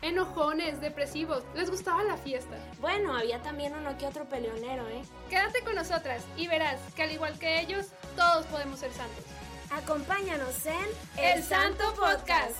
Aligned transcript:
Enojones, 0.00 0.80
depresivos, 0.80 1.42
les 1.56 1.70
gustaba 1.70 2.04
la 2.04 2.16
fiesta. 2.16 2.56
Bueno, 2.80 3.16
había 3.16 3.42
también 3.42 3.74
uno 3.74 3.98
que 3.98 4.06
otro 4.06 4.24
peleonero, 4.26 4.86
¿eh? 4.88 5.02
Quédate 5.28 5.62
con 5.64 5.74
nosotras 5.74 6.24
y 6.36 6.46
verás 6.46 6.78
que 6.94 7.02
al 7.02 7.12
igual 7.12 7.36
que 7.38 7.60
ellos, 7.60 7.86
todos 8.14 8.46
podemos 8.46 8.78
ser 8.78 8.92
santos. 8.92 9.24
Acompáñanos 9.70 10.64
en 10.66 11.22
El 11.22 11.42
Santo 11.42 11.84
Podcast. 11.94 12.56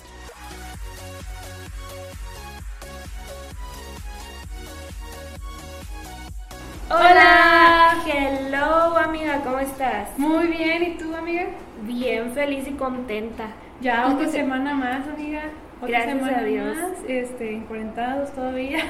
Hola, 6.90 8.02
hello 8.06 8.96
amiga, 8.96 9.42
¿cómo 9.44 9.58
estás? 9.60 10.18
Muy 10.18 10.48
bien, 10.48 10.82
¿y 10.82 10.98
tú, 10.98 11.14
amiga? 11.14 11.46
Bien, 11.82 12.32
feliz 12.32 12.66
y 12.66 12.72
contenta. 12.72 13.46
Ya 13.80 14.08
otra 14.08 14.28
semana 14.28 14.74
más, 14.74 15.06
amiga. 15.06 15.42
Otra 15.80 15.88
Gracias 16.04 16.18
semana 16.18 16.38
a 16.38 16.44
Dios. 16.44 16.76
más, 16.76 16.92
este, 17.08 17.54
encuarentados 17.54 18.32
todavía. 18.32 18.80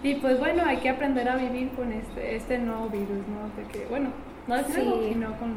Y 0.00 0.14
pues 0.14 0.38
bueno, 0.38 0.62
hay 0.64 0.76
que 0.76 0.90
aprender 0.90 1.28
a 1.28 1.34
vivir 1.34 1.70
con 1.70 1.92
este, 1.92 2.36
este 2.36 2.56
nuevo 2.58 2.88
virus, 2.88 3.26
¿no? 3.26 3.48
Porque, 3.56 3.84
bueno, 3.90 4.10
no 4.46 4.54
es 4.54 4.66
Sí. 4.68 4.80
nuevo, 4.80 5.02
sino 5.08 5.36
con 5.38 5.54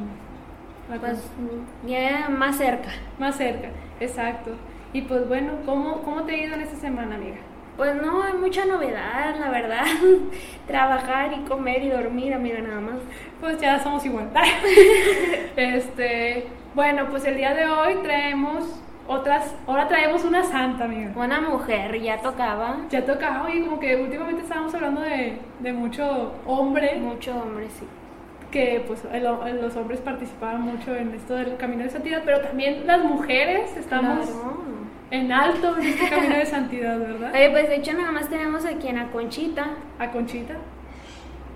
la 0.90 0.95
Pues 0.98 1.31
ya 1.86 2.28
más 2.28 2.58
cerca. 2.58 2.90
más 3.20 3.36
cerca, 3.36 3.70
exacto. 4.00 4.56
Y 4.94 5.03
pues 5.03 5.28
bueno, 5.28 5.52
¿cómo, 5.64 6.02
¿cómo 6.02 6.23
te 6.23 6.34
ha 6.34 6.38
ido 6.44 6.56
en 6.56 6.62
esta 6.62 6.75
semana, 6.78 7.18
amiga? 7.18 7.38
Pues 7.78 7.94
no, 8.02 8.23
hay 8.23 8.34
mucha 8.34 8.66
novedad, 8.66 9.36
la 9.40 9.52
verdad. 9.52 9.86
Trabajar 10.68 11.34
y 11.34 11.47
comer 11.47 11.84
y 11.84 11.90
dormir, 11.90 12.34
amiga, 12.34 12.62
nada 12.62 12.81
más. 12.81 12.97
Pues 13.40 13.59
ya 13.62 13.78
somos 13.78 14.03
igual. 14.08 14.31
este, 15.56 16.47
bueno, 16.73 17.08
pues 17.09 17.25
el 17.25 17.38
día 17.38 17.53
de 17.53 17.66
hoy 17.68 17.95
traemos 18.03 18.81
otras, 19.12 19.54
ahora 19.67 19.88
traemos 19.88 20.23
una 20.23 20.44
santa, 20.44 20.86
amiga. 20.86 21.12
Una 21.16 21.42
mujer, 21.42 22.00
ya 22.02 22.22
tocaba. 22.22 22.78
Ya 22.90 23.06
toca, 23.06 23.44
oye, 23.44 23.64
como 23.66 23.80
que 23.80 23.95
últimamente 23.95 24.42
estábamos 24.44 24.73
hablando 24.73 25.02
de, 25.02 25.38
de 25.59 25.73
mucho 25.73 26.34
hombre, 26.45 26.98
Mucho 27.00 27.36
hombre, 27.36 27.68
sí. 27.70 27.86
que 28.52 28.84
pues 28.88 29.03
el- 29.14 29.26
el- 29.26 29.62
los 29.62 29.76
hombres 29.76 30.00
participaban 30.02 30.62
mucho 30.62 30.95
en 30.95 31.14
esto 31.14 31.36
del 31.36 31.56
camino 31.58 31.84
de 31.84 31.90
santidad, 31.90 32.22
pero 32.26 32.42
también 32.42 32.86
las 32.88 33.03
mujeres 33.03 33.76
estamos 33.78 34.28
Claro. 34.30 34.62
en 35.12 35.31
alto 35.31 35.78
en 35.78 35.86
este 35.88 36.09
camino 36.09 36.36
de 36.36 36.46
santidad, 36.46 37.00
¿verdad? 37.00 37.31
Oye, 37.34 37.50
pues 37.52 37.70
de 37.70 37.75
hecho 37.78 37.94
nada 37.94 38.12
más 38.12 38.30
tenemos 38.30 38.66
aquí 38.66 38.88
en 38.88 38.98
a 39.00 39.08
Conchita. 39.12 39.68
A 40.00 40.09
Conchita. 40.12 40.56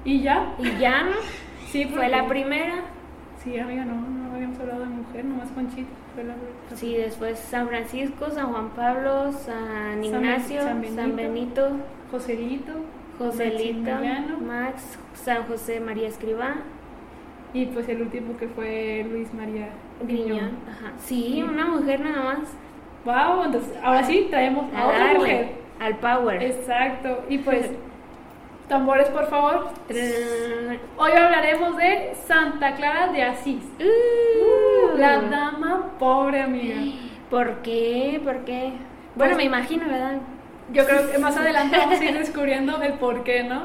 Y 0.03 0.22
ya. 0.22 0.53
Y 0.59 0.78
ya. 0.80 1.08
Sí, 1.67 1.86
Fue 1.86 2.08
la 2.09 2.19
porque- 2.19 2.34
primera. 2.42 2.75
Sí, 3.44 3.58
amiga, 3.59 3.84
no, 3.86 3.95
no 3.95 4.34
habíamos 4.36 4.59
hablado 4.59 4.81
de 4.81 4.86
mujer, 4.88 5.25
nomás 5.25 5.50
Conchita. 5.52 5.90
Sí, 6.75 6.95
después 6.95 7.39
San 7.39 7.67
Francisco, 7.67 8.30
San 8.30 8.52
Juan 8.52 8.69
Pablo, 8.69 9.31
San 9.31 10.03
Ignacio, 10.03 10.61
San 10.61 10.83
San 10.83 11.16
Benito. 11.16 11.16
Benito, 11.16 11.69
Joselito. 12.11 12.73
Joselito. 13.19 13.91
Max, 14.45 14.97
San 15.13 15.44
José 15.47 15.80
María 15.80 16.07
Escribá, 16.07 16.55
Y 17.53 17.66
pues 17.67 17.88
el 17.90 18.01
último 18.01 18.35
que 18.38 18.47
fue 18.47 19.06
Luis 19.09 19.34
María 19.34 19.69
Griñón. 20.01 20.51
Ajá. 20.69 20.94
Sí, 20.97 21.41
una 21.44 21.66
mujer 21.66 22.01
nada 22.01 22.23
más. 22.23 22.50
Wow, 23.06 23.45
entonces 23.45 23.73
ahora 23.84 24.03
sí 24.03 24.28
traemos 24.29 24.73
a, 24.73 24.81
A 24.81 24.88
otra 24.88 25.00
darle 25.00 25.19
mujer. 25.19 25.50
al 25.79 25.97
power. 25.97 26.44
Exacto. 26.44 27.23
Y 27.29 27.38
pues, 27.38 27.69
tambores 28.68 29.08
por 29.09 29.28
favor. 29.30 29.70
Trrr. 29.88 30.80
Hoy 30.98 31.12
hablaremos 31.12 31.78
de 31.78 32.14
Santa 32.28 32.76
Clara 32.76 33.08
de 33.12 33.24
Asís. 33.24 33.64
Uh. 33.80 34.98
La 34.98 35.22
dama 35.22 35.92
pobre, 36.00 36.42
amiga. 36.42 36.78
¿Por 37.30 37.62
qué? 37.62 38.20
¿Por 38.24 38.46
qué? 38.46 38.74
Bueno, 39.16 39.34
Pues- 39.34 39.38
me 39.38 39.44
imagino, 39.44 39.86
¿verdad? 39.88 40.18
Yo 40.72 40.86
creo 40.86 41.12
que 41.12 41.18
más 41.20 41.38
adelante 41.38 41.78
vamos 41.78 42.00
a 42.00 42.03
ir 42.06 42.18
descubriendo 42.18 42.81
el 42.81 42.94
por 42.94 43.24
qué, 43.24 43.44
¿no? 43.44 43.64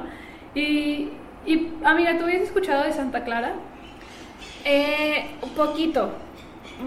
Y, 0.55 1.11
y 1.47 1.73
amiga, 1.85 2.19
¿tú 2.19 2.25
habías 2.25 2.43
escuchado 2.43 2.85
de 2.85 2.93
Santa 2.93 3.25
Clara? 3.25 3.53
Eh, 4.65 5.31
un 5.43 5.51
poquito. 5.51 6.11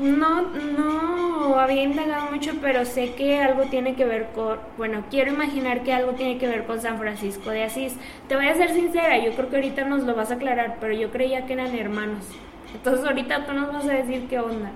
No, 0.01 0.41
no 0.41 1.59
había 1.59 1.83
indagado 1.83 2.31
mucho, 2.31 2.53
pero 2.61 2.85
sé 2.85 3.13
que 3.13 3.39
algo 3.41 3.63
tiene 3.63 3.95
que 3.95 4.05
ver 4.05 4.29
con, 4.33 4.57
bueno, 4.77 5.03
quiero 5.09 5.31
imaginar 5.31 5.83
que 5.83 5.93
algo 5.93 6.13
tiene 6.13 6.37
que 6.37 6.47
ver 6.47 6.65
con 6.65 6.81
San 6.81 6.97
Francisco 6.97 7.49
de 7.51 7.63
Asís. 7.63 7.95
Te 8.27 8.35
voy 8.35 8.47
a 8.47 8.55
ser 8.55 8.71
sincera, 8.71 9.17
yo 9.19 9.31
creo 9.33 9.49
que 9.49 9.55
ahorita 9.57 9.85
nos 9.85 10.03
lo 10.03 10.15
vas 10.15 10.31
a 10.31 10.35
aclarar, 10.35 10.77
pero 10.79 10.93
yo 10.93 11.11
creía 11.11 11.45
que 11.45 11.53
eran 11.53 11.75
hermanos. 11.75 12.25
Entonces 12.73 13.05
ahorita 13.05 13.45
tú 13.45 13.53
nos 13.53 13.71
vas 13.71 13.85
a 13.85 13.93
decir 13.93 14.25
qué 14.29 14.39
onda. 14.39 14.71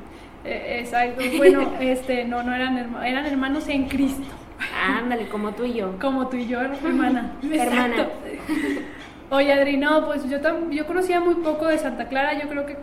Eh, 0.45 0.77
exacto. 0.81 1.21
Bueno, 1.37 1.71
este, 1.79 2.25
no, 2.25 2.43
no 2.43 2.53
eran 2.53 2.77
hermanos, 2.77 3.05
eran 3.05 3.25
hermanos 3.25 3.67
en 3.69 3.87
Cristo. 3.87 4.23
Ándale, 4.87 5.27
como 5.29 5.51
tú 5.53 5.65
y 5.65 5.73
yo. 5.73 5.97
Como 6.01 6.27
tú 6.27 6.37
y 6.37 6.47
yo, 6.47 6.61
hermana. 6.61 7.31
Hermana. 7.51 8.07
Oye, 9.29 9.51
Adri, 9.51 9.77
no, 9.77 10.05
pues 10.05 10.27
yo, 10.29 10.39
tam- 10.41 10.69
yo 10.71 10.85
conocía 10.87 11.19
muy 11.19 11.35
poco 11.35 11.65
de 11.67 11.77
Santa 11.77 12.07
Clara. 12.07 12.39
Yo 12.41 12.47
creo 12.47 12.65
que 12.65 12.77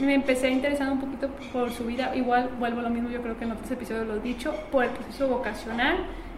me 0.00 0.14
empecé 0.14 0.50
interesando 0.50 0.94
un 0.94 1.00
poquito 1.00 1.28
por 1.52 1.70
su 1.70 1.84
vida. 1.84 2.14
Igual, 2.16 2.50
vuelvo 2.58 2.80
a 2.80 2.82
lo 2.84 2.90
mismo, 2.90 3.08
yo 3.10 3.22
creo 3.22 3.38
que 3.38 3.44
en 3.44 3.52
otros 3.52 3.70
episodios 3.70 4.06
lo 4.06 4.16
he 4.16 4.20
dicho, 4.20 4.54
por 4.72 4.84
el 4.84 4.90
proceso 4.90 5.28
vocacional. 5.28 5.96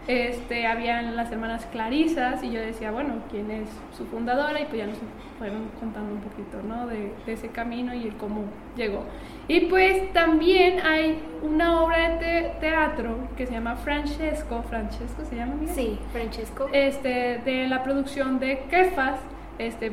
Este, 0.09 0.69
habían 0.69 1.17
las 1.17 1.33
hermanas 1.33 1.67
Clarisas 1.73 2.41
y 2.45 2.53
yo 2.53 2.61
decía, 2.61 2.93
bueno, 2.93 3.15
¿quién 3.29 3.51
es 3.51 3.69
su 3.97 4.07
fundadora? 4.07 4.61
Y 4.61 4.67
pues 4.67 4.77
ya 4.79 4.87
nos 4.87 4.99
fueron 5.37 5.69
contando 5.81 6.13
un 6.15 6.21
poquito, 6.21 6.63
¿no? 6.63 6.87
De, 6.87 7.13
de 7.27 7.33
ese 7.33 7.49
camino 7.49 7.93
y 7.93 8.05
el 8.07 8.17
cómo 8.17 8.45
llegó. 8.77 9.03
Y 9.49 9.63
pues 9.63 10.13
también 10.13 10.79
hay 10.87 11.19
una 11.43 11.83
obra 11.83 12.11
de 12.11 12.17
te- 12.19 12.51
teatro 12.61 13.17
que 13.37 13.47
se 13.47 13.55
llama 13.55 13.75
Francesco. 13.75 14.63
¿Francesco 14.69 15.25
se 15.25 15.35
llama? 15.35 15.55
amiga? 15.55 15.73
Sí, 15.75 15.99
Francesco. 16.13 16.69
este, 16.73 17.39
de 17.45 17.67
la 17.67 17.83
producción 17.83 18.39
de 18.39 18.61
Kefas. 18.71 19.19
Este, 19.59 19.91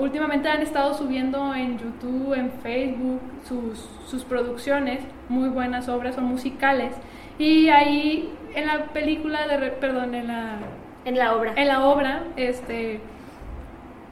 últimamente 0.00 0.48
han 0.48 0.62
estado 0.62 0.94
subiendo 0.94 1.54
en 1.54 1.78
YouTube, 1.78 2.34
en 2.34 2.50
Facebook, 2.62 3.20
sus, 3.46 3.78
sus 4.06 4.24
producciones, 4.24 5.00
muy 5.28 5.48
buenas 5.48 5.88
obras, 5.88 6.14
son 6.14 6.24
musicales. 6.24 6.94
Y 7.38 7.68
ahí 7.68 8.32
en 8.54 8.66
la 8.66 8.86
película, 8.86 9.46
de, 9.46 9.70
perdón, 9.70 10.14
en 10.14 10.26
la, 10.28 10.58
En 11.04 11.16
la 11.16 11.34
obra. 11.34 11.52
en 11.56 11.68
la 11.68 11.84
obra, 11.86 12.24
este, 12.36 13.00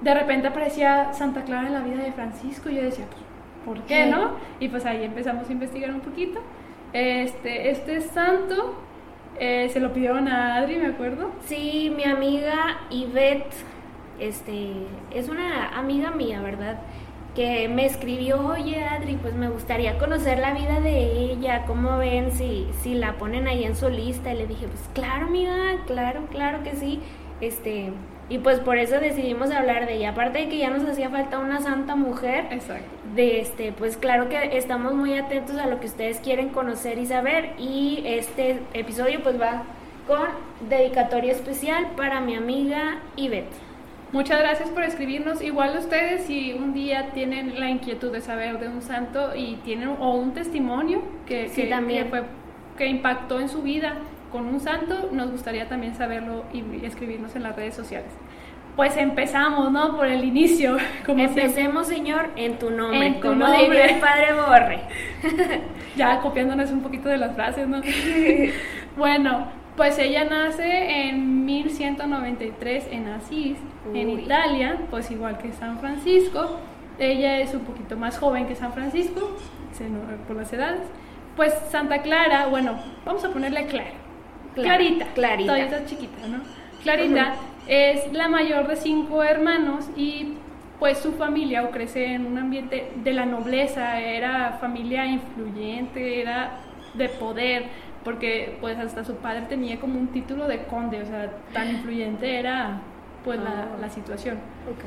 de 0.00 0.14
repente 0.14 0.48
aparecía 0.48 1.12
Santa 1.12 1.42
Clara 1.42 1.66
en 1.66 1.74
la 1.74 1.80
vida 1.80 2.02
de 2.02 2.12
Francisco 2.12 2.70
y 2.70 2.76
yo 2.76 2.82
decía, 2.82 3.06
pues, 3.10 3.22
¿por 3.64 3.86
qué 3.86 4.04
Sí. 4.04 4.10
no? 4.10 4.30
Y 4.60 4.68
pues 4.68 4.86
ahí 4.86 5.04
empezamos 5.04 5.48
a 5.48 5.52
investigar 5.52 5.90
un 5.90 6.00
poquito. 6.00 6.40
Este, 6.92 7.70
este 7.70 8.00
santo 8.00 8.76
eh, 9.38 9.68
se 9.70 9.80
lo 9.80 9.92
pidieron 9.92 10.26
a 10.28 10.56
Adri, 10.56 10.76
me 10.76 10.86
acuerdo. 10.86 11.30
Sí, 11.44 11.92
mi 11.94 12.04
amiga 12.04 12.78
Ivette, 12.90 13.52
este, 14.18 14.72
es 15.14 15.28
una 15.28 15.78
amiga 15.78 16.10
mía, 16.10 16.40
¿verdad? 16.40 16.78
Que 17.34 17.68
me 17.68 17.86
escribió, 17.86 18.44
oye 18.46 18.84
Adri, 18.84 19.14
pues 19.14 19.34
me 19.34 19.48
gustaría 19.48 19.98
conocer 19.98 20.38
la 20.38 20.54
vida 20.54 20.80
de 20.80 21.30
ella, 21.32 21.64
¿cómo 21.66 21.98
ven 21.98 22.32
si, 22.32 22.66
si 22.82 22.94
la 22.94 23.14
ponen 23.14 23.46
ahí 23.46 23.64
en 23.64 23.76
su 23.76 23.88
lista? 23.88 24.32
Y 24.32 24.38
le 24.38 24.46
dije, 24.46 24.66
pues 24.66 24.88
claro, 24.92 25.26
amiga, 25.26 25.76
claro, 25.86 26.22
claro 26.30 26.62
que 26.62 26.74
sí. 26.74 27.00
Este, 27.40 27.92
y 28.28 28.38
pues 28.38 28.60
por 28.60 28.76
eso 28.76 28.98
decidimos 28.98 29.50
hablar 29.50 29.86
de 29.86 29.94
ella. 29.94 30.10
Aparte 30.10 30.40
de 30.40 30.48
que 30.48 30.58
ya 30.58 30.70
nos 30.70 30.84
hacía 30.86 31.08
falta 31.10 31.38
una 31.38 31.60
santa 31.60 31.96
mujer, 31.96 32.46
Exacto. 32.50 32.84
de 33.14 33.40
este, 33.40 33.72
pues 33.72 33.96
claro 33.96 34.28
que 34.28 34.56
estamos 34.58 34.94
muy 34.94 35.16
atentos 35.16 35.56
a 35.56 35.66
lo 35.66 35.80
que 35.80 35.86
ustedes 35.86 36.18
quieren 36.18 36.50
conocer 36.50 36.98
y 36.98 37.06
saber 37.06 37.52
y 37.58 38.02
este 38.04 38.60
episodio 38.74 39.22
pues 39.22 39.40
va 39.40 39.62
con 40.06 40.26
dedicatoria 40.68 41.32
especial 41.32 41.88
para 41.96 42.20
mi 42.20 42.34
amiga 42.34 42.98
Ivette. 43.16 43.67
Muchas 44.12 44.38
gracias 44.40 44.70
por 44.70 44.82
escribirnos. 44.84 45.42
Igual 45.42 45.76
ustedes 45.78 46.24
si 46.24 46.52
un 46.54 46.72
día 46.72 47.10
tienen 47.12 47.60
la 47.60 47.68
inquietud 47.68 48.10
de 48.10 48.20
saber 48.22 48.58
de 48.58 48.68
un 48.68 48.80
santo 48.80 49.34
y 49.36 49.56
tienen 49.64 49.88
o 50.00 50.14
un 50.14 50.32
testimonio 50.32 51.02
que, 51.26 51.48
Sí, 51.50 51.62
que- 51.62 51.68
también. 51.68 52.04
que 52.04 52.10
fue 52.10 52.22
que 52.78 52.86
impactó 52.86 53.40
en 53.40 53.48
su 53.48 53.62
vida 53.62 53.94
con 54.32 54.46
un 54.46 54.60
santo, 54.60 55.08
nos 55.12 55.30
gustaría 55.32 55.68
también 55.68 55.94
saberlo 55.96 56.44
y, 56.52 56.84
escribirnos 56.86 57.34
en 57.34 57.42
las 57.42 57.56
redes 57.56 57.74
sociales. 57.74 58.10
Pues 58.76 58.96
empezamos, 58.96 59.72
¿no? 59.72 59.96
Por 59.96 60.06
el 60.06 60.22
inicio, 60.24 60.76
como 61.04 61.18
siempre. 61.18 61.42
Empecemos, 61.46 61.88
señor, 61.88 62.30
en 62.36 62.58
tu 62.58 62.70
nombre, 62.70 63.06
En 63.08 63.14
tu 63.14 63.20
como 63.28 63.34
nombre. 63.46 63.62
diría 63.64 63.86
el 63.86 64.00
padre 64.00 64.26
Borre. 64.34 64.80
Ya 65.96 66.20
copiándonos 66.20 66.70
un 66.70 66.80
poquito 66.82 67.08
de 67.08 67.16
las 67.16 67.34
frases, 67.34 67.66
¿no? 67.66 67.80
bueno, 68.96 69.48
Pues 69.78 69.96
ella 70.00 70.24
nace 70.24 71.08
en 71.08 71.46
1193 71.46 72.88
en 72.90 73.08
Asís, 73.10 73.56
en. 73.94 74.10
Italia, 74.10 74.76
pues 74.90 75.08
igual 75.12 75.38
que 75.38 75.52
San 75.52 75.78
Francisco. 75.78 76.58
Ella 76.98 77.38
es 77.38 77.54
un 77.54 77.60
poquito 77.60 77.96
más 77.96 78.18
joven 78.18 78.48
que 78.48 78.56
San 78.56 78.72
Francisco, 78.72 79.36
por 80.26 80.36
las 80.36 80.52
edades. 80.52 80.80
Pues 81.36 81.54
Santa 81.70 82.02
Clara, 82.02 82.48
bueno, 82.48 82.76
vamos 83.06 83.24
a 83.24 83.30
ponerle 83.30 83.66
Clara. 83.66 83.92
Clara, 84.54 84.78
Clarita. 84.78 85.06
Clarita. 85.14 85.52
Todavía 85.52 85.76
está 85.76 85.86
chiquita, 85.86 86.26
¿no? 86.26 86.40
Clarita 86.82 87.34
es 87.68 88.12
la 88.12 88.26
mayor 88.26 88.66
de 88.66 88.74
cinco 88.74 89.22
hermanos 89.22 89.88
y 89.96 90.34
pues 90.80 90.98
su 90.98 91.12
familia 91.12 91.62
o 91.62 91.70
crece 91.70 92.14
en 92.14 92.26
un 92.26 92.36
ambiente 92.36 92.90
de 92.96 93.12
la 93.12 93.26
nobleza, 93.26 94.00
era 94.00 94.58
familia 94.60 95.06
influyente, 95.06 96.20
era 96.20 96.58
de 96.94 97.08
poder, 97.08 97.66
porque 98.08 98.56
pues 98.62 98.78
hasta 98.78 99.04
su 99.04 99.16
padre 99.16 99.42
tenía 99.50 99.78
como 99.78 100.00
un 100.00 100.08
título 100.08 100.48
de 100.48 100.62
conde, 100.64 101.02
o 101.02 101.04
sea, 101.04 101.30
tan 101.52 101.68
influyente 101.68 102.38
era 102.38 102.80
pues 103.22 103.38
la, 103.38 103.50
Ah. 103.50 103.76
la 103.78 103.90
situación. 103.90 104.36
Ok. 104.66 104.82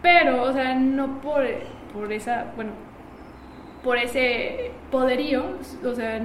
Pero, 0.00 0.42
o 0.44 0.52
sea, 0.54 0.74
no 0.74 1.20
por, 1.20 1.44
por 1.92 2.10
esa, 2.10 2.46
bueno, 2.56 2.70
por 3.84 3.98
ese 3.98 4.70
poderío, 4.90 5.42
o 5.84 5.94
sea, 5.94 6.18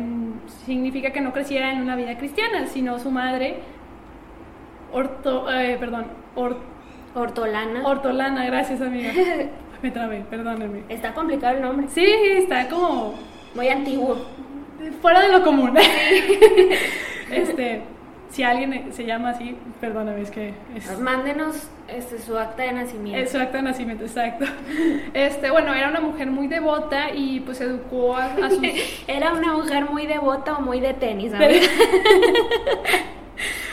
significa 0.66 1.10
que 1.12 1.20
no 1.20 1.34
creciera 1.34 1.74
en 1.74 1.82
una 1.82 1.98
vida 1.98 2.18
cristiana, 2.18 2.66
sino 2.68 2.98
su 2.98 3.12
madre, 3.12 3.58
orto, 4.94 5.52
eh, 5.52 5.76
perdón, 5.78 6.06
or- 6.36 6.62
Hortolana. 7.14 7.86
ortolana, 7.86 8.46
gracias 8.46 8.80
amiga. 8.80 9.12
Me 9.82 9.92
trabé, 9.92 10.22
perdónenme. 10.30 10.84
Está 10.88 11.14
complicado 11.14 11.58
el 11.58 11.62
nombre. 11.62 11.88
Sí, 11.90 12.06
está 12.38 12.70
como 12.70 13.16
Muy 13.54 13.68
antiguo. 13.68 14.16
Fuera 15.02 15.22
de 15.22 15.30
lo 15.30 15.44
común. 15.44 15.78
este, 17.32 17.82
si 18.30 18.44
alguien 18.44 18.94
se 18.94 19.06
llama 19.06 19.30
así, 19.32 19.56
perdóname, 19.80 20.22
es 20.22 20.32
que 20.32 20.54
es... 20.76 21.00
Mándenos 21.00 21.70
este, 21.88 22.20
su 22.20 22.38
acta 22.38 22.64
de 22.64 22.74
nacimiento. 22.74 23.20
Es 23.20 23.32
su 23.32 23.38
acta 23.38 23.58
de 23.58 23.64
nacimiento, 23.64 24.04
exacto. 24.04 24.46
Este, 25.14 25.50
bueno, 25.50 25.74
era 25.74 25.90
una 25.90 26.02
mujer 26.02 26.28
muy 26.28 26.48
devota 26.48 27.12
y 27.14 27.40
pues 27.42 27.62
educó 27.62 28.16
a, 28.16 28.26
a 28.26 28.50
sus... 28.50 28.60
Era 29.08 29.34
una 29.34 29.54
mujer 29.54 29.86
muy 29.90 30.06
devota 30.06 30.58
o 30.58 30.62
muy 30.62 30.80
de 30.80 30.94
tenis, 30.94 31.32
¿sabes? 31.32 31.70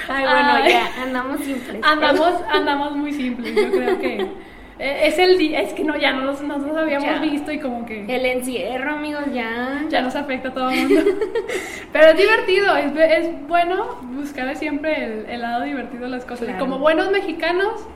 Ay, 0.09 0.25
bueno, 0.25 0.53
Ay. 0.53 0.73
ya, 0.73 1.03
andamos 1.03 1.41
simples. 1.41 1.81
andamos, 1.83 2.35
andamos 2.49 2.97
muy 2.97 3.13
simples, 3.13 3.55
yo 3.55 3.71
creo 3.71 3.99
que 3.99 4.29
es 4.79 5.19
el 5.19 5.39
día, 5.39 5.61
es 5.61 5.73
que 5.73 5.85
no, 5.85 5.97
ya 5.97 6.13
no 6.13 6.23
nos, 6.23 6.43
no 6.43 6.59
nos 6.59 6.77
habíamos 6.77 7.09
Ya. 7.09 7.19
visto 7.21 7.53
y 7.53 7.59
como 7.61 7.87
que 7.87 8.05
El 8.13 8.27
encierro, 8.27 8.95
amigos, 8.95 9.25
ya. 9.33 9.85
ya 9.89 10.01
nos 10.03 10.17
afecta 10.17 10.49
a 10.49 10.55
todo 10.55 10.71
el 10.71 10.89
mundo. 10.89 11.01
Pero 11.93 12.07
es 12.09 12.17
divertido, 12.17 12.77
es, 12.77 12.93
es 12.97 13.49
bueno 13.49 13.97
buscar 14.03 14.55
siempre 14.57 15.05
el, 15.05 15.27
el 15.27 15.41
lado 15.43 15.63
divertido 15.65 16.05
de 16.05 16.11
las 16.11 16.25
cosas. 16.25 16.49
Y 16.49 16.53
como 16.55 16.79
buenos 16.79 17.11
mexicanos, 17.13 17.87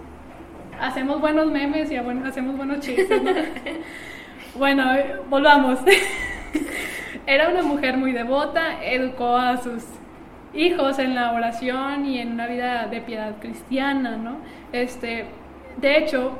hacemos 0.80 1.20
buenos 1.20 1.50
memes 1.50 1.90
y 1.90 1.96
hacemos 1.96 2.56
buenos 2.56 2.80
chistes. 2.80 3.22
¿no? 3.22 3.32
bueno, 4.56 4.94
eh, 4.94 5.16
volvamos. 5.28 5.80
Era 7.26 7.48
una 7.48 7.62
mujer 7.62 7.96
muy 7.96 8.12
devota, 8.12 8.82
educó 8.84 9.36
a 9.36 9.56
sus 9.58 9.84
hijos 10.54 10.98
en 10.98 11.14
la 11.14 11.32
oración 11.32 12.06
y 12.06 12.20
en 12.20 12.32
una 12.32 12.46
vida 12.46 12.86
de 12.86 13.00
piedad 13.02 13.34
cristiana, 13.40 14.16
¿no? 14.16 14.38
Este, 14.72 15.26
de 15.76 15.98
hecho, 15.98 16.38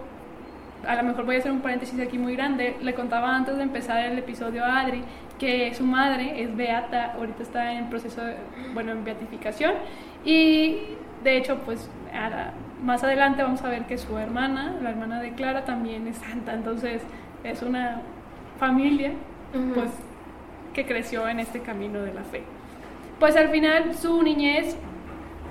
a 0.87 0.97
lo 0.97 1.03
mejor 1.03 1.25
voy 1.25 1.37
a 1.37 1.39
hacer 1.39 1.53
un 1.53 1.61
paréntesis 1.61 1.99
aquí 2.01 2.19
muy 2.19 2.37
grande. 2.37 2.77
Le 2.81 2.95
contaba 2.95 3.35
antes 3.35 3.57
de 3.57 3.63
empezar 3.63 4.05
el 4.05 4.19
episodio 4.19 4.65
a 4.65 4.81
Adri 4.81 5.03
que 5.39 5.73
su 5.75 5.85
madre 5.85 6.43
es 6.43 6.55
beata, 6.57 7.13
ahorita 7.13 7.43
está 7.43 7.73
en 7.73 7.89
proceso, 7.89 8.25
de, 8.25 8.37
bueno, 8.75 8.93
en 8.93 9.05
beatificación. 9.05 9.75
Y 10.25 10.79
de 11.23 11.37
hecho, 11.37 11.59
pues 11.65 11.91
más 12.83 13.05
adelante 13.05 13.43
vamos 13.43 13.63
a 13.63 13.69
ver 13.69 13.87
que 13.87 13.99
su 13.99 14.19
hermana, 14.19 14.77
la 14.83 14.91
hermana 14.91 15.21
de 15.21 15.33
Clara, 15.33 15.65
también 15.65 16.07
es 16.07 16.17
santa. 16.17 16.55
Entonces, 16.55 17.03
es 17.45 17.63
una 17.63 18.03
familia, 18.59 19.13
pues, 19.75 19.91
que 20.75 20.87
creció 20.87 21.29
en 21.29 21.41
este 21.41 21.61
camino 21.61 22.03
de 22.03 22.15
la 22.15 22.23
fe. 22.23 22.43
Pues 23.19 23.37
al 23.37 23.49
final 23.49 23.95
su 23.95 24.23
niñez 24.23 24.77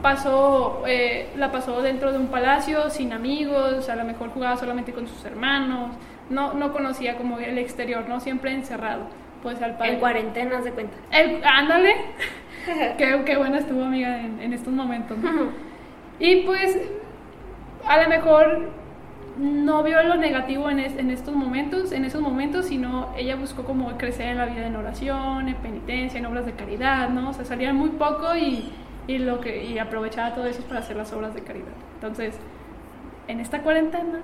pasó, 0.01 0.83
eh, 0.87 1.29
la 1.35 1.51
pasó 1.51 1.81
dentro 1.81 2.11
de 2.11 2.17
un 2.17 2.27
palacio, 2.27 2.89
sin 2.89 3.13
amigos, 3.13 3.89
a 3.89 3.95
lo 3.95 4.03
mejor 4.05 4.29
jugaba 4.29 4.57
solamente 4.57 4.93
con 4.93 5.07
sus 5.07 5.23
hermanos, 5.25 5.91
no, 6.29 6.53
no 6.53 6.73
conocía 6.73 7.17
como 7.17 7.39
el 7.39 7.57
exterior, 7.57 8.05
¿no? 8.07 8.19
Siempre 8.19 8.51
encerrado. 8.51 9.03
Pues 9.43 9.61
al 9.61 9.77
padre. 9.77 9.93
En 9.93 9.99
cuarentena, 9.99 10.61
de 10.61 10.71
cuenta. 10.71 10.97
El- 11.11 11.41
ándale. 11.45 11.95
qué, 12.97 13.21
qué 13.25 13.37
buena 13.37 13.59
estuvo, 13.59 13.83
amiga, 13.83 14.19
en, 14.19 14.41
en 14.41 14.51
estos 14.53 14.73
momentos. 14.73 15.17
¿no? 15.19 15.31
Y 16.19 16.37
pues, 16.37 16.77
a 17.87 18.01
lo 18.01 18.09
mejor 18.09 18.69
no 19.37 19.83
vio 19.83 20.01
lo 20.03 20.15
negativo 20.15 20.69
en, 20.71 20.79
es- 20.79 20.97
en 20.97 21.11
estos 21.11 21.35
momentos, 21.35 21.91
en 21.91 22.03
esos 22.05 22.21
momentos, 22.21 22.65
sino 22.65 23.09
ella 23.15 23.35
buscó 23.35 23.63
como 23.63 23.95
crecer 23.97 24.29
en 24.29 24.37
la 24.39 24.45
vida 24.47 24.65
en 24.65 24.75
oración, 24.75 25.47
en 25.47 25.55
penitencia, 25.57 26.17
en 26.19 26.25
obras 26.25 26.45
de 26.47 26.53
caridad, 26.53 27.09
¿no? 27.09 27.29
O 27.29 27.33
sea, 27.33 27.45
salía 27.45 27.71
muy 27.73 27.89
poco 27.91 28.35
y, 28.35 28.71
y 29.07 29.17
lo 29.19 29.39
que, 29.41 29.63
y 29.65 29.79
aprovechaba 29.79 30.35
todo 30.35 30.45
eso 30.45 30.61
para 30.63 30.81
hacer 30.81 30.95
las 30.97 31.11
obras 31.13 31.33
de 31.33 31.41
caridad. 31.41 31.67
Entonces, 31.95 32.35
en 33.27 33.39
esta 33.39 33.61
cuarentena 33.61 34.19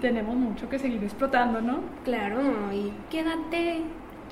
tenemos 0.00 0.36
mucho 0.36 0.68
que 0.68 0.78
seguir 0.78 1.02
explotando, 1.02 1.60
¿no? 1.60 1.80
Claro, 2.04 2.40
y 2.72 2.92
quédate. 3.10 3.82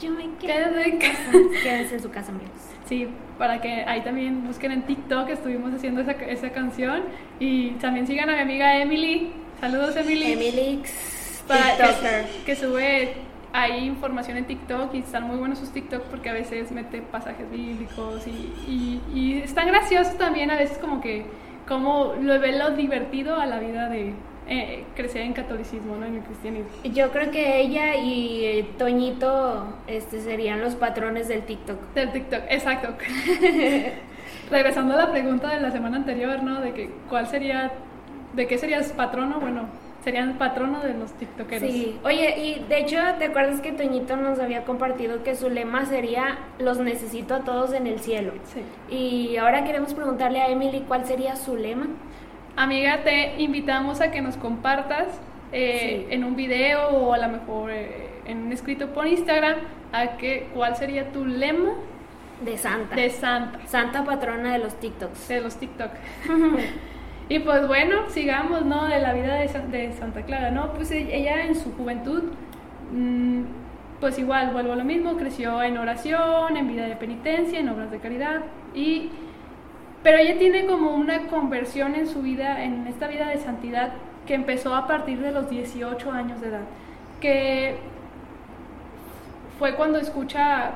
Yo 0.00 0.10
me 0.10 0.24
quedo. 0.38 0.52
Quédate 0.52 0.88
en 0.90 0.98
casa. 0.98 1.32
Quédense 1.62 1.94
en 1.94 2.02
su 2.02 2.10
casa, 2.10 2.30
amigos. 2.30 2.50
Sí, 2.86 3.08
para 3.38 3.60
que 3.60 3.82
ahí 3.86 4.02
también 4.02 4.46
busquen 4.46 4.72
en 4.72 4.82
TikTok, 4.82 5.28
estuvimos 5.30 5.72
haciendo 5.72 6.02
esa, 6.02 6.12
esa 6.12 6.50
canción. 6.50 7.02
Y 7.40 7.70
también 7.72 8.06
sigan 8.06 8.28
a 8.28 8.34
mi 8.34 8.40
amiga 8.40 8.76
Emily. 8.78 9.32
Saludos, 9.60 9.96
Emily. 9.96 10.32
Emilix, 10.32 11.42
Para- 11.48 12.26
que 12.44 12.54
sube 12.56 13.14
ahí 13.56 13.86
información 13.86 14.36
en 14.36 14.44
TikTok 14.44 14.94
y 14.94 14.98
están 14.98 15.24
muy 15.24 15.36
buenos 15.36 15.58
sus 15.58 15.70
TikTok 15.70 16.02
porque 16.04 16.28
a 16.28 16.32
veces 16.34 16.70
mete 16.72 17.00
pasajes 17.00 17.50
bíblicos 17.50 18.26
y, 18.26 18.30
y, 18.66 19.02
y 19.14 19.42
están 19.42 19.66
graciosos 19.66 20.16
también, 20.18 20.50
a 20.50 20.56
veces 20.56 20.78
como 20.78 21.00
que 21.00 21.24
como 21.66 22.14
lo 22.20 22.38
ve 22.38 22.56
lo 22.56 22.70
divertido 22.70 23.40
a 23.40 23.46
la 23.46 23.58
vida 23.58 23.88
de 23.88 24.12
eh, 24.48 24.84
crecer 24.94 25.22
en 25.22 25.32
catolicismo, 25.32 25.96
¿no? 25.96 26.06
En 26.06 26.16
el 26.16 26.22
cristianismo. 26.22 26.68
Yo 26.84 27.10
creo 27.10 27.30
que 27.32 27.58
ella 27.60 27.96
y 27.96 28.44
eh, 28.44 28.68
Toñito 28.78 29.78
este, 29.88 30.20
serían 30.20 30.60
los 30.60 30.76
patrones 30.76 31.26
del 31.26 31.42
TikTok. 31.42 31.94
Del 31.94 32.12
TikTok, 32.12 32.42
exacto. 32.48 32.94
Regresando 34.50 34.94
a 34.94 34.96
la 34.98 35.10
pregunta 35.10 35.48
de 35.48 35.60
la 35.60 35.72
semana 35.72 35.96
anterior, 35.96 36.42
¿no? 36.44 36.60
De 36.60 36.72
que 36.74 36.90
cuál 37.08 37.26
sería, 37.26 37.72
de 38.34 38.46
qué 38.46 38.58
serías 38.58 38.92
patrono, 38.92 39.40
bueno, 39.40 39.68
serían 40.06 40.34
patrono 40.38 40.78
de 40.84 40.94
los 40.94 41.12
tiktokeros. 41.14 41.68
Sí. 41.68 41.98
Oye, 42.04 42.38
y 42.38 42.64
de 42.68 42.78
hecho, 42.78 42.96
¿te 43.18 43.24
acuerdas 43.24 43.60
que 43.60 43.72
Toñito 43.72 44.16
nos 44.16 44.38
había 44.38 44.62
compartido 44.62 45.24
que 45.24 45.34
su 45.34 45.50
lema 45.50 45.84
sería 45.84 46.38
los 46.60 46.78
necesito 46.78 47.34
a 47.34 47.40
todos 47.40 47.72
en 47.72 47.88
el 47.88 47.98
cielo? 47.98 48.30
Sí. 48.44 48.62
Y 48.94 49.36
ahora 49.36 49.64
queremos 49.64 49.94
preguntarle 49.94 50.40
a 50.40 50.48
Emily 50.48 50.84
cuál 50.86 51.04
sería 51.06 51.34
su 51.34 51.56
lema. 51.56 51.88
Amiga, 52.54 53.02
te 53.02 53.34
invitamos 53.42 54.00
a 54.00 54.12
que 54.12 54.20
nos 54.20 54.36
compartas 54.36 55.08
eh, 55.50 56.04
Sí. 56.08 56.14
en 56.14 56.22
un 56.22 56.36
video 56.36 56.88
o 56.90 57.12
a 57.12 57.18
lo 57.18 57.28
mejor 57.28 57.72
eh, 57.72 58.08
en 58.26 58.44
un 58.44 58.52
escrito 58.52 58.90
por 58.94 59.08
Instagram 59.08 59.56
a 59.92 60.16
que 60.18 60.46
cuál 60.54 60.76
sería 60.76 61.10
tu 61.10 61.24
lema 61.26 61.70
De 62.42 62.56
Santa. 62.58 62.94
de 62.94 63.10
Santa, 63.10 63.58
Santa 63.66 64.04
patrona 64.04 64.52
de 64.52 64.58
los 64.60 64.78
TikToks. 64.78 65.26
de 65.26 65.40
los 65.40 65.56
TikTok. 65.56 65.90
Y 67.28 67.40
pues 67.40 67.66
bueno, 67.66 68.08
sigamos, 68.10 68.64
¿no? 68.64 68.86
De 68.86 69.00
la 69.00 69.12
vida 69.12 69.34
de, 69.34 69.48
Sa- 69.48 69.60
de 69.66 69.92
Santa 69.92 70.22
Clara, 70.22 70.50
¿no? 70.50 70.72
Pues 70.74 70.90
e- 70.92 71.14
ella 71.16 71.44
en 71.44 71.56
su 71.56 71.72
juventud, 71.74 72.22
mm, 72.92 73.42
pues 74.00 74.18
igual, 74.18 74.52
vuelvo 74.52 74.72
a 74.72 74.76
lo 74.76 74.84
mismo, 74.84 75.16
creció 75.16 75.62
en 75.62 75.78
oración, 75.78 76.56
en 76.56 76.68
vida 76.68 76.86
de 76.86 76.96
penitencia, 76.96 77.58
en 77.60 77.68
obras 77.68 77.90
de 77.90 77.98
caridad, 78.00 78.42
y... 78.74 79.10
Pero 80.02 80.18
ella 80.18 80.38
tiene 80.38 80.66
como 80.66 80.94
una 80.94 81.26
conversión 81.26 81.96
en 81.96 82.06
su 82.06 82.22
vida, 82.22 82.62
en 82.62 82.86
esta 82.86 83.08
vida 83.08 83.26
de 83.28 83.38
santidad, 83.38 83.94
que 84.26 84.34
empezó 84.34 84.74
a 84.76 84.86
partir 84.86 85.20
de 85.20 85.32
los 85.32 85.50
18 85.50 86.12
años 86.12 86.40
de 86.40 86.48
edad, 86.48 86.60
que 87.20 87.76
fue 89.58 89.74
cuando 89.74 89.98
escucha 89.98 90.72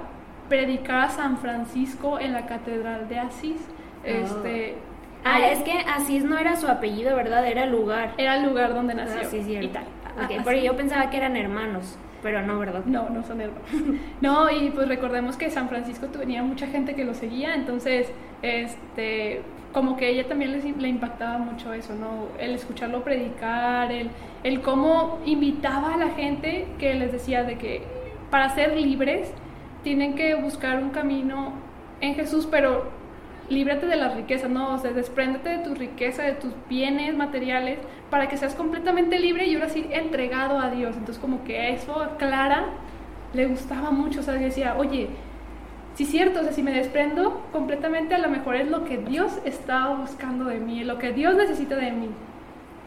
predicar 0.48 1.00
a 1.02 1.10
San 1.10 1.38
Francisco 1.38 2.18
en 2.18 2.32
la 2.32 2.46
Catedral 2.46 3.08
de 3.08 3.18
Asís. 3.18 3.60
Este, 4.02 4.76
Ah, 5.24 5.40
es 5.50 5.58
que 5.60 5.72
Asís 5.72 6.24
no 6.24 6.38
era 6.38 6.56
su 6.56 6.66
apellido, 6.68 7.14
¿verdad? 7.16 7.46
Era 7.46 7.64
el 7.64 7.72
lugar. 7.72 8.14
era 8.18 8.36
el 8.36 8.44
lugar 8.44 8.74
donde 8.74 8.94
nació. 8.94 9.20
Ah, 9.22 9.24
sí, 9.30 9.42
cierto. 9.42 9.66
y 9.66 9.70
tal. 9.70 9.84
Ah, 10.18 10.26
pero 10.44 10.56
así. 10.58 10.62
yo 10.66 10.76
pensaba 10.76 11.08
que 11.10 11.16
eran 11.18 11.36
hermanos, 11.36 11.96
pero 12.22 12.42
no, 12.42 12.58
¿verdad? 12.58 12.84
No, 12.86 13.08
no 13.10 13.22
son 13.24 13.40
hermanos. 13.40 13.68
No, 14.20 14.50
y 14.50 14.70
pues 14.70 14.88
recordemos 14.88 15.36
que 15.36 15.50
San 15.50 15.68
Francisco 15.68 16.06
tenía 16.06 16.42
mucha 16.42 16.66
gente 16.66 16.94
que 16.94 17.04
lo 17.04 17.14
seguía, 17.14 17.54
entonces, 17.54 18.10
este, 18.42 19.42
como 19.72 19.96
que 19.96 20.08
ella 20.10 20.26
también 20.26 20.52
les- 20.52 20.76
le 20.76 20.88
impactaba 20.88 21.38
mucho 21.38 21.72
eso, 21.72 21.94
¿no? 21.94 22.26
El 22.38 22.54
escucharlo 22.54 23.02
predicar, 23.04 23.92
el, 23.92 24.10
el 24.42 24.60
cómo 24.62 25.20
invitaba 25.26 25.94
a 25.94 25.96
la 25.96 26.08
gente 26.10 26.66
que 26.78 26.94
les 26.94 27.12
decía 27.12 27.44
de 27.44 27.56
que 27.56 27.82
para 28.30 28.48
ser 28.50 28.76
libres 28.76 29.32
tienen 29.84 30.14
que 30.14 30.34
buscar 30.34 30.82
un 30.82 30.90
camino 30.90 31.52
en 32.00 32.14
Jesús, 32.14 32.46
pero 32.50 32.90
líbrate 33.50 33.86
de 33.86 33.96
las 33.96 34.14
riquezas, 34.14 34.48
¿no? 34.48 34.74
O 34.74 34.78
sea, 34.78 34.92
despréndete 34.92 35.50
de 35.50 35.58
tu 35.58 35.74
riqueza, 35.74 36.22
de 36.22 36.32
tus 36.32 36.52
bienes 36.68 37.14
materiales, 37.14 37.78
para 38.08 38.28
que 38.28 38.36
seas 38.36 38.54
completamente 38.54 39.18
libre 39.18 39.46
y 39.46 39.54
ahora 39.54 39.68
sí 39.68 39.86
entregado 39.90 40.58
a 40.58 40.70
Dios. 40.70 40.96
Entonces, 40.96 41.18
como 41.18 41.44
que 41.44 41.74
eso 41.74 42.00
a 42.00 42.16
Clara 42.16 42.66
le 43.34 43.46
gustaba 43.46 43.90
mucho, 43.90 44.20
o 44.20 44.22
sea, 44.22 44.34
decía, 44.34 44.76
oye, 44.78 45.08
sí 45.94 46.04
es 46.04 46.10
cierto, 46.10 46.40
o 46.40 46.42
sea, 46.42 46.52
si 46.52 46.62
me 46.62 46.72
desprendo 46.72 47.42
completamente, 47.52 48.14
a 48.14 48.18
lo 48.18 48.28
mejor 48.28 48.56
es 48.56 48.68
lo 48.68 48.84
que 48.84 48.98
Dios 48.98 49.38
estaba 49.44 49.96
buscando 49.96 50.44
de 50.46 50.58
mí, 50.58 50.84
lo 50.84 50.98
que 50.98 51.12
Dios 51.12 51.34
necesita 51.36 51.76
de 51.76 51.92
mí. 51.92 52.08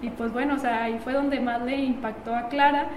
Y 0.02 0.10
pues 0.10 0.34
bueno, 0.34 0.56
o 0.56 0.60
sea, 0.60 0.84
ahí 0.86 1.00
fue 1.04 1.14
donde 1.14 1.40
más 1.40 1.62
le 1.62 1.78
impactó 1.78 2.36
a 2.36 2.50
Clara 2.50 2.88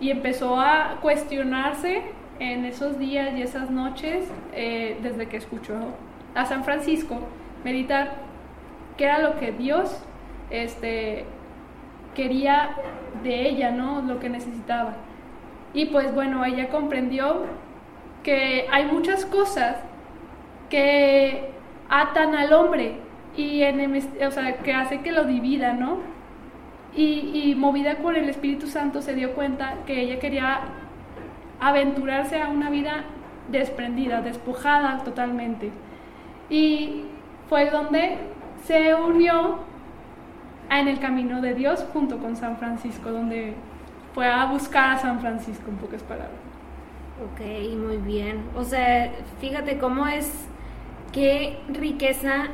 y 0.00 0.10
empezó 0.10 0.60
a 0.60 0.98
cuestionarse 1.00 2.02
en 2.38 2.64
esos 2.64 2.98
días 2.98 3.36
y 3.36 3.42
esas 3.42 3.70
noches 3.70 4.26
eh, 4.54 4.98
desde 5.02 5.26
que 5.26 5.36
escuchó 5.36 5.74
a 6.34 6.44
San 6.46 6.64
Francisco 6.64 7.18
meditar 7.64 8.12
qué 8.96 9.04
era 9.04 9.18
lo 9.18 9.38
que 9.38 9.52
Dios 9.52 10.02
este, 10.50 11.24
quería 12.14 12.70
de 13.22 13.48
ella, 13.48 13.70
¿no? 13.70 14.02
Lo 14.02 14.20
que 14.20 14.28
necesitaba. 14.28 14.94
Y 15.72 15.86
pues 15.86 16.14
bueno, 16.14 16.44
ella 16.44 16.68
comprendió 16.68 17.46
que 18.22 18.66
hay 18.70 18.86
muchas 18.86 19.24
cosas 19.24 19.76
que 20.68 21.50
atan 21.88 22.34
al 22.34 22.52
hombre 22.52 22.96
y 23.36 23.62
o 24.24 24.30
sea, 24.30 24.58
que 24.58 24.74
hace 24.74 25.00
que 25.00 25.12
lo 25.12 25.24
divida, 25.24 25.72
¿no? 25.72 25.98
Y, 26.94 27.30
y 27.50 27.54
movida 27.54 27.96
por 27.96 28.16
el 28.16 28.28
Espíritu 28.28 28.66
Santo 28.66 29.00
se 29.00 29.14
dio 29.14 29.34
cuenta 29.34 29.74
que 29.86 30.00
ella 30.00 30.18
quería 30.18 30.60
aventurarse 31.60 32.40
a 32.40 32.48
una 32.48 32.70
vida 32.70 33.04
desprendida, 33.50 34.22
despojada 34.22 34.98
totalmente. 35.04 35.70
Y 36.50 37.04
fue 37.48 37.70
donde 37.70 38.18
se 38.64 38.94
unió 38.94 39.60
en 40.70 40.88
el 40.88 40.98
camino 41.00 41.40
de 41.40 41.54
Dios 41.54 41.84
junto 41.92 42.18
con 42.18 42.36
San 42.36 42.56
Francisco, 42.58 43.10
donde 43.10 43.54
fue 44.14 44.26
a 44.26 44.46
buscar 44.46 44.92
a 44.92 44.98
San 44.98 45.20
Francisco, 45.20 45.70
en 45.70 45.76
pocas 45.76 46.02
palabras. 46.02 46.30
Ok, 47.32 47.40
muy 47.76 47.96
bien. 47.98 48.42
O 48.56 48.64
sea, 48.64 49.12
fíjate 49.40 49.78
cómo 49.78 50.06
es, 50.06 50.48
qué 51.12 51.58
riqueza 51.68 52.48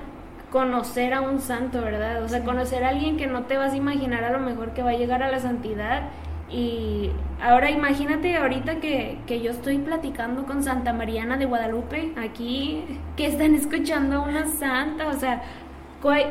conocer 0.50 1.12
a 1.14 1.20
un 1.20 1.40
santo, 1.40 1.80
¿verdad? 1.82 2.22
O 2.22 2.28
sea, 2.28 2.44
conocer 2.44 2.84
a 2.84 2.90
alguien 2.90 3.16
que 3.16 3.26
no 3.26 3.44
te 3.44 3.56
vas 3.56 3.72
a 3.72 3.76
imaginar 3.76 4.24
a 4.24 4.30
lo 4.30 4.38
mejor 4.38 4.70
que 4.70 4.82
va 4.82 4.90
a 4.90 4.96
llegar 4.96 5.22
a 5.22 5.30
la 5.30 5.38
santidad. 5.38 6.08
Y 6.48 7.10
ahora 7.42 7.70
imagínate 7.70 8.36
ahorita 8.36 8.76
que, 8.76 9.18
que 9.26 9.40
yo 9.40 9.50
estoy 9.50 9.78
platicando 9.78 10.46
con 10.46 10.62
Santa 10.62 10.92
Mariana 10.92 11.36
de 11.36 11.46
Guadalupe, 11.46 12.12
aquí, 12.16 12.84
que 13.16 13.26
están 13.26 13.54
escuchando 13.54 14.16
a 14.16 14.20
una 14.20 14.46
santa, 14.46 15.08
o 15.08 15.12
sea, 15.14 15.42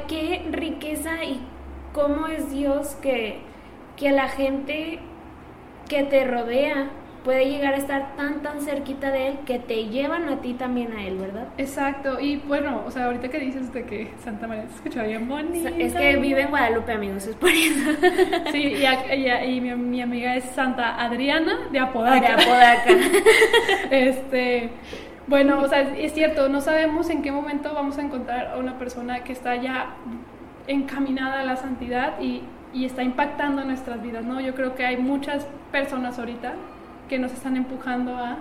qué 0.07 0.45
riqueza 0.51 1.23
y 1.23 1.41
cómo 1.93 2.27
es 2.27 2.51
Dios 2.51 2.95
que, 3.01 3.39
que 3.97 4.11
la 4.11 4.29
gente 4.29 4.99
que 5.89 6.03
te 6.03 6.25
rodea 6.25 6.89
puede 7.25 7.49
llegar 7.49 7.73
a 7.73 7.77
estar 7.77 8.15
tan 8.15 8.41
tan 8.43 8.61
cerquita 8.61 9.09
de 9.09 9.29
él 9.29 9.39
que 9.47 9.57
te 9.57 9.87
llevan 9.87 10.29
a 10.29 10.41
ti 10.41 10.53
también 10.53 10.93
a 10.93 11.03
él, 11.03 11.17
¿verdad? 11.17 11.47
Exacto, 11.57 12.19
y 12.19 12.37
bueno, 12.37 12.83
o 12.85 12.91
sea, 12.91 13.05
ahorita 13.05 13.27
que 13.29 13.39
dices 13.39 13.73
de 13.73 13.83
que 13.83 14.13
Santa 14.23 14.47
María 14.47 14.67
se 14.67 14.75
escucha 14.75 15.01
bien 15.03 15.27
bonita. 15.27 15.69
Es 15.69 15.95
que 15.95 16.17
vive 16.17 16.41
en 16.41 16.49
Guadalupe, 16.51 16.91
amigos, 16.91 17.25
es 17.25 17.35
por 17.35 17.49
eso. 17.49 17.91
Sí, 18.51 18.75
y, 18.75 19.27
y, 19.27 19.61
mi, 19.61 20.01
amiga 20.01 20.35
es 20.35 20.45
Santa 20.45 21.01
Adriana 21.01 21.67
de 21.71 21.79
Apodaca. 21.79 22.19
De 22.19 22.43
Apodaca. 22.43 22.91
este, 23.89 24.69
bueno, 25.27 25.59
o 25.61 25.67
sea, 25.67 25.81
es 25.81 26.13
cierto, 26.13 26.47
no 26.47 26.61
sabemos 26.61 27.09
en 27.09 27.23
qué 27.23 27.31
momento 27.31 27.73
vamos 27.73 27.97
a 27.97 28.03
encontrar 28.03 28.51
a 28.53 28.57
una 28.57 28.77
persona 28.77 29.23
que 29.23 29.33
está 29.33 29.55
ya 29.55 29.95
encaminada 30.67 31.39
a 31.41 31.43
la 31.43 31.55
santidad 31.57 32.21
y, 32.21 32.43
y 32.71 32.85
está 32.85 33.01
impactando 33.01 33.63
nuestras 33.65 34.01
vidas, 34.01 34.23
¿no? 34.23 34.39
Yo 34.39 34.53
creo 34.53 34.75
que 34.75 34.85
hay 34.85 34.97
muchas 34.97 35.47
personas 35.71 36.19
ahorita 36.19 36.53
que 37.07 37.19
nos 37.19 37.31
están 37.33 37.57
empujando 37.57 38.15
a 38.15 38.37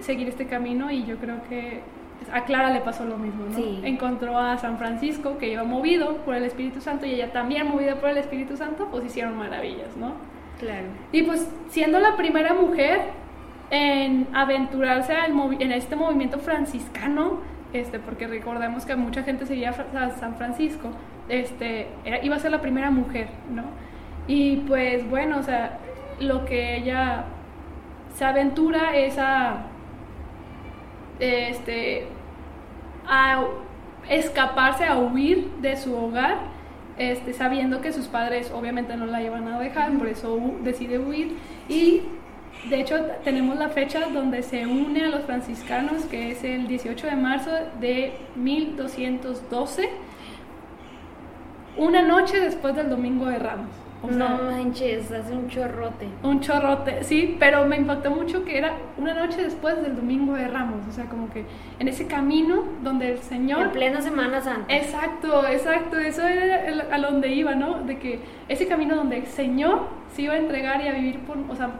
seguir 0.00 0.28
este 0.28 0.46
camino 0.46 0.90
y 0.90 1.04
yo 1.04 1.16
creo 1.16 1.42
que 1.48 1.80
a 2.32 2.44
Clara 2.44 2.70
le 2.70 2.80
pasó 2.80 3.04
lo 3.04 3.16
mismo, 3.18 3.46
¿no? 3.46 3.86
Encontró 3.86 4.38
a 4.38 4.56
San 4.58 4.78
Francisco 4.78 5.38
que 5.38 5.52
iba 5.52 5.64
movido 5.64 6.18
por 6.18 6.34
el 6.34 6.44
Espíritu 6.44 6.80
Santo 6.80 7.06
y 7.06 7.14
ella 7.14 7.32
también 7.32 7.68
movida 7.68 7.96
por 7.96 8.10
el 8.10 8.18
Espíritu 8.18 8.56
Santo, 8.56 8.88
pues 8.90 9.04
hicieron 9.04 9.36
maravillas, 9.36 9.96
¿no? 9.96 10.14
Claro. 10.60 10.86
Y 11.10 11.22
pues 11.22 11.48
siendo 11.68 11.98
la 11.98 12.16
primera 12.16 12.54
mujer 12.54 13.00
en 13.70 14.28
aventurarse 14.32 15.14
en 15.58 15.72
este 15.72 15.96
movimiento 15.96 16.38
franciscano, 16.38 17.40
este, 17.72 17.98
porque 17.98 18.26
recordemos 18.26 18.84
que 18.84 18.94
mucha 18.96 19.22
gente 19.22 19.46
seguía 19.46 19.70
a 19.70 20.10
San 20.10 20.36
Francisco, 20.36 20.90
este, 21.28 21.88
iba 22.22 22.36
a 22.36 22.38
ser 22.38 22.50
la 22.50 22.60
primera 22.60 22.90
mujer, 22.90 23.28
¿no? 23.50 23.64
Y 24.28 24.56
pues 24.68 25.08
bueno, 25.08 25.38
o 25.38 25.42
sea, 25.42 25.78
lo 26.20 26.44
que 26.44 26.76
ella 26.76 27.24
se 28.16 28.24
aventura 28.24 28.96
es 28.96 29.18
a, 29.18 29.66
este, 31.18 32.06
a 33.06 33.44
escaparse, 34.08 34.84
a 34.84 34.98
huir 34.98 35.50
de 35.60 35.76
su 35.76 35.94
hogar, 35.94 36.38
este, 36.98 37.32
sabiendo 37.32 37.80
que 37.80 37.92
sus 37.92 38.06
padres 38.06 38.50
obviamente 38.54 38.96
no 38.96 39.06
la 39.06 39.22
iban 39.22 39.48
a 39.48 39.58
dejar, 39.58 39.92
por 39.92 40.08
eso 40.08 40.38
decide 40.62 40.98
huir. 40.98 41.36
Y 41.68 42.02
de 42.68 42.80
hecho 42.80 42.96
tenemos 43.24 43.58
la 43.58 43.68
fecha 43.68 44.00
donde 44.08 44.42
se 44.42 44.66
une 44.66 45.04
a 45.04 45.08
los 45.08 45.22
franciscanos, 45.22 46.04
que 46.04 46.32
es 46.32 46.44
el 46.44 46.68
18 46.68 47.06
de 47.06 47.16
marzo 47.16 47.50
de 47.80 48.12
1212, 48.36 49.88
una 51.78 52.02
noche 52.02 52.38
después 52.38 52.76
del 52.76 52.90
Domingo 52.90 53.26
de 53.26 53.38
Ramos 53.38 53.81
no 54.10 54.28
manches, 54.50 55.10
hace 55.12 55.32
un 55.32 55.48
chorrote. 55.48 56.08
Un 56.22 56.40
chorrote, 56.40 57.04
sí, 57.04 57.36
pero 57.38 57.66
me 57.66 57.76
impactó 57.76 58.10
mucho 58.10 58.44
que 58.44 58.58
era 58.58 58.74
una 58.98 59.14
noche 59.14 59.42
después 59.42 59.80
del 59.82 59.96
domingo 59.96 60.34
de 60.34 60.48
Ramos, 60.48 60.86
o 60.88 60.92
sea, 60.92 61.06
como 61.06 61.30
que 61.30 61.44
en 61.78 61.88
ese 61.88 62.06
camino 62.06 62.64
donde 62.82 63.12
el 63.12 63.18
Señor... 63.18 63.62
En 63.62 63.70
plena 63.70 64.00
Semana 64.00 64.40
Santa. 64.40 64.74
Exacto, 64.74 65.46
exacto, 65.46 65.98
eso 65.98 66.22
era 66.26 66.94
a 66.94 66.98
donde 66.98 67.28
iba, 67.28 67.54
¿no? 67.54 67.82
De 67.84 67.98
que 67.98 68.20
ese 68.48 68.66
camino 68.66 68.96
donde 68.96 69.18
el 69.18 69.26
Señor 69.26 69.86
se 70.14 70.22
iba 70.22 70.34
a 70.34 70.38
entregar 70.38 70.82
y 70.82 70.88
a 70.88 70.92
vivir 70.92 71.20
por, 71.20 71.38
o 71.48 71.56
sea, 71.56 71.70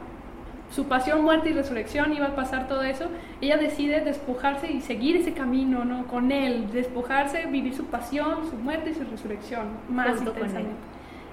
su 0.71 0.87
pasión, 0.87 1.23
muerte 1.23 1.51
y 1.51 1.53
resurrección, 1.53 2.15
iba 2.15 2.27
a 2.27 2.35
pasar 2.35 2.67
todo 2.67 2.83
eso, 2.83 3.07
ella 3.41 3.59
decide 3.59 4.01
despojarse 4.01 4.73
y 4.73 4.81
seguir 4.81 5.17
ese 5.17 5.35
camino, 5.35 5.85
¿no? 5.85 6.07
Con 6.07 6.33
Él, 6.33 6.71
despojarse, 6.73 7.47
vivir 7.47 7.75
su 7.75 7.85
pasión, 7.87 8.49
su 8.49 8.57
muerte 8.57 8.91
y 8.91 8.95
su 8.95 9.05
resurrección, 9.05 9.67
más 9.91 10.19
intensamente. 10.19 10.71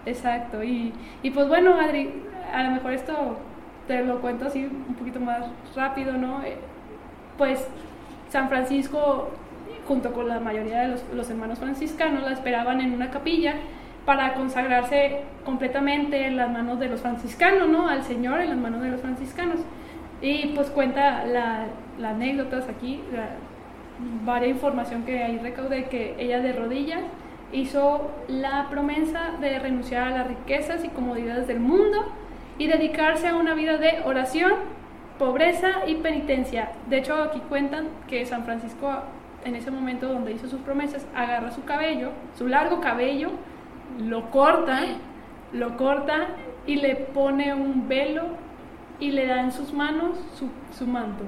Exacto, 0.06 0.64
y, 0.64 0.94
y 1.24 1.32
pues 1.32 1.48
bueno, 1.48 1.76
Adri, 1.80 2.10
a 2.54 2.64
lo 2.64 2.72
mejor 2.72 2.94
esto 2.94 3.38
te 3.88 4.04
lo 4.04 4.22
cuento 4.22 4.46
así 4.46 4.66
un 4.66 4.96
poquito 4.96 5.20
más 5.20 5.46
rápido, 5.76 6.14
¿no? 6.14 6.44
Eh, 6.44 6.58
pues 7.38 7.68
San 8.30 8.48
Francisco, 8.50 9.30
junto 9.88 10.14
con 10.14 10.28
la 10.28 10.40
mayoría 10.40 10.82
de 10.82 10.88
los, 10.90 11.04
los, 11.14 11.30
hermanos 11.30 11.60
franciscanos, 11.60 12.24
la 12.24 12.34
esperaban 12.34 12.82
en 12.82 12.94
una 12.94 13.10
capilla 13.10 13.56
para 14.06 14.34
consagrarse 14.34 15.22
completamente 15.46 16.26
en 16.26 16.38
las 16.38 16.52
manos 16.52 16.80
de 16.80 16.90
los 16.90 17.02
franciscanos, 17.02 17.68
¿no? 17.68 17.90
Al 17.90 18.04
Señor 18.04 18.42
en 18.42 18.50
las 18.50 18.58
manos 18.58 18.82
de 18.82 18.90
los 18.90 19.02
franciscanos. 19.02 19.60
Y 20.22 20.48
pues 20.48 20.70
cuenta 20.70 21.26
la, 21.26 21.66
anécdotas 22.04 22.68
aquí, 22.70 23.02
la, 23.14 23.30
varia 24.24 24.50
información 24.50 25.04
que 25.04 25.24
ahí 25.24 25.40
recaudé, 25.40 25.86
que 25.86 26.16
ella 26.20 26.40
de 26.40 26.54
rodillas 26.54 27.02
hizo 27.52 28.12
la 28.28 28.68
promesa 28.70 29.32
de 29.40 29.60
renunciar 29.60 30.08
a 30.08 30.12
las 30.12 30.28
riquezas 30.28 30.84
y 30.84 30.90
comodidades 30.90 31.48
del 31.48 31.60
mundo 31.60 32.06
y 32.58 32.68
dedicarse 32.68 33.28
a 33.28 33.36
una 33.36 33.54
vida 33.54 33.78
de 33.78 34.02
oración, 34.06 34.54
pobreza 35.18 35.86
y 35.88 35.96
penitencia. 35.96 36.72
De 36.88 37.00
hecho, 37.00 37.16
aquí 37.16 37.42
cuentan 37.50 37.88
que 38.08 38.26
San 38.26 38.44
Francisco, 38.46 38.92
en 39.46 39.56
ese 39.56 39.72
momento 39.72 40.08
donde 40.08 40.34
hizo 40.34 40.48
sus 40.48 40.62
promesas, 40.62 41.08
agarra 41.16 41.52
su 41.52 41.64
cabello, 41.64 42.12
su 42.38 42.48
largo 42.48 42.82
cabello, 42.82 43.32
lo 44.00 44.30
corta, 44.30 44.82
lo 45.54 45.78
corta 45.78 46.28
y 46.68 46.76
le 46.76 46.96
pone 46.96 47.54
un 47.54 47.88
velo 47.88 48.24
y 49.00 49.12
le 49.12 49.26
da 49.26 49.42
en 49.42 49.52
sus 49.52 49.74
manos 49.74 50.18
su, 50.36 50.50
su 50.78 50.86
manto. 50.86 51.24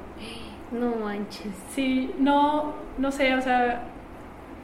No 0.71 0.95
manches. 1.03 1.53
Sí, 1.71 2.13
no, 2.19 2.73
no 2.97 3.11
sé, 3.11 3.33
o 3.33 3.41
sea, 3.41 3.83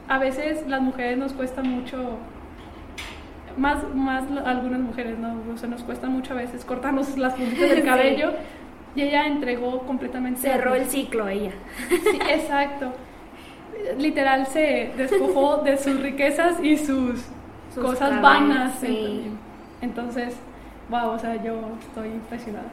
a 0.07 0.17
veces 0.19 0.67
las 0.67 0.81
mujeres 0.81 1.17
nos 1.17 1.33
cuesta 1.33 1.61
mucho, 1.63 2.17
más, 3.57 3.83
más 3.93 4.23
algunas 4.45 4.79
mujeres, 4.79 5.17
¿no? 5.19 5.35
O 5.53 5.57
sea, 5.57 5.69
nos 5.69 5.83
cuesta 5.83 6.07
mucho 6.07 6.33
a 6.33 6.37
veces 6.37 6.63
cortarnos 6.63 7.17
las 7.17 7.33
puntitas 7.33 7.69
del 7.69 7.83
cabello. 7.85 8.31
Y 8.95 9.01
ella 9.01 9.27
entregó 9.27 9.79
completamente. 9.81 10.41
Cerró 10.41 10.73
el 10.73 10.85
ciclo 10.87 11.27
ella. 11.27 11.51
Sí, 11.89 12.19
exacto. 12.29 12.93
Literal 13.97 14.47
se 14.47 14.91
despojó 14.97 15.57
de 15.57 15.77
sus 15.77 16.01
riquezas 16.01 16.59
y 16.63 16.77
sus, 16.77 17.23
cosas 17.75 18.21
vanas. 18.21 18.81
Entonces, 19.81 20.35
wow, 20.89 21.09
o 21.09 21.19
sea, 21.19 21.41
yo 21.43 21.59
estoy 21.79 22.07
impresionada. 22.07 22.69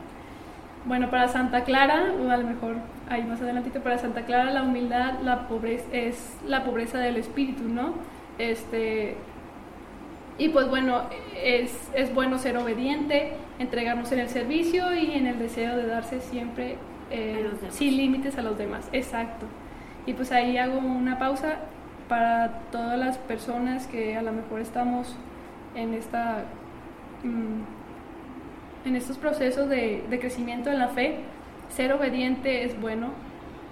bueno, 0.86 1.10
para 1.10 1.28
Santa 1.28 1.64
Clara, 1.64 2.06
a 2.30 2.36
lo 2.38 2.46
mejor 2.46 2.76
ahí 3.08 3.22
más 3.24 3.40
adelantito, 3.40 3.80
para 3.80 3.98
Santa 3.98 4.22
Clara 4.22 4.50
la 4.50 4.62
humildad 4.62 5.20
la 5.22 5.48
pobreza, 5.48 5.84
es 5.92 6.36
la 6.46 6.64
pobreza 6.64 6.98
del 6.98 7.16
espíritu, 7.16 7.64
¿no? 7.64 7.94
Este, 8.38 9.16
y 10.38 10.48
pues 10.48 10.68
bueno, 10.68 11.02
es, 11.36 11.90
es 11.94 12.12
bueno 12.12 12.38
ser 12.38 12.56
obediente, 12.56 13.34
entregarnos 13.58 14.10
en 14.12 14.20
el 14.20 14.28
servicio 14.28 14.92
y 14.94 15.12
en 15.12 15.26
el 15.26 15.38
deseo 15.38 15.76
de 15.76 15.86
darse 15.86 16.20
siempre 16.20 16.76
eh, 17.10 17.50
sin 17.70 17.96
límites 17.96 18.36
a 18.38 18.42
los 18.42 18.58
demás. 18.58 18.88
Exacto. 18.92 19.46
Y 20.06 20.14
pues 20.14 20.32
ahí 20.32 20.58
hago 20.58 20.78
una 20.78 21.18
pausa 21.18 21.56
para 22.08 22.60
todas 22.70 22.98
las 22.98 23.16
personas 23.18 23.86
que 23.86 24.16
a 24.16 24.22
lo 24.22 24.32
mejor 24.32 24.60
estamos 24.60 25.16
en 25.74 25.94
esta... 25.94 26.44
Mm, 27.22 27.84
en 28.84 28.96
estos 28.96 29.16
procesos 29.16 29.68
de, 29.68 30.04
crecimiento 30.20 30.70
en 30.70 30.78
la 30.78 30.88
fe, 30.88 31.16
ser 31.74 31.92
obediente 31.92 32.64
es 32.64 32.80
bueno. 32.80 33.08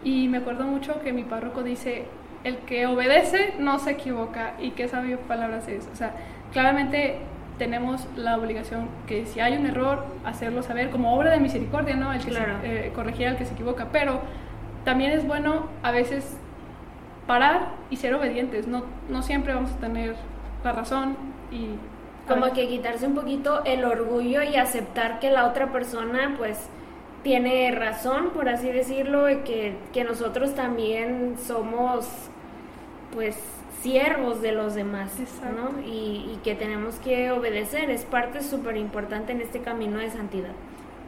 Y 0.05 0.29
me 0.29 0.39
acuerdo 0.39 0.65
mucho 0.65 1.01
que 1.03 1.13
mi 1.13 1.23
párroco 1.23 1.63
dice, 1.63 2.07
el 2.45 2.59
que 2.59 2.87
obedece 2.87 3.55
no 3.59 3.79
se 3.79 3.93
equivoca. 3.93 4.55
¿Y 4.61 4.71
qué 4.71 4.89
sabio 4.89 5.19
palabras 5.21 5.69
es? 5.69 5.89
O 5.93 5.97
sea, 5.97 6.15
claramente 6.53 7.19
tenemos 7.59 8.07
la 8.17 8.37
obligación 8.37 8.89
que 9.07 9.27
si 9.27 9.41
hay 9.41 9.57
un 9.57 9.67
error, 9.67 10.05
hacerlo 10.25 10.63
saber 10.63 10.91
como 10.91 11.15
obra 11.15 11.31
de 11.31 11.39
misericordia, 11.39 11.95
¿no? 11.95 12.13
El 12.13 12.21
que 12.21 12.33
eh, 12.65 12.93
corregir 12.95 13.29
al 13.29 13.37
que 13.37 13.45
se 13.45 13.55
equivoca. 13.55 13.89
Pero 13.93 14.21
también 14.85 15.13
es 15.13 15.27
bueno 15.27 15.67
a 15.83 15.93
veces 15.93 16.37
parar 17.27 17.69
y 17.91 17.97
ser 17.97 18.15
obedientes. 18.15 18.67
No, 18.67 18.85
no 19.09 19.23
siempre 19.23 19.55
vamos 19.55 19.71
a 19.73 19.77
tener 19.77 20.17
la 20.65 20.73
razón 20.73 21.17
y 21.53 21.77
como 22.27 22.53
que 22.53 22.69
quitarse 22.69 23.07
un 23.07 23.15
poquito 23.15 23.65
el 23.65 23.85
orgullo 23.85 24.43
y 24.43 24.57
aceptar 24.57 25.19
que 25.19 25.31
la 25.31 25.47
otra 25.47 25.73
persona 25.73 26.35
pues 26.39 26.69
tiene 27.23 27.71
razón, 27.71 28.31
por 28.31 28.49
así 28.49 28.69
decirlo, 28.71 29.27
que, 29.45 29.77
que 29.93 30.05
nosotros 30.05 30.55
también 30.55 31.37
somos 31.39 32.09
pues 33.13 33.39
siervos 33.81 34.41
de 34.43 34.53
los 34.53 34.75
demás, 34.75 35.13
¿no? 35.55 35.81
Y, 35.83 36.33
y, 36.33 36.41
que 36.43 36.55
tenemos 36.55 36.97
que 36.97 37.31
obedecer, 37.31 37.91
es 37.91 38.05
parte 38.05 38.43
súper 38.43 38.77
importante 38.77 39.33
en 39.33 39.41
este 39.41 39.61
camino 39.61 39.99
de 39.99 40.11
santidad. 40.11 40.53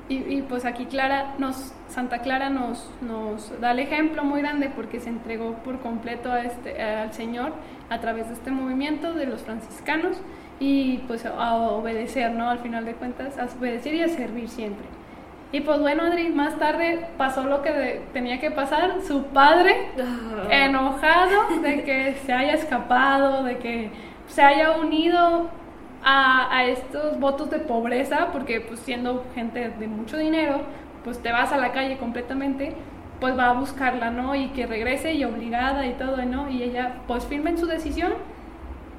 Y, 0.09 0.17
y, 0.17 0.43
pues 0.43 0.67
aquí 0.67 0.85
Clara 0.85 1.35
nos, 1.39 1.73
Santa 1.89 2.19
Clara 2.19 2.51
nos, 2.51 2.91
nos 3.01 3.59
da 3.61 3.71
el 3.71 3.79
ejemplo 3.79 4.23
muy 4.23 4.43
grande 4.43 4.71
porque 4.75 5.01
se 5.01 5.09
entregó 5.09 5.55
por 5.65 5.81
completo 5.81 6.31
a 6.31 6.43
este, 6.43 6.83
al 6.83 7.13
Señor 7.15 7.53
a 7.89 8.01
través 8.01 8.29
de 8.29 8.35
este 8.35 8.51
movimiento 8.51 9.15
de 9.15 9.27
los 9.27 9.43
franciscanos 9.43 10.19
y 10.61 10.99
pues 11.07 11.25
a 11.25 11.55
obedecer, 11.55 12.33
¿no? 12.33 12.51
Al 12.51 12.59
final 12.59 12.85
de 12.85 12.95
cuentas, 12.95 13.39
a 13.39 13.47
obedecer 13.59 13.95
y 13.95 14.03
a 14.03 14.09
servir 14.09 14.49
siempre. 14.49 14.87
Y 15.55 15.61
pues 15.61 15.79
bueno, 15.79 16.03
Adri, 16.03 16.31
más 16.31 16.59
tarde 16.59 17.07
pasó 17.17 17.45
lo 17.45 17.63
que 17.63 18.03
tenía 18.13 18.41
que 18.41 18.51
pasar. 18.51 19.03
Su 19.07 19.27
padre, 19.27 19.87
ah. 20.01 20.49
enojado 20.51 21.61
de 21.63 21.85
que 21.85 22.15
se 22.27 22.33
haya 22.33 22.55
escapado, 22.55 23.45
de 23.45 23.59
que 23.59 23.91
se 24.27 24.43
haya 24.43 24.73
unido 24.73 25.49
a, 26.03 26.53
a, 26.53 26.65
estos 26.65 27.21
votos 27.21 27.51
de 27.51 27.61
pobreza, 27.61 28.33
porque 28.33 28.63
pues 28.63 28.81
siendo 28.81 29.27
gente 29.37 29.69
de 29.69 29.87
mucho 29.87 30.17
dinero, 30.17 30.63
pues 31.05 31.23
te 31.23 31.31
vas 31.31 31.53
a 31.53 31.57
la 31.57 31.71
calle 31.71 31.99
completamente, 31.99 32.75
pues 33.21 33.39
va 33.39 33.51
a 33.51 33.53
buscarla, 33.53 34.11
¿no? 34.11 34.35
Y 34.35 34.49
que 34.49 34.67
regrese 34.67 35.15
y 35.15 35.23
obligada 35.23 35.87
y 35.87 35.93
todo, 35.93 36.17
¿no? 36.25 36.51
Y 36.51 36.65
ella 36.65 36.97
pues 37.07 37.27
firme 37.27 37.51
en 37.51 37.59
su 37.59 37.67
decisión, 37.67 38.15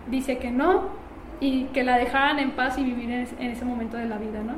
dice 0.08 0.38
que 0.38 0.52
no, 0.52 0.84
y 1.40 1.66
que 1.66 1.84
la 1.84 1.98
dejaran 1.98 2.40
en 2.40 2.52
paz 2.52 2.78
y 2.78 2.84
vivir 2.84 3.12
en, 3.12 3.52
ese 3.52 3.66
momento 3.66 3.98
de 3.98 4.06
la 4.06 4.18
vida, 4.18 4.40
¿no? 4.42 4.54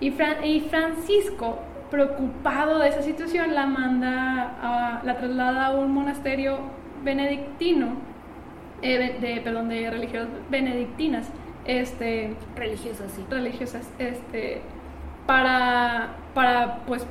Y, 0.00 0.08
y, 0.08 0.60
Francisco, 0.68 1.58
preocupado 1.90 2.78
de 2.78 2.88
esa 2.88 3.02
situación, 3.02 3.54
la 3.54 3.66
manda, 3.66 4.56
a, 4.62 5.02
la 5.04 5.16
traslada 5.16 5.66
a 5.66 5.70
un 5.72 5.92
monasterio 5.92 6.58
benedictino, 7.02 7.94
eh, 8.82 9.16
de, 9.20 9.40
perdón, 9.40 9.68
de 9.68 9.90
religiosas 9.90 10.28
benedictinas, 10.50 11.30
este, 11.64 12.34
religiosas, 12.56 13.10
sí. 13.12 13.24
Religiosas, 13.30 13.90
este, 13.98 14.60
para, 15.26 16.10
para, 16.34 16.78
pues, 16.86 17.06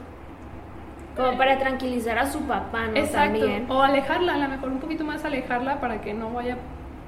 como 1.16 1.38
para 1.38 1.58
tranquilizar 1.58 2.20
a 2.20 2.26
su 2.28 2.42
papá, 2.42 2.88
¿no? 2.88 2.98
Exacto. 2.98 3.46
O 3.70 3.82
alejarla, 3.82 4.36
a 4.36 4.38
lo 4.38 4.50
mejor 4.50 4.70
un 4.70 4.80
poquito 4.80 5.06
más 5.06 5.24
alejarla 5.24 5.80
para 5.80 6.02
que 6.02 6.14
no 6.14 6.32
vaya 6.32 6.58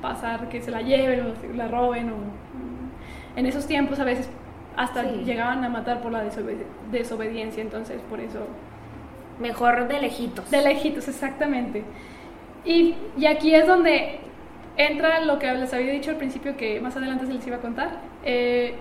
pasar 0.02 0.48
que 0.50 0.62
se 0.62 0.72
la 0.72 0.82
lleven 0.82 1.22
o 1.22 1.56
la 1.56 1.68
roben 1.68 2.10
o 2.12 2.16
en 3.36 3.46
esos 3.46 3.68
tiempos 3.68 4.00
a 4.00 4.04
veces 4.04 4.30
hasta 4.78 5.04
llegaban 5.04 5.64
a 5.64 5.70
matar 5.70 6.02
por 6.02 6.12
la 6.12 6.24
desobediencia, 6.92 7.62
entonces 7.62 8.00
por 8.10 8.20
eso... 8.20 8.48
Mejor 9.40 9.88
de 9.88 10.00
lejitos. 10.00 10.50
De 10.50 10.62
lejitos, 10.62 11.08
exactamente. 11.08 11.84
Y, 12.64 12.96
y, 13.18 13.26
aquí 13.26 13.54
es 13.54 13.68
donde 13.68 14.20
entra 14.78 15.22
lo 15.22 15.40
que 15.40 15.52
les 15.54 15.74
había 15.74 15.92
dicho 15.92 16.12
al 16.12 16.18
principio, 16.18 16.56
que 16.58 16.80
más 16.80 16.96
adelante 16.96 17.26
se 17.26 17.34
les 17.34 17.46
iba 17.46 17.58
a 17.58 17.60
contar. 17.60 18.02
Eh, 18.24 18.76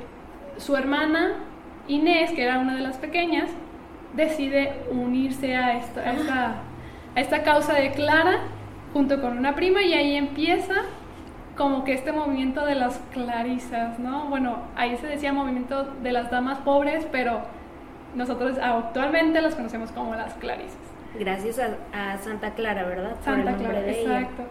su 0.58 0.76
hermana 0.76 1.34
Inés, 1.88 2.32
que 2.32 2.42
era 2.42 2.58
una 2.58 2.76
de 2.76 2.82
las 2.82 2.96
pequeñas, 2.98 3.50
decide 4.14 4.72
unirse 4.90 5.56
a 5.56 5.78
esta, 5.78 6.00
a 6.00 6.12
esta, 6.12 6.54
a 7.14 7.20
esta 7.20 7.42
causa 7.42 7.74
de 7.74 7.92
Clara 7.92 8.40
junto 8.92 9.20
con 9.20 9.36
una 9.36 9.54
prima 9.54 9.82
y 9.82 9.92
ahí 9.92 10.16
empieza 10.16 10.74
como 11.56 11.84
que 11.84 11.94
este 11.94 12.12
movimiento 12.12 12.64
de 12.64 12.74
las 12.74 12.98
clarisas, 13.12 13.98
¿no? 13.98 14.26
Bueno, 14.26 14.58
ahí 14.76 14.96
se 14.98 15.06
decía 15.06 15.32
movimiento 15.32 15.84
de 16.02 16.12
las 16.12 16.30
damas 16.30 16.58
pobres, 16.58 17.06
pero 17.10 17.40
nosotros 18.14 18.58
actualmente 18.62 19.40
las 19.40 19.54
conocemos 19.54 19.90
como 19.92 20.14
las 20.14 20.34
clarisas. 20.34 20.76
Gracias 21.18 21.58
a, 21.58 22.18
Santa 22.18 22.50
Clara, 22.50 22.84
¿verdad? 22.84 23.16
Santa 23.24 23.54
Clara, 23.54 23.80
exacto. 23.86 24.42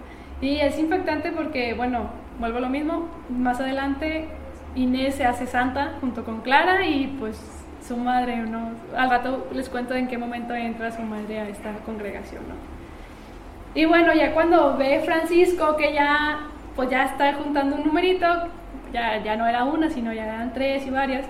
Y 0.41 0.58
es 0.58 0.78
impactante 0.80 1.32
porque, 1.32 1.74
bueno, 1.76 2.10
vuelvo 2.39 2.58
a 2.58 2.62
lo 2.62 2.70
mismo, 2.70 3.08
más 3.30 3.60
adelante 3.60 4.28
Inés 4.76 5.15
se 5.15 5.26
hace 5.26 5.48
santa 5.48 5.94
junto 6.02 6.26
con 6.26 6.41
Clara 6.41 6.86
y 6.86 7.15
pues 7.20 7.39
su 7.88 7.96
madre, 7.98 8.38
¿no? 8.38 8.72
Al 8.98 9.10
rato 9.10 9.48
les 9.54 9.70
cuento 9.70 9.94
en 9.94 10.08
qué 10.08 10.18
momento 10.18 10.56
entra 10.56 10.91
su 10.91 11.02
madre 11.04 11.39
a 11.39 11.50
esta 11.50 11.72
congregación, 11.86 12.44
¿no? 12.48 12.56
Y 13.80 13.86
bueno, 13.86 14.13
ya 14.13 14.34
cuando 14.34 14.76
ve 14.78 15.02
Francisco 15.06 15.76
que 15.76 15.94
ya 15.94 16.48
pues 16.76 16.90
ya 16.90 17.06
está 17.06 17.34
juntando 17.34 17.76
un 17.76 17.86
numerito, 17.86 18.26
ya, 18.92 19.24
ya 19.24 19.36
no 19.36 19.48
era 19.48 19.64
una, 19.64 19.90
sino 19.90 20.14
ya 20.14 20.26
eran 20.26 20.54
tres 20.54 20.86
y 20.86 20.90
varias. 20.90 21.26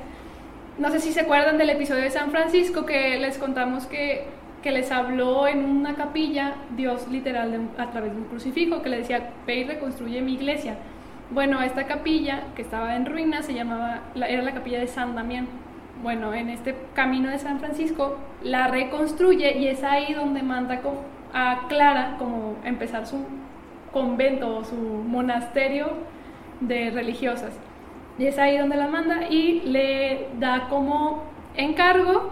No 0.77 0.89
sé 0.89 0.99
si 0.99 1.13
se 1.13 1.21
acuerdan 1.21 1.58
del 1.58 1.69
episodio 1.69 2.03
de 2.03 2.10
San 2.10 2.31
Francisco 2.31 2.86
que 2.86 3.17
les 3.17 3.38
contamos 3.38 3.86
que, 3.86 4.25
que 4.62 4.71
les 4.71 4.91
habló 4.91 5.47
en 5.47 5.63
una 5.63 5.95
capilla 5.95 6.55
Dios 6.75 7.08
literal 7.08 7.69
a 7.77 7.91
través 7.91 8.12
de 8.12 8.17
un 8.17 8.25
crucifijo 8.25 8.81
que 8.81 8.89
le 8.89 8.97
decía, 8.97 9.29
ve 9.47 9.58
y 9.58 9.63
reconstruye 9.63 10.21
mi 10.21 10.34
iglesia. 10.34 10.75
Bueno, 11.31 11.62
esta 11.62 11.86
capilla 11.88 12.43
que 12.55 12.62
estaba 12.62 12.95
en 12.95 13.05
ruinas 13.05 13.45
se 13.45 13.53
llamaba, 13.53 14.01
era 14.15 14.41
la 14.43 14.53
capilla 14.53 14.79
de 14.79 14.88
San 14.88 15.15
Damián. 15.15 15.47
Bueno, 16.03 16.34
en 16.34 16.49
este 16.49 16.75
camino 16.93 17.29
de 17.29 17.39
San 17.39 17.60
Francisco 17.60 18.17
la 18.43 18.67
reconstruye 18.67 19.58
y 19.58 19.67
es 19.67 19.84
ahí 19.84 20.13
donde 20.13 20.43
manda 20.43 20.81
a 21.34 21.67
Clara 21.67 22.15
como 22.19 22.58
empezar 22.63 23.08
su 23.08 23.25
convento 23.95 24.58
o 24.58 24.63
su 24.65 24.75
monasterio 24.75 25.88
de 26.60 26.91
religiosas. 26.91 27.53
Y 28.19 28.25
es 28.25 28.38
ahí 28.38 28.58
donde 28.58 28.75
la 28.75 28.88
manda 28.88 29.29
y 29.29 29.62
le 29.62 30.27
da 30.38 30.67
como 30.67 31.23
encargo 31.55 32.31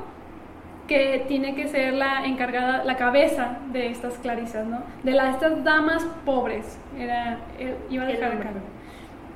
que 0.89 1.23
tiene 1.29 1.55
que 1.55 1.69
ser 1.69 1.93
la 1.93 2.25
encargada, 2.25 2.83
la 2.83 2.97
cabeza 2.97 3.59
de 3.71 3.87
estas 3.87 4.15
clarisas, 4.15 4.67
¿no? 4.67 4.79
De 5.03 5.11
las, 5.11 5.35
estas 5.35 5.63
damas 5.63 6.05
pobres. 6.25 6.77
Era, 6.99 7.37
iba 7.89 8.03
a 8.03 8.07
dejar 8.07 8.33
encargo. 8.33 8.59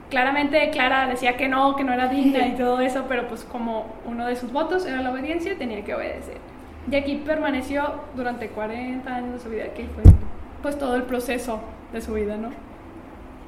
Claramente 0.09 0.69
Clara 0.71 1.07
decía 1.07 1.37
que 1.37 1.47
no, 1.47 1.77
que 1.77 1.85
no 1.85 1.93
era 1.93 2.09
digna 2.09 2.45
y 2.45 2.55
todo 2.55 2.81
eso, 2.81 3.05
pero 3.07 3.29
pues 3.29 3.45
como 3.45 3.85
uno 4.05 4.25
de 4.25 4.35
sus 4.35 4.51
votos 4.51 4.85
era 4.85 5.01
la 5.01 5.11
obediencia, 5.11 5.57
tenía 5.57 5.81
que 5.85 5.95
obedecer. 5.95 6.39
Y 6.91 6.95
aquí 6.97 7.23
permaneció 7.25 8.01
durante 8.17 8.49
40 8.49 9.15
años 9.15 9.31
de 9.31 9.39
su 9.39 9.49
vida, 9.49 9.73
que 9.73 9.85
fue 9.85 10.03
pues 10.67 10.77
todo 10.77 10.97
el 10.97 11.03
proceso 11.03 11.61
de 11.93 12.01
su 12.01 12.13
vida, 12.13 12.35
¿no? 12.35 12.49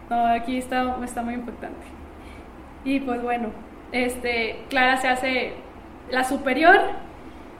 No, 0.10 0.26
aquí 0.28 0.58
está, 0.58 0.96
está 1.04 1.22
muy 1.22 1.34
importante. 1.34 1.86
Y 2.86 3.02
pues 3.02 3.22
bueno, 3.22 3.50
este, 3.92 4.64
Clara 4.70 4.96
se 4.96 5.10
hace 5.10 5.54
la 6.10 6.24
superior 6.24 6.80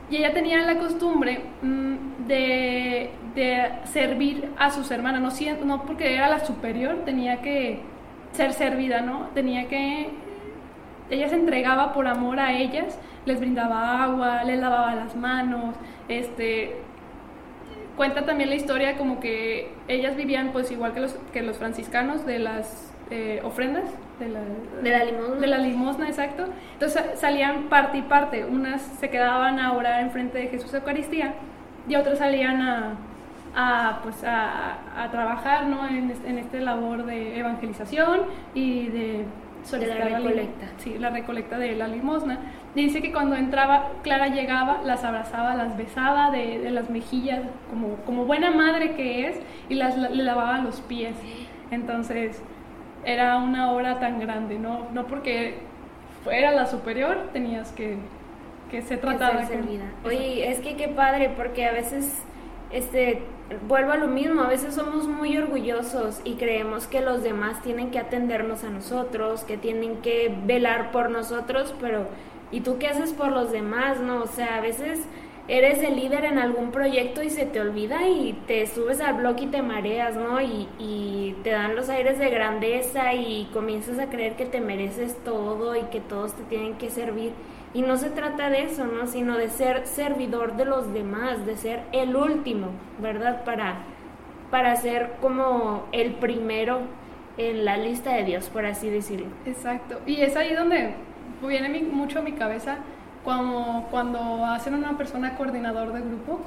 y 0.10 0.16
ella 0.16 0.32
tenía 0.32 0.62
la 0.62 0.78
costumbre 0.78 1.42
mm, 1.62 2.26
de, 2.26 3.10
de, 3.36 3.70
servir 3.84 4.50
a 4.58 4.72
sus 4.72 4.90
hermanas, 4.92 5.20
no, 5.20 5.66
no 5.66 5.84
porque 5.84 6.16
era 6.16 6.30
la 6.30 6.40
superior, 6.40 7.04
tenía 7.04 7.42
que 7.42 7.82
ser 8.32 8.54
servida, 8.54 9.02
¿no? 9.02 9.28
Tenía 9.34 9.68
que... 9.68 10.10
Ella 11.10 11.28
se 11.28 11.36
entregaba 11.36 11.92
por 11.92 12.08
amor 12.08 12.40
a 12.40 12.54
ellas, 12.54 12.98
les 13.26 13.42
brindaba 13.42 14.06
agua, 14.06 14.42
les 14.46 14.58
lavaba 14.58 14.96
las 14.96 15.18
manos, 15.18 15.76
este, 16.08 16.78
cuenta 18.00 18.24
también 18.26 18.50
la 18.50 18.56
historia 18.56 18.96
como 18.96 19.20
que 19.20 19.74
ellas 19.90 20.16
vivían 20.16 20.54
pues 20.54 20.72
igual 20.72 20.94
que 20.94 21.02
los, 21.02 21.18
que 21.34 21.42
los 21.42 21.58
franciscanos 21.58 22.26
de 22.26 22.40
las 22.40 22.94
eh, 23.12 23.42
ofrendas 23.44 23.84
de 24.22 24.30
la, 24.30 24.40
De 24.82 24.90
la 24.90 25.04
limosna. 25.04 25.36
de 25.36 25.48
la 25.48 25.58
limosna, 25.58 26.08
exacto. 26.08 26.46
Entonces 26.74 27.04
salían 27.16 27.64
parte 27.64 27.98
y 27.98 28.02
parte. 28.02 28.46
Unas 28.46 28.82
se 28.82 29.10
quedaban 29.10 29.60
a 29.60 29.74
orar 29.74 30.00
enfrente 30.02 30.38
de 30.38 30.48
Jesús 30.48 30.74
Eucaristía 30.74 31.34
y 31.90 31.96
otras 31.98 32.20
salían 32.20 32.62
a, 32.62 32.94
a, 33.54 34.00
pues 34.02 34.24
a, 34.24 34.78
a 35.04 35.12
trabajar 35.12 35.66
¿no? 35.66 35.86
en, 35.86 36.14
en 36.26 36.38
este 36.38 36.62
labor 36.62 37.06
de 37.06 37.38
evangelización 37.38 38.22
y 38.54 38.88
de 38.88 39.26
solicitar 39.64 40.08
lim- 40.08 40.16
recolecta. 40.18 40.66
sí, 40.78 40.98
la 40.98 41.10
recolecta 41.10 41.58
de 41.58 41.76
la 41.76 41.88
limosna. 41.88 42.40
Y 42.76 42.84
dice 42.84 43.02
que 43.02 43.12
cuando 43.12 43.36
entraba, 43.36 43.90
Clara 44.04 44.28
llegaba, 44.28 44.82
las 44.84 45.04
abrazaba, 45.04 45.56
las 45.56 45.76
besaba 45.78 46.30
de, 46.32 46.60
de 46.60 46.70
las 46.72 46.90
mejillas, 46.90 47.42
como, 47.70 47.96
como 48.06 48.26
buena 48.26 48.52
madre 48.52 48.92
que 48.96 49.28
es, 49.28 49.40
y 49.70 49.76
las, 49.76 49.98
le 49.98 50.24
lavaba 50.24 50.60
los 50.60 50.80
pies. 50.82 51.16
Entonces, 51.72 52.42
era 53.06 53.38
una 53.38 53.72
obra 53.72 54.00
tan 54.00 54.20
grande, 54.20 54.60
¿no? 54.60 54.88
No 54.94 55.06
porque 55.08 55.56
fuera 56.24 56.52
la 56.52 56.66
superior, 56.66 57.30
tenías 57.34 57.72
que, 57.72 57.98
que 58.70 58.78
que 58.78 58.82
ser 58.84 59.00
como- 59.00 59.18
servida. 59.48 59.86
Oye, 60.06 60.52
es 60.52 60.60
que 60.60 60.76
qué 60.76 60.88
padre, 60.90 61.30
porque 61.36 61.66
a 61.66 61.72
veces, 61.72 62.22
este, 62.72 63.24
vuelvo 63.68 63.92
a 63.92 63.98
lo 63.98 64.08
mismo, 64.08 64.42
a 64.42 64.48
veces 64.48 64.76
somos 64.76 65.08
muy 65.08 65.38
orgullosos 65.38 66.22
y 66.24 66.36
creemos 66.36 66.88
que 66.88 67.02
los 67.02 67.24
demás 67.24 67.62
tienen 67.64 67.92
que 67.92 68.00
atendernos 68.00 68.64
a 68.64 68.70
nosotros, 68.70 69.44
que 69.44 69.58
tienen 69.58 69.98
que 69.98 70.34
velar 70.46 70.92
por 70.92 71.10
nosotros, 71.10 71.74
pero 71.82 72.08
¿y 72.52 72.62
tú 72.62 72.78
qué 72.78 72.88
haces 72.88 73.14
por 73.14 73.32
los 73.32 73.52
demás, 73.52 74.00
no? 74.00 74.22
O 74.22 74.28
sea, 74.28 74.58
a 74.58 74.62
veces 74.62 75.00
eres 75.48 75.82
el 75.82 75.96
líder 75.96 76.26
en 76.26 76.38
algún 76.38 76.70
proyecto 76.72 77.24
y 77.24 77.32
se 77.32 77.48
te 77.48 77.60
olvida 77.60 78.08
y 78.08 78.34
te 78.46 78.68
subes 78.68 79.02
al 79.02 79.16
bloque 79.16 79.46
y 79.46 79.48
te 79.48 79.64
mareas, 79.64 80.16
¿no? 80.16 80.40
Y, 80.40 80.68
y 80.78 81.36
te 81.44 81.50
dan 81.50 81.76
los 81.76 81.90
aires 81.90 82.20
de 82.20 82.30
grandeza 82.30 83.16
y 83.16 83.50
comienzas 83.52 83.98
a 83.98 84.10
creer 84.10 84.36
que 84.36 84.46
te 84.46 84.62
mereces 84.62 85.18
todo 85.26 85.76
y 85.76 85.82
que 85.86 86.02
todos 86.02 86.34
te 86.36 86.44
tienen 86.44 86.76
que 86.76 86.92
servir. 86.92 87.32
Y 87.74 87.84
no 87.84 87.98
se 87.98 88.10
trata 88.10 88.50
de 88.50 88.64
eso, 88.64 88.86
¿no? 88.86 89.06
Sino 89.06 89.38
de 89.38 89.50
ser 89.50 89.86
servidor 89.86 90.56
de 90.58 90.66
los 90.66 90.92
demás, 90.94 91.46
de 91.46 91.56
ser 91.56 91.82
el 91.92 92.16
último, 92.16 92.70
¿verdad? 93.00 93.44
Para, 93.44 93.76
para 94.50 94.76
ser 94.76 95.12
como 95.22 95.86
el 95.92 96.14
primero 96.14 96.80
en 97.38 97.66
la 97.66 97.78
lista 97.78 98.14
de 98.14 98.24
Dios, 98.24 98.50
por 98.50 98.66
así 98.66 98.90
decirlo. 98.90 99.28
Exacto. 99.46 100.00
Y 100.08 100.22
es 100.22 100.36
ahí 100.36 100.54
donde 100.56 100.96
viene 101.48 101.70
mi- 101.70 101.84
mucho 101.84 102.20
a 102.20 102.22
mi 102.24 102.32
cabeza 102.34 102.78
cuando, 103.24 103.86
cuando 103.92 104.46
hacen 104.46 104.74
una 104.74 104.98
persona 104.98 105.36
coordinador 105.36 105.94
de 105.94 106.02
grupo. 106.02 106.40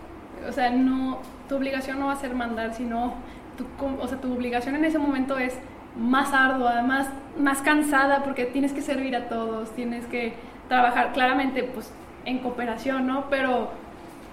O 0.48 0.52
sea, 0.52 0.70
no, 0.70 1.20
tu 1.48 1.54
obligación 1.56 2.00
no 2.00 2.06
va 2.06 2.14
a 2.14 2.16
ser 2.16 2.34
mandar, 2.34 2.74
sino 2.74 3.14
tu, 3.56 3.64
o 4.00 4.08
sea, 4.08 4.18
tu 4.20 4.32
obligación 4.34 4.74
en 4.74 4.84
ese 4.84 4.98
momento 4.98 5.38
es 5.38 5.56
más 5.96 6.32
ardua, 6.32 6.82
más, 6.82 7.08
más 7.38 7.62
cansada, 7.62 8.24
porque 8.24 8.44
tienes 8.46 8.72
que 8.72 8.82
servir 8.82 9.14
a 9.14 9.28
todos, 9.28 9.70
tienes 9.76 10.04
que 10.06 10.34
trabajar 10.72 11.12
claramente 11.12 11.62
pues 11.64 11.92
en 12.24 12.38
cooperación, 12.38 13.06
¿no? 13.06 13.26
Pero 13.28 13.68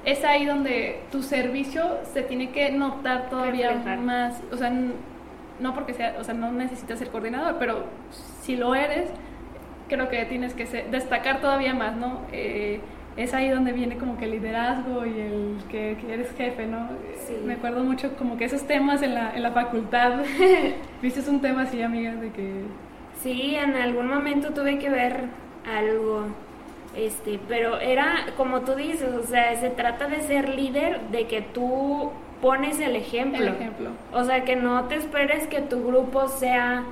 es 0.06 0.24
ahí 0.24 0.46
donde 0.46 1.02
tu 1.12 1.22
servicio 1.22 1.98
se 2.14 2.22
tiene 2.22 2.52
que 2.52 2.72
notar 2.72 3.30
todavía 3.30 3.70
Reflejar. 3.72 4.00
más, 4.00 4.42
o 4.54 4.56
sea, 4.56 4.72
no 5.60 5.74
porque 5.74 5.94
sea, 5.94 6.16
o 6.18 6.24
sea, 6.24 6.34
no 6.34 6.50
necesitas 6.54 6.98
ser 7.00 7.10
coordinador, 7.10 7.58
pero 7.60 7.84
si 8.42 8.56
lo 8.56 8.74
eres, 8.74 9.10
creo 9.90 10.08
que 10.08 10.24
tienes 10.26 10.54
que 10.54 10.66
ser- 10.66 10.90
destacar 10.92 11.42
todavía 11.42 11.74
más, 11.74 11.98
¿no? 11.98 12.22
Eh, 12.32 12.80
es 13.18 13.34
ahí 13.34 13.50
donde 13.50 13.74
viene 13.74 13.98
como 13.98 14.18
que 14.18 14.24
el 14.26 14.32
liderazgo 14.32 15.06
y 15.06 15.20
el 15.20 15.58
que, 15.70 15.98
que 16.00 16.14
eres 16.14 16.32
jefe, 16.38 16.68
¿no? 16.68 16.88
Sí. 17.28 17.36
Me 17.44 17.56
acuerdo 17.56 17.84
mucho 17.84 18.16
como 18.16 18.38
que 18.38 18.46
esos 18.46 18.66
temas 18.66 19.02
en 19.02 19.14
la, 19.14 19.36
en 19.36 19.44
la 19.44 19.52
facultad. 19.52 20.22
¿Viste 21.02 21.30
un 21.30 21.42
tema 21.42 21.64
así, 21.64 21.82
amiga, 21.82 22.16
de 22.16 22.32
que... 22.32 22.62
Sí, 23.22 23.56
en 23.56 23.76
algún 23.76 24.08
momento 24.08 24.52
tuve 24.52 24.80
que 24.80 24.90
ver 24.90 25.26
algo, 25.78 26.26
este, 26.96 27.40
pero 27.48 27.80
era 27.80 28.28
como 28.38 28.62
tú 28.62 28.76
dices, 28.76 29.10
o 29.14 29.24
sea, 29.24 29.56
se 29.60 29.70
trata 29.70 30.08
de 30.08 30.22
ser 30.22 30.50
líder, 30.50 31.02
de 31.12 31.28
que 31.28 31.42
tú 31.42 32.12
pones 32.42 32.80
el 32.80 32.96
ejemplo. 32.96 33.42
El 33.42 33.50
ejemplo. 33.50 33.90
O 34.14 34.24
sea, 34.24 34.44
que 34.44 34.56
no 34.56 34.86
te 34.86 34.96
esperes 34.96 35.48
que 35.48 35.62
tu 35.62 35.86
grupo 35.86 36.28
sea 36.28 36.84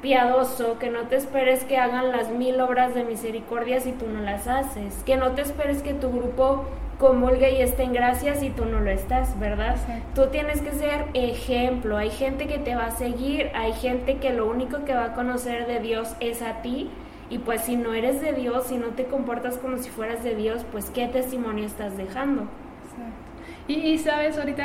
piadoso, 0.00 0.78
que 0.78 0.90
no 0.90 1.02
te 1.02 1.16
esperes 1.16 1.64
que 1.64 1.78
hagan 1.78 2.10
las 2.10 2.30
mil 2.30 2.60
obras 2.60 2.94
de 2.94 3.04
misericordia 3.04 3.80
si 3.80 3.92
tú 3.92 4.06
no 4.08 4.20
las 4.20 4.48
haces, 4.48 5.02
que 5.06 5.16
no 5.16 5.32
te 5.32 5.42
esperes 5.42 5.82
que 5.82 5.94
tu 5.94 6.10
grupo 6.10 6.64
comulgue 6.98 7.52
y 7.52 7.62
esté 7.62 7.84
en 7.84 7.92
gracia 7.92 8.34
si 8.34 8.50
tú 8.50 8.64
no 8.64 8.80
lo 8.80 8.90
estás, 8.90 9.38
¿verdad? 9.38 9.76
Tú 10.14 10.26
tienes 10.26 10.60
que 10.60 10.72
ser 10.72 11.06
ejemplo, 11.14 11.96
hay 11.96 12.10
gente 12.10 12.46
que 12.46 12.58
te 12.58 12.74
va 12.74 12.86
a 12.86 12.90
seguir, 12.90 13.50
hay 13.54 13.72
gente 13.72 14.18
que 14.18 14.32
lo 14.32 14.48
único 14.48 14.84
que 14.84 14.94
va 14.94 15.06
a 15.06 15.14
conocer 15.14 15.66
de 15.66 15.80
Dios 15.80 16.14
es 16.20 16.42
a 16.42 16.62
ti 16.62 16.90
y 17.32 17.38
pues 17.38 17.62
si 17.62 17.76
no 17.76 17.94
eres 17.94 18.20
de 18.20 18.34
Dios, 18.34 18.66
si 18.66 18.76
no 18.76 18.88
te 18.88 19.06
comportas 19.06 19.56
como 19.56 19.78
si 19.78 19.88
fueras 19.88 20.22
de 20.22 20.34
Dios, 20.34 20.66
pues 20.70 20.90
qué 20.90 21.06
testimonio 21.06 21.64
estás 21.64 21.96
dejando. 21.96 22.42
Exacto. 22.42 23.22
Y, 23.68 23.74
y, 23.74 23.98
sabes, 23.98 24.36
ahorita 24.36 24.64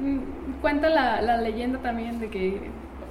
mm, 0.00 0.60
cuenta 0.60 0.88
la, 0.88 1.22
la 1.22 1.36
leyenda 1.36 1.78
también 1.78 2.18
de 2.18 2.28
que, 2.28 2.60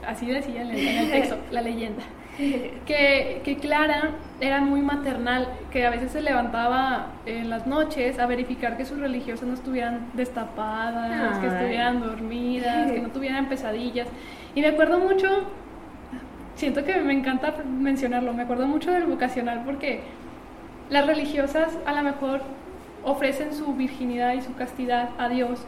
así 0.06 0.26
decía 0.26 0.64
en 0.64 0.72
el, 0.72 1.10
texto, 1.10 1.38
la 1.52 1.62
leyenda, 1.62 2.04
que, 2.38 3.42
que 3.46 3.58
Clara 3.60 4.12
era 4.42 4.60
muy 4.60 4.82
maternal, 4.82 5.48
que 5.72 5.86
a 5.86 5.90
veces 5.90 6.12
se 6.12 6.20
levantaba 6.20 7.14
en 7.26 7.50
las 7.50 7.66
noches 7.68 8.20
a 8.20 8.26
verificar 8.26 8.76
que 8.76 8.84
sus 8.84 9.00
religiosas 9.00 9.48
no 9.48 9.54
estuvieran 9.54 10.10
destapadas, 10.16 11.40
que 11.40 11.48
Ay. 11.48 11.54
estuvieran 11.54 12.02
dormidas, 12.02 12.92
que 12.92 13.00
no 13.00 13.08
tuvieran 13.14 13.48
pesadillas. 13.48 14.10
Y 14.54 14.60
me 14.60 14.68
acuerdo 14.68 15.00
mucho, 15.00 15.46
siento 16.56 16.84
que 16.84 16.96
me 17.02 17.13
encanta 17.13 17.54
mencionarlo, 17.68 18.34
me 18.34 18.44
acuerdo 18.44 18.68
mucho 18.68 18.91
del 18.91 19.06
vocacional 19.06 19.63
porque 19.65 20.02
las 20.89 21.06
religiosas 21.08 21.78
a 21.86 21.94
lo 21.94 22.04
mejor 22.04 22.41
ofrecen 23.04 23.54
su 23.54 23.74
virginidad 23.76 24.34
y 24.34 24.41
su 24.41 24.56
castidad 24.56 25.10
a 25.18 25.30
Dios, 25.30 25.65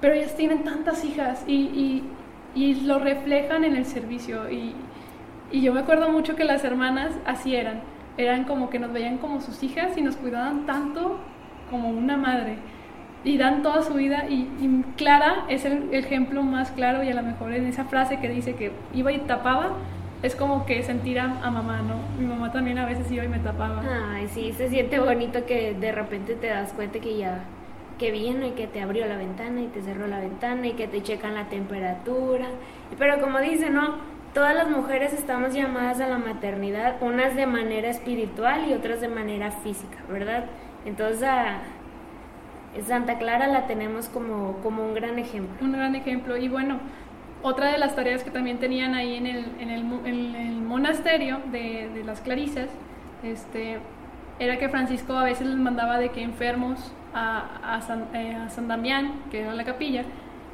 pero 0.00 0.14
ellas 0.14 0.36
tienen 0.36 0.64
tantas 0.64 1.04
hijas 1.04 1.44
y, 1.46 1.54
y- 1.54 2.04
y 2.56 2.74
lo 2.86 2.98
reflejan 3.00 3.64
en 3.64 3.74
el 3.74 3.84
servicio. 3.84 4.48
Y, 4.50 4.74
y 5.50 5.60
yo 5.62 5.72
me 5.72 5.80
acuerdo 5.80 6.08
mucho 6.10 6.36
que 6.36 6.44
las 6.44 6.62
hermanas 6.64 7.10
así 7.26 7.56
eran, 7.56 7.80
eran 8.16 8.44
como 8.44 8.70
que 8.70 8.78
nos 8.78 8.92
veían 8.92 9.18
como 9.18 9.40
sus 9.40 9.62
hijas 9.64 9.96
y 9.96 10.02
nos 10.02 10.16
cuidaban 10.16 10.64
tanto 10.66 11.18
como 11.70 11.88
una 11.88 12.16
madre. 12.16 12.56
Y 13.24 13.38
dan 13.38 13.62
toda 13.62 13.82
su 13.82 13.94
vida 13.94 14.26
y, 14.28 14.46
Clara 14.96 15.46
es 15.48 15.64
el 15.64 15.92
ejemplo 15.94 16.42
más 16.42 16.70
claro 16.72 17.02
y 17.02 17.08
a 17.08 17.14
lo 17.14 17.22
mejor 17.22 17.52
en 17.52 17.66
esa 17.66 17.84
frase 17.86 18.18
que 18.20 18.28
dice 18.28 18.54
que 18.54 18.70
iba 18.94 19.10
y 19.12 19.18
tapaba, 19.20 19.70
es 20.24 20.34
como 20.34 20.64
que 20.64 20.82
sentir 20.82 21.20
a, 21.20 21.24
a 21.24 21.50
mamá, 21.50 21.82
¿no? 21.82 21.96
Mi 22.18 22.24
mamá 22.24 22.50
también 22.50 22.78
a 22.78 22.86
veces 22.86 23.10
iba 23.12 23.22
y 23.24 23.28
me 23.28 23.40
tapaba. 23.40 23.82
Ay, 24.14 24.26
sí, 24.28 24.54
se 24.54 24.70
siente 24.70 24.98
bonito 24.98 25.44
que 25.44 25.74
de 25.74 25.92
repente 25.92 26.34
te 26.34 26.46
das 26.46 26.72
cuenta 26.72 26.98
que 26.98 27.18
ya, 27.18 27.44
que 27.98 28.10
vino 28.10 28.46
y 28.46 28.52
que 28.52 28.66
te 28.66 28.80
abrió 28.80 29.06
la 29.06 29.18
ventana 29.18 29.60
y 29.60 29.66
te 29.66 29.82
cerró 29.82 30.06
la 30.06 30.20
ventana 30.20 30.66
y 30.66 30.72
que 30.72 30.88
te 30.88 31.02
checan 31.02 31.34
la 31.34 31.50
temperatura. 31.50 32.46
Pero 32.98 33.20
como 33.20 33.38
dice, 33.40 33.68
¿no? 33.68 33.96
Todas 34.32 34.54
las 34.54 34.70
mujeres 34.70 35.12
estamos 35.12 35.52
llamadas 35.52 36.00
a 36.00 36.08
la 36.08 36.16
maternidad, 36.16 36.96
unas 37.02 37.36
de 37.36 37.44
manera 37.44 37.90
espiritual 37.90 38.66
y 38.66 38.72
otras 38.72 39.02
de 39.02 39.08
manera 39.08 39.50
física, 39.50 39.98
¿verdad? 40.08 40.46
Entonces 40.86 41.22
a 41.22 41.58
Santa 42.86 43.18
Clara 43.18 43.46
la 43.46 43.66
tenemos 43.66 44.08
como, 44.08 44.56
como 44.62 44.86
un 44.86 44.94
gran 44.94 45.18
ejemplo. 45.18 45.54
Un 45.60 45.72
gran 45.72 45.94
ejemplo. 45.94 46.38
Y 46.38 46.48
bueno, 46.48 46.80
otra 47.44 47.70
de 47.70 47.78
las 47.78 47.94
tareas 47.94 48.24
que 48.24 48.30
también 48.30 48.58
tenían 48.58 48.94
ahí 48.94 49.16
en 49.16 49.26
el, 49.26 49.44
en 49.60 49.70
el, 49.70 50.62
monasterio 50.62 51.40
de, 51.52 52.02
las 52.04 52.20
Clarisas, 52.22 52.68
este, 53.22 53.78
era 54.38 54.58
que 54.58 54.68
Francisco 54.70 55.12
a 55.12 55.24
veces 55.24 55.46
les 55.46 55.56
mandaba 55.56 55.98
de 55.98 56.08
que 56.08 56.22
enfermos 56.22 56.92
a, 57.14 57.80
San, 57.86 58.06
eh, 58.14 58.36
San 58.48 58.66
Damián, 58.66 59.22
que 59.30 59.42
era 59.42 59.52
la 59.52 59.62
capilla, 59.62 60.04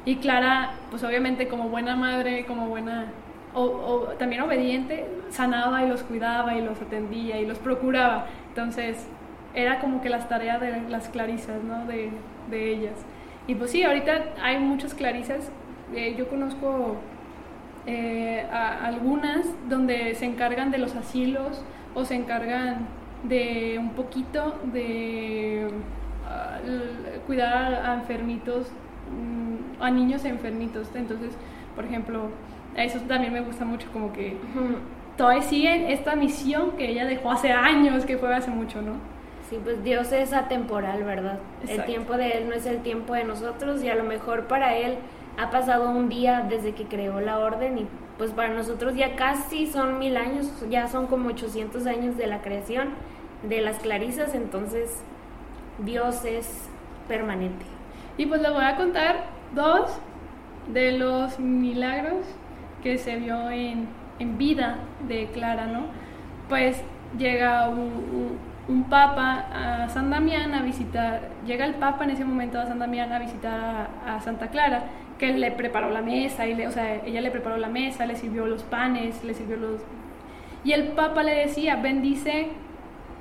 y 0.05 0.17
Clara, 0.17 0.73
pues 0.89 1.03
obviamente 1.03 1.47
como 1.47 1.69
buena 1.69 1.95
madre, 1.95 2.45
como 2.45 2.67
buena, 2.67 3.05
o 3.53 4.13
también 4.19 4.41
obediente, 4.41 5.07
sanaba 5.29 5.83
y 5.83 5.89
los 5.89 6.03
cuidaba 6.03 6.55
y 6.55 6.61
los 6.61 6.81
atendía 6.81 7.39
y 7.39 7.45
los 7.45 7.57
procuraba. 7.57 8.27
Entonces, 8.49 9.07
era 9.53 9.79
como 9.79 10.01
que 10.01 10.09
las 10.09 10.27
tareas 10.27 10.59
de 10.59 10.81
las 10.89 11.07
clarisas, 11.09 11.63
¿no? 11.63 11.85
De, 11.85 12.09
de 12.49 12.73
ellas. 12.73 12.95
Y 13.47 13.55
pues 13.55 13.71
sí, 13.71 13.83
ahorita 13.83 14.25
hay 14.41 14.59
muchas 14.59 14.93
clarisas. 14.93 15.51
Eh, 15.95 16.15
yo 16.17 16.27
conozco 16.27 16.97
eh, 17.87 18.45
a- 18.51 18.85
algunas 18.85 19.45
donde 19.69 20.13
se 20.15 20.25
encargan 20.25 20.71
de 20.71 20.77
los 20.77 20.95
asilos 20.95 21.63
o 21.95 22.05
se 22.05 22.15
encargan 22.15 22.87
de 23.23 23.77
un 23.79 23.91
poquito 23.91 24.59
de 24.71 25.67
ah, 26.27 26.59
cuidar 27.27 27.73
a, 27.73 27.91
a 27.91 27.95
enfermitos, 27.95 28.67
mm, 29.11 29.81
a 29.81 29.91
niños 29.91 30.25
enfermitos. 30.25 30.89
Entonces, 30.95 31.33
por 31.75 31.85
ejemplo, 31.85 32.29
eso 32.75 32.99
también 33.01 33.33
me 33.33 33.41
gusta 33.41 33.65
mucho 33.65 33.87
como 33.91 34.13
que 34.13 34.37
todavía 35.17 35.41
siguen 35.41 35.85
esta 35.89 36.15
misión 36.15 36.71
que 36.77 36.89
ella 36.89 37.05
dejó 37.05 37.31
hace 37.31 37.51
años, 37.51 38.05
que 38.05 38.17
fue 38.17 38.33
hace 38.33 38.49
mucho, 38.51 38.81
¿no? 38.81 38.93
Sí, 39.49 39.59
pues 39.61 39.83
Dios 39.83 40.11
es 40.13 40.31
atemporal, 40.33 41.03
¿verdad? 41.03 41.39
El 41.63 41.83
tiempo 41.85 42.15
de 42.15 42.29
Él 42.37 42.47
no 42.47 42.53
es 42.55 42.65
el 42.65 42.77
tiempo 42.83 43.13
de 43.13 43.25
nosotros 43.25 43.83
y 43.83 43.89
a 43.89 43.95
lo 43.95 44.03
mejor 44.05 44.43
para 44.47 44.75
Él 44.77 44.95
ha 45.37 45.49
pasado 45.49 45.89
un 45.89 46.09
día 46.09 46.45
desde 46.47 46.73
que 46.73 46.85
creó 46.85 47.19
la 47.19 47.39
orden, 47.39 47.77
y, 47.77 47.87
pues 48.17 48.31
para 48.31 48.53
nosotros 48.53 48.95
ya 48.95 49.15
casi 49.15 49.67
son 49.67 49.99
mil 49.99 50.17
años, 50.17 50.51
ya 50.69 50.87
son 50.87 51.07
como 51.07 51.29
800 51.29 51.85
años 51.87 52.17
de 52.17 52.27
la 52.27 52.41
creación 52.41 52.89
de 53.43 53.61
las 53.61 53.79
clarisas, 53.79 54.35
entonces 54.35 55.01
Dios 55.79 56.23
es 56.25 56.69
permanente. 57.07 57.65
Y 58.17 58.25
pues 58.25 58.41
les 58.41 58.51
voy 58.51 58.63
a 58.63 58.75
contar 58.75 59.25
dos 59.55 59.91
de 60.71 60.91
los 60.91 61.39
milagros 61.39 62.25
que 62.83 62.97
se 62.97 63.15
vio 63.17 63.49
en, 63.49 63.87
en 64.19 64.37
vida 64.37 64.77
de 65.07 65.27
Clara, 65.27 65.65
¿no? 65.67 65.85
Pues 66.49 66.81
llega 67.17 67.69
un, 67.69 68.37
un, 68.67 68.83
papa 68.85 69.45
a 69.53 69.89
San 69.89 70.09
Damián 70.09 70.53
a 70.53 70.61
visitar, 70.61 71.29
llega 71.45 71.65
el 71.65 71.75
papa 71.75 72.03
en 72.03 72.11
ese 72.11 72.25
momento 72.25 72.59
a 72.59 72.65
San 72.65 72.79
Damián 72.79 73.11
a 73.11 73.19
visitar 73.19 73.89
a, 74.05 74.19
Santa 74.21 74.47
Clara, 74.47 74.83
que 75.21 75.31
le 75.31 75.51
preparó 75.51 75.89
la 75.89 76.01
mesa, 76.01 76.47
y 76.47 76.55
le, 76.55 76.67
o 76.67 76.71
sea, 76.71 76.95
ella 77.05 77.21
le 77.21 77.31
preparó 77.31 77.55
la 77.55 77.69
mesa, 77.69 78.05
le 78.05 78.15
sirvió 78.15 78.45
los 78.47 78.63
panes, 78.63 79.23
le 79.23 79.33
sirvió 79.33 79.55
los... 79.55 79.81
Y 80.63 80.73
el 80.73 80.89
papa 80.89 81.23
le 81.23 81.33
decía, 81.35 81.77
bendice 81.77 82.49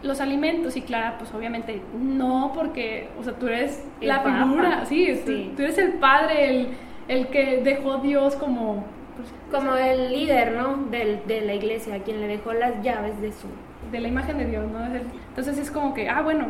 los 0.02 0.20
alimentos 0.20 0.76
y 0.78 0.82
Clara 0.82 1.18
pues 1.18 1.32
obviamente 1.34 1.82
no 1.94 2.52
porque 2.54 3.10
o 3.18 3.22
sea 3.22 3.34
tú 3.34 3.48
eres 3.48 3.86
la 4.00 4.20
figura 4.20 4.86
sí, 4.86 5.52
Tú, 5.54 5.62
eres 5.62 5.76
el 5.76 5.92
padre 5.98 6.48
el, 6.48 6.68
el 7.06 7.26
que 7.26 7.60
dejó 7.62 7.98
Dios 7.98 8.34
como 8.34 8.86
pues, 9.14 9.28
como 9.50 9.76
el 9.76 10.10
líder 10.10 10.52
no 10.52 10.78
Del, 10.90 11.20
de 11.26 11.42
la 11.42 11.52
iglesia 11.52 12.02
quien 12.02 12.22
le 12.22 12.28
dejó 12.28 12.54
las 12.54 12.82
llaves 12.82 13.20
de 13.20 13.30
su 13.30 13.48
de 13.90 14.00
la 14.00 14.08
imagen 14.08 14.38
de 14.38 14.46
Dios, 14.46 14.70
¿no? 14.70 14.84
Entonces 14.86 15.58
es 15.58 15.70
como 15.70 15.94
que, 15.94 16.08
ah, 16.08 16.22
bueno, 16.22 16.46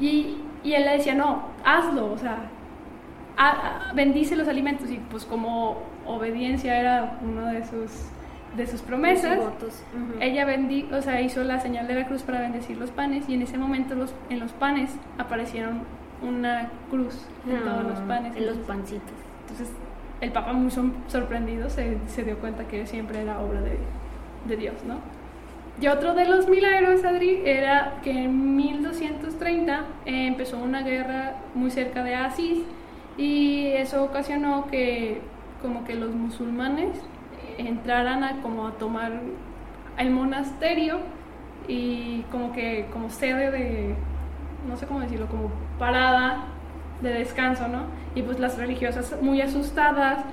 y, 0.00 0.38
y 0.62 0.72
él 0.74 0.84
le 0.84 0.92
decía, 0.92 1.14
no, 1.14 1.42
hazlo, 1.64 2.12
o 2.12 2.18
sea, 2.18 2.50
bendice 3.94 4.36
los 4.36 4.48
alimentos, 4.48 4.90
y 4.90 4.98
pues 5.10 5.24
como 5.24 5.78
obediencia 6.06 6.78
era 6.78 7.18
uno 7.22 7.46
de 7.46 7.64
sus, 7.64 7.90
de 8.56 8.66
sus 8.66 8.82
promesas, 8.82 9.38
ella 10.20 10.44
bendi 10.44 10.88
o 10.92 11.02
sea, 11.02 11.20
hizo 11.20 11.44
la 11.44 11.60
señal 11.60 11.86
de 11.86 11.94
la 11.94 12.06
cruz 12.06 12.22
para 12.22 12.40
bendecir 12.40 12.76
los 12.76 12.90
panes, 12.90 13.28
y 13.28 13.34
en 13.34 13.42
ese 13.42 13.58
momento 13.58 13.94
los, 13.94 14.14
en 14.30 14.40
los 14.40 14.52
panes 14.52 14.90
aparecieron 15.18 15.82
una 16.22 16.70
cruz 16.90 17.26
en 17.48 17.60
todos 17.60 17.84
los 17.84 18.00
panes. 18.00 18.36
En 18.36 18.46
los 18.46 18.56
pancitos. 18.58 19.14
Entonces, 19.42 19.68
el 20.20 20.32
Papa 20.32 20.52
muy 20.52 20.70
sorprendido 21.06 21.70
se, 21.70 21.96
se 22.08 22.24
dio 22.24 22.38
cuenta 22.38 22.66
que 22.66 22.86
siempre 22.86 23.22
era 23.22 23.40
obra 23.40 23.60
de, 23.60 23.78
de 24.46 24.56
Dios, 24.56 24.74
¿no? 24.86 24.96
Y 25.80 25.86
otro 25.86 26.14
de 26.14 26.24
los 26.24 26.48
milagros, 26.48 27.04
Adri, 27.04 27.42
era 27.44 28.00
que 28.02 28.24
en 28.24 28.56
1230 28.56 29.84
eh, 30.06 30.26
empezó 30.26 30.58
una 30.58 30.82
guerra 30.82 31.34
muy 31.54 31.70
cerca 31.70 32.02
de 32.02 32.16
Asís 32.16 32.64
y 33.18 33.66
eso 33.66 34.02
ocasionó 34.02 34.66
que 34.68 35.20
como 35.60 35.84
que 35.84 35.94
los 35.94 36.14
musulmanes 36.14 36.98
entraran 37.58 38.24
a 38.24 38.40
como 38.40 38.68
a 38.68 38.72
tomar 38.72 39.12
el 39.98 40.10
monasterio 40.10 41.00
y 41.66 42.22
como 42.30 42.52
que 42.52 42.86
como 42.92 43.10
sede 43.10 43.50
de 43.50 43.94
no 44.66 44.76
sé 44.76 44.86
cómo 44.86 45.00
decirlo 45.00 45.26
como 45.26 45.50
parada 45.78 46.44
de 47.02 47.12
descanso 47.12 47.68
no 47.68 47.82
y 48.14 48.22
pues 48.22 48.38
las 48.38 48.56
religiosas 48.56 49.14
muy 49.20 49.42
asustadas 49.42 50.24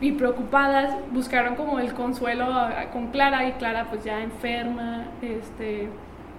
y 0.00 0.12
preocupadas 0.12 0.94
buscaron 1.10 1.54
como 1.54 1.78
el 1.78 1.94
consuelo 1.94 2.46
con 2.92 3.08
Clara 3.08 3.48
y 3.48 3.52
Clara 3.52 3.86
pues 3.88 4.04
ya 4.04 4.20
enferma, 4.22 5.04
este, 5.22 5.88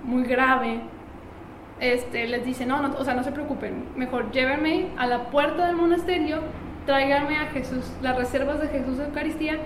muy 0.04 0.24
grave. 0.24 0.82
Este, 1.80 2.28
les 2.28 2.44
dice, 2.44 2.66
no, 2.66 2.82
no, 2.82 2.96
o 2.98 3.04
sea, 3.04 3.14
no 3.14 3.24
se 3.24 3.32
preocupen, 3.32 3.86
mejor 3.96 4.32
llévenme 4.32 4.88
a 4.98 5.06
la 5.06 5.30
puerta 5.30 5.68
del 5.68 5.76
monasterio, 5.76 6.40
tráiganme 6.86 7.38
a 7.38 7.46
Jesús, 7.48 7.92
las 8.02 8.16
reservas 8.16 8.60
de 8.60 8.68
Jesús 8.70 8.98
de 8.98 9.06
Eucaristía 9.06 9.58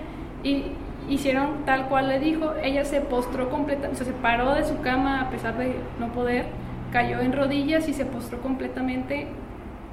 y 0.42 0.72
hicieron 1.08 1.64
tal 1.64 1.88
cual 1.88 2.08
le 2.08 2.20
dijo, 2.20 2.52
ella 2.62 2.84
se 2.84 3.00
postró 3.00 3.48
completamente, 3.48 3.96
se 3.96 4.04
separó 4.04 4.54
de 4.54 4.64
su 4.64 4.80
cama 4.82 5.22
a 5.22 5.30
pesar 5.30 5.56
de 5.56 5.74
no 5.98 6.12
poder, 6.12 6.46
cayó 6.92 7.20
en 7.20 7.32
rodillas 7.32 7.88
y 7.88 7.94
se 7.94 8.04
postró 8.04 8.42
completamente 8.42 9.28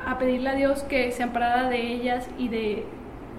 a 0.06 0.18
pedirle 0.18 0.50
a 0.50 0.56
Dios 0.56 0.84
que 0.84 1.12
se 1.14 1.24
amparara 1.24 1.70
de 1.70 1.82
ellas 1.82 2.30
y 2.38 2.50
de 2.50 2.86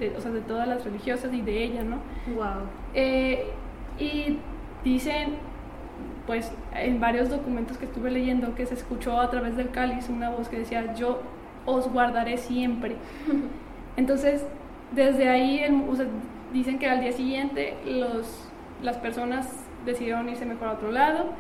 de, 0.01 0.17
o 0.17 0.21
sea, 0.21 0.33
de 0.33 0.41
todas 0.41 0.67
las 0.67 0.83
religiosas 0.85 1.33
y 1.33 1.43
de 1.43 1.63
ella, 1.63 1.83
¿no? 1.85 1.99
Wow. 2.35 2.67
Eh, 2.95 3.53
y 3.99 4.39
dicen, 4.83 5.35
pues 6.31 6.49
en 6.77 7.01
varios 7.01 7.29
documentos 7.29 7.77
que 7.77 7.87
estuve 7.87 8.09
leyendo, 8.09 8.55
que 8.55 8.65
se 8.65 8.75
escuchó 8.75 9.21
a 9.21 9.29
través 9.31 9.57
del 9.57 9.71
cáliz 9.71 10.09
una 10.09 10.31
voz 10.31 10.49
que 10.49 10.61
decía, 10.61 10.95
yo 10.95 11.23
os 11.67 11.93
guardaré 11.93 12.39
siempre. 12.39 12.95
Entonces, 13.97 14.47
desde 14.93 15.29
ahí, 15.29 15.61
o 15.91 15.97
sea, 15.97 16.07
dicen 16.53 16.79
que 16.79 16.89
al 16.89 17.01
día 17.01 17.11
siguiente 17.11 17.75
los, 17.85 18.49
las 18.81 18.97
personas 18.99 19.49
decidieron 19.85 20.29
irse 20.29 20.47
mejor 20.47 20.69
a 20.69 20.73
otro 20.75 20.93
lado 20.93 21.31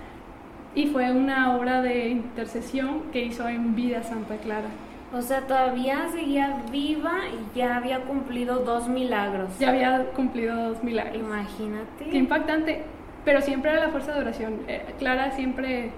y 0.74 0.88
fue 0.88 1.12
una 1.12 1.55
obra 1.55 1.83
de 1.83 2.09
intercesión 2.09 3.03
que 3.12 3.24
hizo 3.24 3.48
en 3.48 3.76
vida 3.76 4.03
Santa 4.03 4.38
Clara. 4.38 4.70
O 5.12 5.22
sea, 5.22 5.42
todavía 5.42 6.09
seguía 6.11 6.64
viva 6.72 7.12
y 7.29 7.57
ya 7.57 7.76
había 7.76 8.00
cumplido 8.00 8.59
dos 8.64 8.88
milagros. 8.88 9.57
Ya 9.61 9.68
había 9.68 10.11
cumplido 10.16 10.70
dos 10.70 10.83
milagros. 10.83 11.14
Imagínate. 11.16 12.11
Qué 12.11 12.18
impactante. 12.18 12.85
Pero 13.24 13.40
siempre 13.42 13.70
era 13.70 13.80
la 13.80 13.88
fuerza 13.90 14.12
de 14.12 14.20
oración. 14.20 14.61
Eh, 14.68 14.94
Clara 14.98 15.33
siempre 15.33 15.90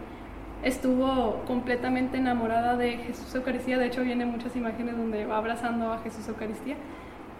estuvo 0.63 1.43
completamente 1.47 2.19
enamorada 2.19 2.77
de 2.77 2.99
Jesús 2.99 3.35
Eucaristía. 3.35 3.79
De 3.79 3.87
hecho, 3.87 4.03
vienen 4.03 4.29
muchas 4.29 4.55
imágenes 4.57 4.97
donde 4.97 5.27
va 5.27 5.39
abrazando 5.39 5.93
a 5.93 5.99
Jesús 5.99 6.27
Eucaristía. 6.29 6.77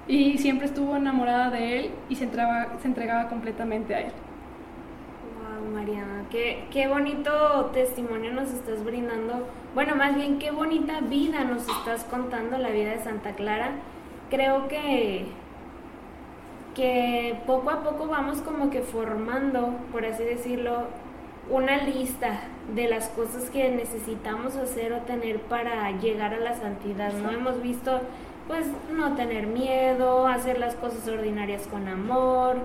Y 0.09 0.39
siempre 0.39 0.67
estuvo 0.67 0.97
enamorada 0.97 1.51
de 1.51 1.79
él 1.79 1.91
y 2.09 2.17
se 2.17 2.25
entregaba, 2.25 2.79
se 2.81 2.89
entregaba 2.89 3.29
completamente 3.29 3.95
a 3.95 4.01
él. 4.01 4.13
Mariana, 5.73 6.25
qué, 6.31 6.65
qué 6.71 6.87
bonito 6.87 7.71
testimonio 7.73 8.33
nos 8.33 8.53
estás 8.53 8.85
brindando. 8.85 9.47
Bueno, 9.75 9.97
más 9.97 10.15
bien 10.15 10.39
qué 10.39 10.51
bonita 10.51 11.01
vida 11.01 11.45
nos 11.45 11.69
estás 11.69 12.05
contando, 12.05 12.59
la 12.59 12.71
vida 12.71 12.91
de 12.91 12.99
Santa 13.03 13.33
Clara. 13.33 13.73
Creo 14.31 14.69
que, 14.69 15.27
que 16.75 17.39
poco 17.47 17.71
a 17.71 17.83
poco 17.83 18.07
vamos 18.07 18.39
como 18.43 18.71
que 18.71 18.81
formando, 18.81 19.75
por 19.91 20.05
así 20.05 20.25
decirlo, 20.25 20.87
una 21.51 21.79
lista 21.79 22.41
de 22.75 22.89
las 22.89 23.09
cosas 23.09 23.51
que 23.51 23.69
necesitamos 23.71 24.57
hacer 24.57 24.93
o 24.93 24.99
tener 25.01 25.41
para 25.41 25.91
llegar 25.93 26.35
a 26.35 26.39
la 26.39 26.55
santidad. 26.55 27.13
No 27.13 27.31
hemos 27.31 27.61
visto, 27.63 28.01
pues, 28.47 28.67
no 28.93 29.15
tener 29.15 29.47
miedo, 29.47 30.27
hacer 30.27 30.59
las 30.59 30.75
cosas 30.77 31.07
ordinarias 31.09 31.67
con 31.67 31.89
amor, 31.89 32.57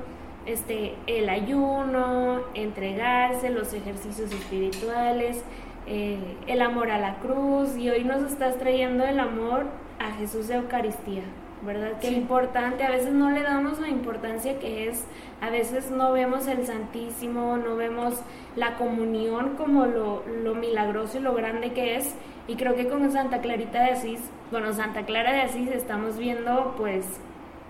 este, 0.46 0.96
el 1.08 1.30
ayuno, 1.30 2.42
entregarse, 2.54 3.50
los 3.50 3.74
ejercicios 3.74 4.32
espirituales, 4.32 5.44
eh, 5.88 6.38
el 6.48 6.62
amor 6.62 6.92
a 6.92 7.00
la 7.00 7.16
cruz 7.16 7.76
y 7.78 7.90
hoy 7.90 8.04
nos 8.04 8.22
estás 8.24 8.58
trayendo 8.58 9.06
el 9.06 9.20
amor 9.20 9.66
a 10.00 10.12
Jesús 10.14 10.48
de 10.48 10.56
Eucaristía, 10.56 11.24
¿verdad? 11.64 11.94
Qué 12.00 12.10
importante, 12.10 12.84
a 12.84 12.92
veces 12.92 13.14
no 13.14 13.32
le 13.32 13.42
damos 13.42 13.80
la 13.80 13.90
importancia 13.90 14.60
que 14.60 14.88
es, 14.90 15.06
a 15.42 15.50
veces 15.50 15.92
no 15.92 16.12
vemos 16.14 16.48
el 16.48 16.66
Santísimo, 16.66 17.58
no 17.58 17.76
vemos 17.76 18.16
la 18.56 18.76
comunión 18.76 19.56
como 19.56 19.86
lo, 19.86 20.24
lo 20.44 20.56
milagroso 20.56 21.18
y 21.18 21.22
lo 21.22 21.34
grande 21.34 21.74
que 21.74 21.96
es 21.96 22.16
y 22.48 22.56
creo 22.56 22.76
que 22.76 22.88
con 22.88 23.12
Santa 23.12 23.42
Clarita 23.42 23.82
de 23.84 23.92
Asís, 23.92 24.22
bueno, 24.52 24.74
Santa 24.74 25.06
Clara 25.06 25.34
de 25.34 25.42
Asís 25.42 25.70
estamos 25.70 26.18
viendo 26.18 26.76
pues 26.78 27.06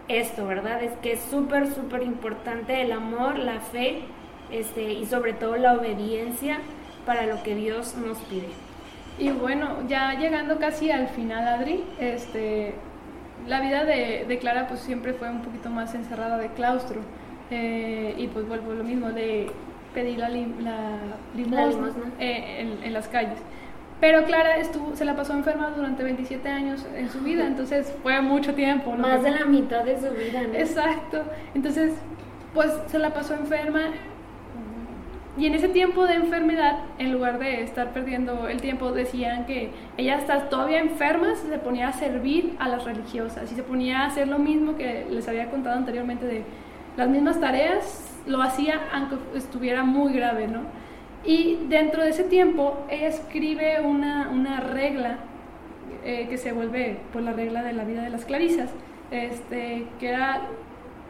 esto, 0.07 0.45
¿verdad? 0.45 0.83
Es 0.83 0.93
que 1.01 1.13
es 1.13 1.21
súper, 1.31 1.73
súper 1.73 2.03
importante 2.03 2.81
el 2.81 2.91
amor, 2.91 3.39
la 3.39 3.59
fe 3.59 4.03
este, 4.51 4.93
y 4.93 5.05
sobre 5.05 5.33
todo 5.33 5.57
la 5.57 5.73
obediencia 5.73 6.59
para 7.05 7.25
lo 7.25 7.41
que 7.41 7.55
Dios 7.55 7.95
nos 7.95 8.19
pide. 8.19 8.49
Y 9.17 9.31
bueno, 9.31 9.77
ya 9.87 10.13
llegando 10.13 10.59
casi 10.59 10.91
al 10.91 11.07
final, 11.07 11.47
Adri, 11.47 11.83
este, 11.99 12.75
la 13.47 13.61
vida 13.61 13.85
de, 13.85 14.37
Clara 14.39 14.67
pues 14.67 14.81
siempre 14.81 15.13
fue 15.13 15.29
un 15.29 15.41
poquito 15.41 15.69
más 15.69 15.95
encerrada 15.95 16.37
de 16.37 16.49
claustro. 16.49 17.01
Eh, 17.49 18.13
y 18.17 18.27
pues 18.27 18.47
vuelvo 18.47 18.73
lo 18.73 18.83
mismo 18.83 19.09
de 19.11 19.49
pedir 19.93 20.19
la, 20.19 20.29
limosna, 20.29 21.89
eh, 22.19 22.77
en, 22.83 22.93
las 22.93 23.07
calles. 23.07 23.39
Pero 23.99 24.25
Clara 24.25 24.57
estuvo, 24.57 24.95
se 24.95 25.05
la 25.05 25.15
pasó 25.15 25.33
enferma 25.33 25.71
durante 25.75 26.03
27 26.03 26.47
años 26.49 26.85
en 26.95 27.09
su 27.09 27.19
vida, 27.21 27.47
entonces 27.47 27.95
fue 28.03 28.21
mucho 28.21 28.53
tiempo. 28.53 28.91
Más 28.91 29.23
de 29.23 29.31
la 29.31 29.45
mitad 29.45 29.83
de 29.83 29.99
su 29.99 30.13
vida, 30.13 30.41
¿no? 30.43 30.53
Exacto. 30.53 31.23
Entonces, 31.55 31.93
pues 32.53 32.71
se 32.87 32.99
la 32.99 33.13
pasó 33.13 33.33
enferma. 33.33 33.81
Y 35.37 35.45
en 35.45 35.53
ese 35.53 35.67
tiempo 35.67 36.07
de 36.07 36.15
enfermedad, 36.15 36.79
en 36.97 37.11
lugar 37.11 37.37
de 37.37 37.61
estar 37.61 37.93
perdiendo 37.93 38.47
el 38.47 38.59
tiempo, 38.59 38.91
decían 38.91 39.45
que 39.45 39.69
ella 39.95 40.17
está 40.17 40.49
todavía 40.49 40.79
enferma, 40.79 41.35
se 41.35 41.59
ponía 41.59 41.89
a 41.89 41.93
servir 41.93 42.55
a 42.57 42.67
las 42.67 42.85
religiosas 42.85 43.51
y 43.51 43.55
se 43.55 43.61
ponía 43.61 43.99
a 43.99 44.05
hacer 44.07 44.27
lo 44.27 44.39
mismo 44.39 44.75
que 44.75 45.05
les 45.09 45.27
había 45.27 45.51
contado 45.51 45.77
anteriormente 45.77 46.25
de 46.25 46.43
las 46.97 47.07
mismas 47.07 47.39
tareas, 47.39 48.19
lo 48.25 48.41
hacía 48.41 48.81
aunque 48.91 49.17
estuviera 49.35 49.83
muy 49.83 50.13
grave, 50.13 50.47
¿no? 50.47 50.61
Y 51.23 51.59
dentro 51.67 52.03
de 52.03 52.09
ese 52.09 52.23
tiempo, 52.23 52.85
ella 52.89 53.07
escribe 53.07 53.81
una, 53.81 54.29
una 54.29 54.59
regla 54.59 55.17
eh, 56.03 56.27
que 56.29 56.37
se 56.37 56.51
vuelve 56.51 56.97
pues, 57.13 57.23
la 57.23 57.33
regla 57.33 57.61
de 57.61 57.73
la 57.73 57.83
vida 57.83 58.01
de 58.01 58.09
las 58.09 58.25
clarisas, 58.25 58.71
este, 59.11 59.85
que 59.99 60.09
era 60.09 60.41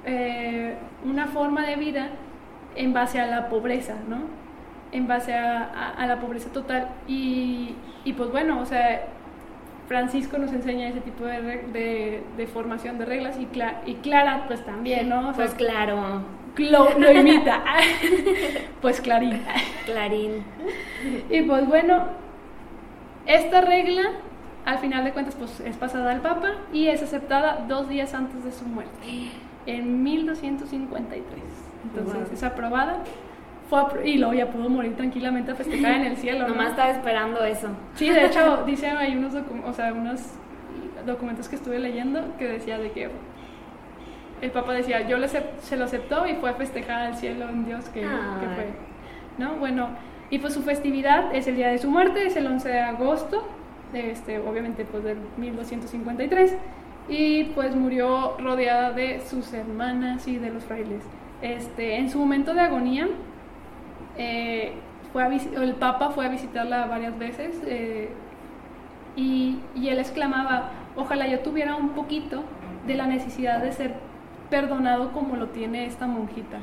eh, 0.06 0.76
una 1.06 1.28
forma 1.28 1.66
de 1.66 1.76
vida 1.78 2.10
en 2.78 2.94
base 2.94 3.20
a 3.20 3.26
la 3.26 3.50
pobreza, 3.50 3.96
¿no? 4.08 4.22
En 4.92 5.08
base 5.08 5.34
a, 5.34 5.94
a, 5.98 6.08
la 6.08 6.20
pobreza 6.20 6.50
total. 6.52 6.90
Y, 7.08 7.76
y, 8.06 8.14
pues 8.14 8.32
bueno, 8.32 8.62
o 8.62 8.66
sea, 8.66 9.08
Francisco 9.88 10.38
nos 10.38 10.54
enseña 10.54 10.88
ese 10.88 11.02
tipo 11.02 11.26
de, 11.26 11.42
de, 11.42 12.24
de 12.38 12.48
formación 12.48 12.98
de 12.98 13.06
reglas 13.06 13.38
y, 13.38 13.48
y 13.86 13.96
Clara 13.96 14.46
pues 14.48 14.66
también, 14.66 15.10
¿no? 15.10 15.34
pues 15.34 15.54
claro. 15.54 16.22
Lo, 16.58 16.98
lo 16.98 17.12
imita. 17.12 17.64
pues 18.82 19.00
Clarín. 19.02 19.42
Clarín. 19.86 20.44
Y 21.30 21.42
pues 21.44 21.68
bueno, 21.68 22.06
esta 23.28 23.62
regla 23.62 24.04
al 24.66 24.80
final 24.80 25.06
de 25.06 25.14
cuentas 25.14 25.36
pues 25.36 25.60
es 25.62 25.78
pasada 25.78 26.12
al 26.12 26.22
Papa 26.22 26.54
y 26.74 26.88
es 26.88 27.02
aceptada 27.02 27.66
dos 27.70 27.88
días 27.88 28.14
antes 28.14 28.44
de 28.44 28.52
su 28.52 28.66
muerte, 28.66 29.32
en 29.66 30.04
1253. 30.04 31.67
Entonces 31.94 32.32
es 32.32 32.44
aprobada. 32.44 33.04
Fue 33.70 34.08
y 34.08 34.18
luego 34.18 34.34
ya 34.34 34.50
pudo 34.50 34.70
morir 34.70 34.96
tranquilamente 34.96 35.52
a 35.52 35.56
festejar 35.56 35.96
en 35.96 36.06
el 36.06 36.18
cielo. 36.18 36.48
Nomás 36.48 36.70
estaba 36.70 36.92
esperando 36.92 37.44
eso. 37.44 37.70
Sí, 37.96 38.10
de 38.10 38.26
hecho, 38.26 38.64
dice, 38.66 38.88
hay 38.88 39.16
unos, 39.16 39.34
o 39.66 39.74
sea, 39.74 39.94
unos 39.94 40.22
documentos 41.06 41.50
que 41.50 41.58
estuve 41.58 41.80
leyendo 41.80 42.22
que 42.38 42.48
decía 42.48 42.78
de 42.78 42.92
que 42.92 43.10
el 44.42 44.52
Papa 44.52 44.74
decía, 44.74 45.08
yo 45.08 45.18
le 45.18 45.28
se 45.28 45.78
lo 45.78 45.86
aceptó 45.86 46.28
y 46.28 46.36
fue 46.36 46.52
a 46.52 46.54
festejar 46.54 47.02
al 47.02 47.16
cielo 47.16 47.50
en 47.50 47.66
Dios 47.66 47.86
que, 47.90 48.02
que, 48.02 48.08
fue. 48.56 48.68
¿No? 49.38 49.56
Bueno, 49.56 49.90
y 50.30 50.40
pues 50.40 50.54
su 50.54 50.62
festividad 50.62 51.34
es 51.36 51.48
el 51.48 51.56
día 51.56 51.70
de 51.70 51.78
su 51.78 51.90
muerte, 51.90 52.28
es 52.28 52.36
el 52.36 52.48
11 52.48 52.70
de 52.70 52.80
agosto 52.80 53.48
este, 53.94 54.40
obviamente 54.40 54.86
pues 54.86 55.04
del 55.04 55.18
1253, 55.38 56.56
y 57.10 57.46
pues 57.46 57.76
murió 57.76 58.36
rodeada 58.38 58.92
de 58.92 59.22
sus 59.22 59.54
hermanas 59.54 60.28
y 60.28 60.38
de 60.38 60.50
los 60.50 60.64
frailes. 60.64 61.04
Este, 61.42 61.98
en 61.98 62.10
su 62.10 62.20
momento 62.20 62.54
de 62.54 62.62
agonía, 62.62 63.08
eh, 64.18 64.74
el 65.56 65.76
Papa 65.76 66.12
fue 66.12 66.26
a 66.26 66.30
visitarla 66.30 66.86
varias 66.86 67.18
veces 67.18 67.62
eh, 67.66 68.10
y, 69.16 69.60
y 69.76 69.90
él 69.90 70.00
exclamaba, 70.00 70.70
ojalá 70.96 71.28
yo 71.28 71.40
tuviera 71.40 71.76
un 71.76 71.90
poquito 71.90 72.44
de 72.86 72.96
la 72.96 73.08
necesidad 73.08 73.62
de 73.62 73.72
ser 73.72 73.94
perdonado 74.50 75.12
como 75.12 75.36
lo 75.36 75.48
tiene 75.48 75.86
esta 75.86 76.08
monjita. 76.08 76.60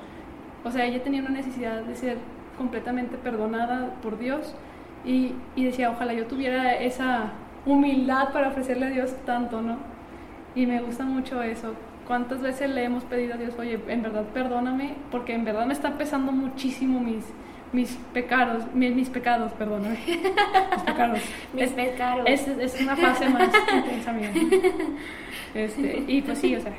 O 0.65 0.71
sea, 0.71 0.85
ella 0.87 1.03
tenía 1.03 1.21
una 1.21 1.31
necesidad 1.31 1.83
de 1.83 1.95
ser 1.95 2.19
completamente 2.57 3.17
perdonada 3.17 3.95
por 4.03 4.19
Dios 4.19 4.55
y, 5.05 5.35
decía, 5.57 5.91
ojalá 5.91 6.15
yo 6.15 6.27
tuviera 6.27 6.75
esa 6.77 7.33
humildad 7.67 8.33
para 8.33 8.49
ofrecerle 8.49 8.87
a 8.87 8.91
Dios 8.91 9.15
tanto, 9.27 9.61
¿no? 9.61 9.77
Y 10.55 10.67
me 10.67 10.81
gusta 10.81 11.05
mucho 11.05 11.43
eso. 11.43 11.75
¿Cuántas 12.07 12.43
veces 12.43 12.71
le 12.71 12.85
hemos 12.85 13.05
pedido 13.05 13.35
a 13.35 13.37
Dios, 13.39 13.55
oye, 13.59 13.79
en 13.89 14.03
verdad 14.03 14.25
perdóname, 14.35 14.95
porque 15.11 15.35
en 15.35 15.45
verdad 15.45 15.67
me 15.67 15.73
está 15.73 15.97
pesando 15.97 16.33
muchísimo 16.33 17.01
mis, 17.01 17.25
mis 17.73 17.97
pecados, 18.13 18.65
mis, 18.75 18.95
mis 18.95 19.09
pecados, 19.09 19.53
perdóname. 19.53 19.99
Mis 20.07 20.83
pecados. 20.83 21.21
mis 21.55 21.71
pecados. 21.71 22.25
Es, 22.27 22.47
es, 22.47 22.81
una 22.81 22.97
fase 22.97 23.29
más 23.29 23.51
intensa 23.75 24.13
mía. 24.13 24.31
Este, 25.55 26.05
y 26.07 26.21
pues 26.23 26.39
sí, 26.39 26.55
o 26.57 26.61
sea. 26.61 26.73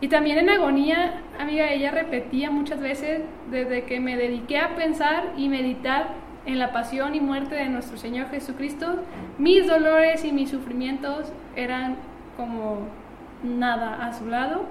Y 0.00 0.08
también 0.08 0.38
en 0.38 0.50
agonía, 0.50 1.22
amiga, 1.38 1.70
ella 1.70 1.90
repetía 1.90 2.50
muchas 2.50 2.80
veces, 2.80 3.22
desde 3.50 3.84
que 3.84 4.00
me 4.00 4.16
dediqué 4.16 4.58
a 4.58 4.74
pensar 4.74 5.32
y 5.36 5.48
meditar 5.48 6.08
en 6.46 6.58
la 6.58 6.72
pasión 6.72 7.14
y 7.14 7.20
muerte 7.20 7.54
de 7.54 7.68
nuestro 7.68 7.96
Señor 7.96 8.28
Jesucristo, 8.30 9.04
mis 9.38 9.66
dolores 9.66 10.24
y 10.24 10.32
mis 10.32 10.50
sufrimientos 10.50 11.32
eran 11.56 11.96
como 12.36 12.88
nada 13.44 14.04
a 14.04 14.12
su 14.12 14.26
lado 14.26 14.64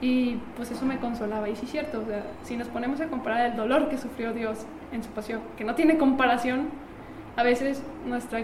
y 0.00 0.36
pues 0.56 0.70
eso 0.70 0.84
me 0.84 0.98
consolaba. 0.98 1.48
Y 1.48 1.56
sí 1.56 1.64
es 1.64 1.70
cierto, 1.70 2.00
o 2.00 2.04
sea, 2.04 2.24
si 2.42 2.56
nos 2.56 2.68
ponemos 2.68 3.00
a 3.00 3.06
comparar 3.06 3.46
el 3.46 3.56
dolor 3.56 3.88
que 3.88 3.96
sufrió 3.96 4.32
Dios 4.32 4.66
en 4.92 5.02
su 5.02 5.10
pasión, 5.10 5.40
que 5.56 5.64
no 5.64 5.74
tiene 5.74 5.96
comparación, 5.96 6.68
a 7.36 7.42
veces 7.42 7.82
nuestra 8.04 8.40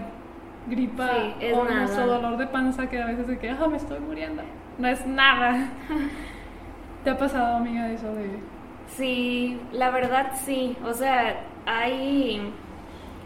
gripa 0.67 1.11
o 1.53 1.65
nuestro 1.65 2.07
dolor 2.07 2.37
de 2.37 2.47
panza 2.47 2.89
que 2.89 3.01
a 3.01 3.05
veces 3.05 3.27
de 3.27 3.37
que 3.37 3.49
ah, 3.49 3.67
me 3.69 3.77
estoy 3.77 3.99
muriendo, 3.99 4.43
no 4.77 4.87
es 4.87 5.05
nada. 5.05 5.69
¿Te 7.03 7.09
ha 7.09 7.17
pasado, 7.17 7.57
amiga, 7.57 7.91
eso 7.91 8.13
de...? 8.15 8.39
Sí, 8.87 9.59
la 9.71 9.89
verdad 9.89 10.33
sí, 10.35 10.77
o 10.85 10.93
sea, 10.93 11.41
hay 11.65 12.41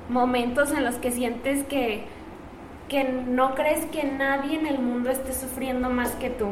momentos 0.10 0.72
en 0.72 0.84
los 0.84 0.96
que 0.96 1.12
sientes 1.12 1.63
que, 1.65 2.06
que 2.89 3.04
no 3.04 3.56
crees 3.56 3.86
que 3.86 4.04
nadie 4.04 4.60
en 4.60 4.67
el 4.67 4.80
mundo 4.80 5.10
esté 5.10 5.34
sufriendo 5.34 5.89
más 5.89 6.12
que 6.15 6.30
tú. 6.30 6.47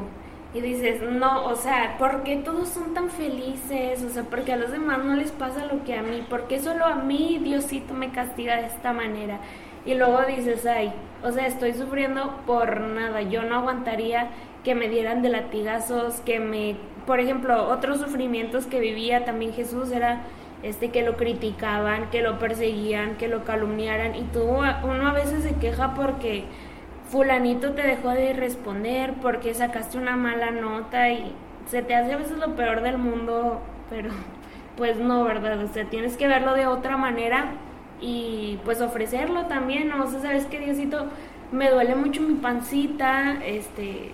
Y 0.53 0.61
dices, 0.61 1.01
no, 1.01 1.45
o 1.45 1.55
sea, 1.55 1.97
¿por 1.97 2.23
qué 2.23 2.37
todos 2.37 2.69
son 2.69 2.93
tan 2.93 3.09
felices? 3.09 4.01
O 4.03 4.09
sea, 4.09 4.23
porque 4.23 4.53
a 4.53 4.57
los 4.57 4.71
demás 4.71 5.03
no 5.03 5.13
les 5.15 5.31
pasa 5.31 5.65
lo 5.65 5.83
que 5.83 5.95
a 5.95 6.01
mí? 6.01 6.25
¿Por 6.29 6.47
qué 6.47 6.59
solo 6.59 6.85
a 6.85 6.95
mí 6.95 7.39
Diosito 7.43 7.93
me 7.93 8.11
castiga 8.11 8.55
de 8.55 8.67
esta 8.67 8.93
manera? 8.93 9.39
Y 9.85 9.95
luego 9.95 10.21
dices, 10.25 10.65
ay, 10.65 10.93
o 11.23 11.31
sea, 11.31 11.45
estoy 11.45 11.73
sufriendo 11.73 12.37
por 12.47 12.79
nada. 12.79 13.21
Yo 13.21 13.43
no 13.43 13.55
aguantaría 13.55 14.29
que 14.63 14.75
me 14.75 14.87
dieran 14.87 15.21
de 15.21 15.29
latigazos, 15.29 16.21
que 16.21 16.39
me... 16.39 16.77
Por 17.05 17.19
ejemplo, 17.19 17.67
otros 17.67 17.99
sufrimientos 17.99 18.65
que 18.65 18.79
vivía 18.79 19.25
también 19.25 19.53
Jesús 19.53 19.91
era 19.91 20.21
este 20.63 20.89
que 20.89 21.03
lo 21.03 21.15
criticaban, 21.17 22.09
que 22.09 22.21
lo 22.21 22.39
perseguían, 22.39 23.17
que 23.17 23.27
lo 23.27 23.43
calumniaran 23.43 24.15
y 24.15 24.23
tú 24.23 24.43
uno 24.43 25.07
a 25.07 25.13
veces 25.13 25.43
se 25.43 25.55
queja 25.55 25.93
porque 25.93 26.45
fulanito 27.09 27.73
te 27.73 27.83
dejó 27.83 28.09
de 28.09 28.33
responder, 28.33 29.13
porque 29.21 29.53
sacaste 29.53 29.97
una 29.97 30.15
mala 30.15 30.51
nota 30.51 31.09
y 31.11 31.33
se 31.67 31.81
te 31.81 31.95
hace 31.95 32.13
a 32.13 32.17
veces 32.17 32.37
lo 32.37 32.55
peor 32.55 32.81
del 32.81 32.97
mundo, 32.97 33.61
pero 33.89 34.09
pues 34.77 34.97
no, 34.97 35.23
¿verdad? 35.23 35.63
O 35.63 35.67
sea, 35.67 35.85
tienes 35.85 36.17
que 36.17 36.27
verlo 36.27 36.53
de 36.53 36.67
otra 36.67 36.97
manera 36.97 37.51
y 38.01 38.59
pues 38.65 38.81
ofrecerlo 38.81 39.45
también, 39.45 39.89
¿no? 39.89 40.03
O 40.03 40.07
sea, 40.07 40.19
sabes 40.19 40.45
que 40.45 40.59
Diosito 40.59 41.05
me 41.51 41.69
duele 41.69 41.95
mucho 41.95 42.21
mi 42.21 42.35
pancita, 42.35 43.39
este 43.45 44.11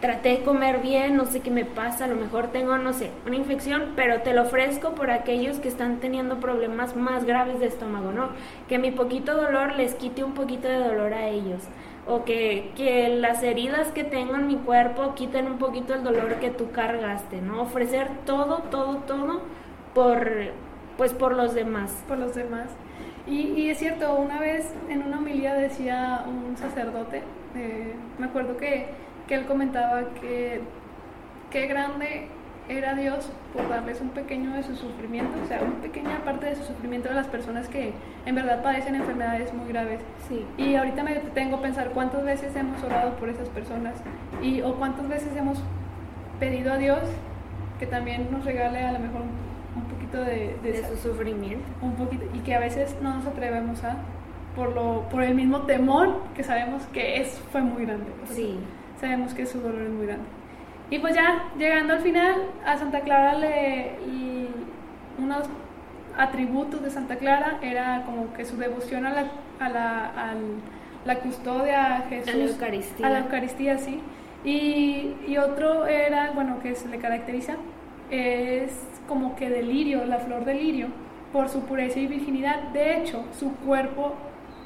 traté 0.00 0.30
de 0.30 0.42
comer 0.42 0.80
bien, 0.80 1.16
no 1.16 1.26
sé 1.26 1.40
qué 1.40 1.50
me 1.50 1.64
pasa, 1.64 2.04
a 2.04 2.08
lo 2.08 2.16
mejor 2.16 2.48
tengo, 2.48 2.78
no 2.78 2.92
sé, 2.92 3.10
una 3.26 3.36
infección, 3.36 3.92
pero 3.96 4.22
te 4.22 4.32
lo 4.32 4.42
ofrezco 4.42 4.94
por 4.94 5.10
aquellos 5.10 5.58
que 5.58 5.68
están 5.68 6.00
teniendo 6.00 6.40
problemas 6.40 6.96
más 6.96 7.24
graves 7.24 7.60
de 7.60 7.66
estómago, 7.66 8.10
¿no? 8.12 8.30
Que 8.68 8.78
mi 8.78 8.90
poquito 8.90 9.36
dolor 9.36 9.74
les 9.74 9.94
quite 9.94 10.24
un 10.24 10.32
poquito 10.32 10.68
de 10.68 10.78
dolor 10.78 11.12
a 11.12 11.28
ellos. 11.28 11.62
O 12.06 12.24
que, 12.24 12.72
que 12.76 13.08
las 13.08 13.42
heridas 13.42 13.88
que 13.88 14.04
tengo 14.04 14.34
en 14.34 14.46
mi 14.46 14.56
cuerpo 14.56 15.14
quiten 15.14 15.46
un 15.46 15.58
poquito 15.58 15.94
el 15.94 16.02
dolor 16.02 16.36
que 16.36 16.50
tú 16.50 16.70
cargaste, 16.72 17.42
¿no? 17.42 17.62
Ofrecer 17.62 18.08
todo, 18.24 18.62
todo, 18.70 18.96
todo 19.06 19.42
por, 19.94 20.28
pues 20.96 21.12
por 21.12 21.36
los 21.36 21.54
demás. 21.54 22.02
Por 22.08 22.18
los 22.18 22.34
demás. 22.34 22.68
Y, 23.26 23.40
y 23.52 23.70
es 23.70 23.78
cierto, 23.78 24.14
una 24.14 24.40
vez 24.40 24.72
en 24.88 25.02
una 25.02 25.18
homilía 25.18 25.54
decía 25.54 26.24
un 26.26 26.56
sacerdote, 26.56 27.22
eh, 27.54 27.94
me 28.18 28.26
acuerdo 28.26 28.56
que 28.56 28.88
que 29.30 29.36
él 29.36 29.46
comentaba 29.46 30.02
que 30.20 30.60
qué 31.52 31.68
grande 31.68 32.26
era 32.68 32.94
Dios 32.94 33.30
por 33.54 33.68
darles 33.68 34.00
un 34.00 34.08
pequeño 34.08 34.52
de 34.54 34.64
su 34.64 34.74
sufrimiento, 34.74 35.38
o 35.40 35.46
sea, 35.46 35.62
una 35.62 35.80
pequeña 35.80 36.18
parte 36.24 36.46
de 36.46 36.56
su 36.56 36.64
sufrimiento 36.64 37.10
a 37.10 37.12
las 37.12 37.28
personas 37.28 37.68
que 37.68 37.92
en 38.26 38.34
verdad 38.34 38.60
padecen 38.60 38.96
enfermedades 38.96 39.54
muy 39.54 39.68
graves. 39.68 40.00
Sí. 40.28 40.44
Y 40.58 40.74
ahorita 40.74 41.04
me 41.04 41.14
tengo 41.32 41.58
a 41.58 41.62
pensar 41.62 41.90
cuántas 41.90 42.24
veces 42.24 42.56
hemos 42.56 42.82
orado 42.82 43.14
por 43.18 43.28
esas 43.28 43.48
personas 43.50 43.94
y 44.42 44.62
o 44.62 44.74
cuántas 44.74 45.08
veces 45.08 45.28
hemos 45.36 45.58
pedido 46.40 46.72
a 46.72 46.78
Dios 46.78 46.98
que 47.78 47.86
también 47.86 48.32
nos 48.32 48.44
regale 48.44 48.80
a 48.80 48.90
lo 48.90 48.98
mejor 48.98 49.20
un, 49.20 49.84
poquito 49.84 50.22
de, 50.24 50.56
de, 50.60 50.88
su 50.88 50.96
sufrimiento. 50.96 51.64
Un 51.82 51.94
poquito, 51.94 52.24
y 52.34 52.40
que 52.40 52.56
a 52.56 52.58
veces 52.58 52.96
no 53.00 53.14
nos 53.14 53.26
atrevemos 53.26 53.84
a, 53.84 53.94
por, 54.56 54.74
lo, 54.74 55.08
por 55.08 55.22
el 55.22 55.36
mismo 55.36 55.62
temor 55.62 56.16
que 56.34 56.42
sabemos 56.42 56.82
que 56.92 57.20
es, 57.20 57.40
fue 57.52 57.60
muy 57.60 57.84
grande. 57.84 58.06
Sí 58.24 58.58
sabemos 59.00 59.34
que 59.34 59.46
su 59.46 59.60
dolor 59.60 59.82
es 59.82 59.90
muy 59.90 60.06
grande. 60.06 60.24
Y 60.90 60.98
pues 60.98 61.14
ya, 61.14 61.44
llegando 61.56 61.94
al 61.94 62.00
final, 62.00 62.34
a 62.66 62.76
Santa 62.76 63.00
Clara 63.00 63.34
le, 63.34 63.92
unos 65.18 65.44
atributos 66.16 66.82
de 66.82 66.90
Santa 66.90 67.16
Clara 67.16 67.58
era 67.62 68.02
como 68.04 68.32
que 68.34 68.44
su 68.44 68.56
devoción 68.56 69.06
a 69.06 69.10
la, 69.10 69.30
a 69.60 69.68
la, 69.68 70.10
la 71.04 71.14
custodia 71.20 71.96
a 71.96 72.00
Jesús. 72.02 72.34
A 72.34 72.36
la 72.36 72.44
Eucaristía. 72.44 73.06
A 73.06 73.10
la 73.10 73.18
Eucaristía, 73.20 73.78
sí. 73.78 74.00
Y, 74.44 75.14
y 75.28 75.36
otro 75.38 75.86
era, 75.86 76.32
bueno, 76.32 76.60
que 76.60 76.74
se 76.74 76.88
le 76.88 76.98
caracteriza, 76.98 77.54
es 78.10 78.72
como 79.06 79.36
que 79.36 79.48
delirio, 79.48 80.04
la 80.06 80.18
flor 80.18 80.44
de 80.44 80.54
lirio, 80.54 80.88
por 81.32 81.48
su 81.48 81.62
pureza 81.62 82.00
y 82.00 82.06
virginidad. 82.06 82.62
De 82.72 82.96
hecho, 82.96 83.24
su 83.38 83.54
cuerpo 83.56 84.14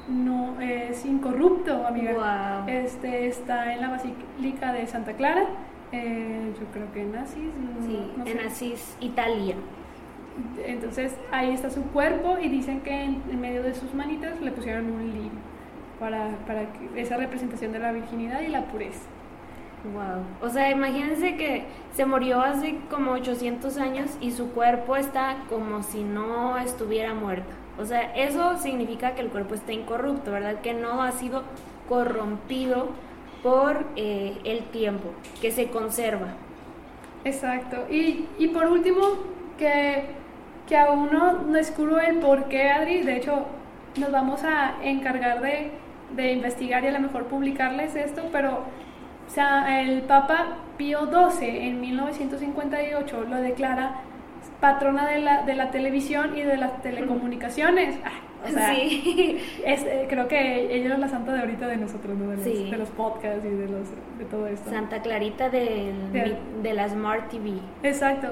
no 0.07 0.59
es 0.61 1.05
incorrupto, 1.05 1.85
amiga. 1.85 2.63
Este 2.67 3.27
está 3.27 3.73
en 3.73 3.81
la 3.81 3.89
Basílica 3.89 4.73
de 4.73 4.87
Santa 4.87 5.13
Clara. 5.13 5.45
Eh, 5.91 6.53
yo 6.59 6.65
creo 6.67 6.91
que 6.93 7.01
en 7.01 7.15
Asís. 7.15 7.51
sí, 7.85 8.11
en 8.25 8.39
Asís, 8.39 8.97
Italia. 8.99 9.55
Entonces 10.65 11.15
ahí 11.31 11.51
está 11.53 11.69
su 11.69 11.81
cuerpo 11.83 12.37
y 12.39 12.49
dicen 12.49 12.81
que 12.81 13.03
en, 13.03 13.39
medio 13.39 13.63
de 13.63 13.73
sus 13.73 13.93
manitas 13.93 14.39
le 14.41 14.51
pusieron 14.51 14.91
un 14.91 15.13
lirio 15.13 15.39
para, 15.99 16.29
para 16.45 16.65
esa 16.95 17.15
representación 17.17 17.71
de 17.71 17.79
la 17.79 17.91
virginidad 17.93 18.41
y 18.41 18.49
la 18.49 18.65
pureza. 18.65 19.07
Wow. 19.93 20.47
O 20.47 20.49
sea, 20.51 20.71
imagínense 20.71 21.37
que 21.37 21.65
se 21.93 22.05
murió 22.05 22.41
hace 22.41 22.75
como 22.89 23.11
800 23.11 23.77
años 23.77 24.17
y 24.19 24.31
su 24.31 24.51
cuerpo 24.51 24.95
está 24.97 25.37
como 25.47 25.83
si 25.83 26.03
no 26.03 26.57
estuviera 26.57 27.13
muerto. 27.13 27.53
O 27.77 27.85
sea, 27.85 28.15
eso 28.15 28.57
significa 28.57 29.15
que 29.15 29.21
el 29.21 29.29
cuerpo 29.29 29.53
está 29.53 29.73
incorrupto, 29.73 30.31
¿verdad? 30.31 30.61
Que 30.61 30.73
no 30.73 31.01
ha 31.01 31.11
sido 31.11 31.43
corrompido 31.89 32.89
por 33.43 33.85
eh, 33.95 34.37
el 34.43 34.63
tiempo, 34.65 35.09
que 35.41 35.51
se 35.51 35.69
conserva. 35.69 36.29
Exacto. 37.25 37.85
Y, 37.89 38.27
y 38.37 38.47
por 38.47 38.67
último, 38.67 39.01
que, 39.57 40.05
que 40.67 40.77
aún 40.77 41.09
no, 41.11 41.35
descubro 41.51 41.99
el 41.99 42.19
por 42.19 42.45
qué, 42.45 42.69
Adri. 42.69 43.01
De 43.01 43.17
hecho, 43.17 43.45
nos 43.97 44.11
vamos 44.11 44.43
a 44.43 44.75
encargar 44.83 45.41
de, 45.41 45.71
de 46.15 46.31
investigar 46.33 46.83
y 46.83 46.87
a 46.87 46.91
lo 46.91 46.99
mejor 46.99 47.25
publicarles 47.25 47.95
esto, 47.95 48.23
pero 48.31 48.63
o 49.27 49.29
sea, 49.29 49.81
el 49.81 50.03
Papa 50.03 50.57
Pío 50.77 51.07
XII 51.07 51.67
en 51.67 51.81
1958 51.81 53.25
lo 53.27 53.37
declara 53.37 54.01
patrona 54.59 55.07
de 55.07 55.19
la, 55.19 55.43
de 55.43 55.53
la 55.55 55.71
televisión 55.71 56.37
y 56.37 56.41
de 56.41 56.57
las 56.57 56.81
telecomunicaciones. 56.81 57.97
Ah, 58.05 58.11
o 58.45 58.47
sea, 58.49 58.73
sí. 58.75 59.37
es, 59.65 59.83
eh, 59.83 60.05
creo 60.09 60.27
que 60.27 60.75
ella 60.75 60.93
es 60.93 60.99
la 60.99 61.07
santa 61.07 61.33
de 61.33 61.39
ahorita 61.41 61.67
de 61.67 61.77
nosotros, 61.77 62.17
¿no? 62.17 62.29
de, 62.31 62.35
los, 62.37 62.45
Sí. 62.45 62.69
de 62.69 62.77
los 62.77 62.89
podcasts 62.89 63.43
y 63.45 63.49
de, 63.49 63.67
los, 63.67 63.89
de 64.19 64.25
todo 64.29 64.47
esto. 64.47 64.69
Santa 64.69 65.01
Clarita 65.01 65.49
del- 65.49 66.11
Del- 66.11 66.37
de 66.61 66.73
la 66.73 66.87
Smart 66.89 67.29
TV. 67.29 67.53
Exacto. 67.83 68.27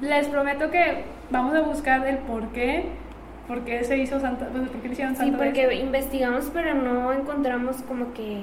Les 0.00 0.26
prometo 0.28 0.70
que 0.70 1.04
vamos 1.30 1.54
a 1.54 1.60
buscar 1.60 2.06
el 2.08 2.18
por 2.18 2.48
qué, 2.48 2.86
por 3.46 3.60
qué 3.64 3.84
se 3.84 3.98
hizo 3.98 4.18
santa, 4.20 4.48
pues, 4.52 4.68
por 4.68 4.80
qué 4.80 4.88
le 4.88 4.92
hicieron 4.94 5.14
Sí, 5.14 5.20
santa. 5.22 5.38
de 5.38 5.44
porque 5.50 5.74
investigamos, 5.76 6.50
pero 6.52 6.74
no 6.74 7.12
encontramos 7.12 7.76
como 7.82 8.12
que 8.12 8.40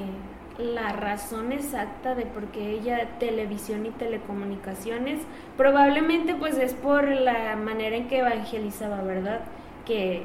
la 0.60 0.92
razón 0.92 1.52
exacta 1.54 2.16
de 2.16 2.26
por 2.26 2.48
qué 2.48 2.72
ella 2.72 3.08
televisión 3.18 3.86
y 3.86 3.92
telecomunicaciones. 3.92 5.22
Probablemente 5.58 6.36
pues 6.36 6.58
es 6.58 6.74
por 6.74 7.08
la 7.08 7.56
manera 7.56 7.96
en 7.96 8.08
que 8.08 8.20
evangelizaba, 8.20 9.02
¿verdad? 9.02 9.40
Que 9.86 10.24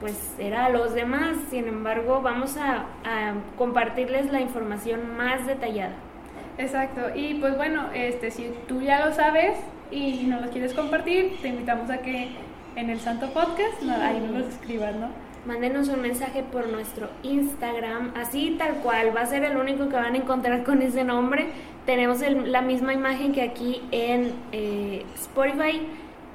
pues 0.00 0.34
era 0.38 0.66
a 0.66 0.70
los 0.70 0.94
demás. 0.94 1.36
Sin 1.50 1.68
embargo, 1.68 2.22
vamos 2.22 2.56
a, 2.56 2.86
compartirles 3.58 4.32
la 4.32 4.40
información 4.40 5.16
más 5.16 5.46
detallada. 5.46 5.94
Exacto. 6.56 7.02
Y 7.14 7.34
pues 7.34 7.56
bueno, 7.56 7.88
este, 7.94 8.30
si 8.30 8.50
tú 8.66 8.80
ya 8.80 9.04
lo 9.06 9.14
sabes 9.14 9.58
y 9.90 10.24
no 10.24 10.40
lo 10.40 10.48
quieres 10.48 10.72
compartir, 10.72 11.38
te 11.42 11.48
invitamos 11.48 11.90
a 11.90 11.98
que 11.98 12.30
en 12.76 12.90
el 12.90 13.00
Santo 13.00 13.30
Podcast, 13.32 13.82
no, 13.82 13.94
ahí 13.94 14.20
nos 14.20 14.46
escribas, 14.46 14.96
¿no? 14.96 15.23
Mándenos 15.46 15.88
un 15.88 16.00
mensaje 16.00 16.42
por 16.42 16.68
nuestro 16.68 17.10
Instagram, 17.22 18.12
así 18.16 18.56
tal 18.58 18.76
cual, 18.76 19.14
va 19.14 19.20
a 19.20 19.26
ser 19.26 19.44
el 19.44 19.58
único 19.58 19.90
que 19.90 19.96
van 19.96 20.14
a 20.14 20.16
encontrar 20.16 20.64
con 20.64 20.80
ese 20.80 21.04
nombre. 21.04 21.48
Tenemos 21.84 22.20
la 22.22 22.62
misma 22.62 22.94
imagen 22.94 23.32
que 23.32 23.42
aquí 23.42 23.82
en 23.90 24.32
eh, 24.52 25.04
Spotify, 25.16 25.82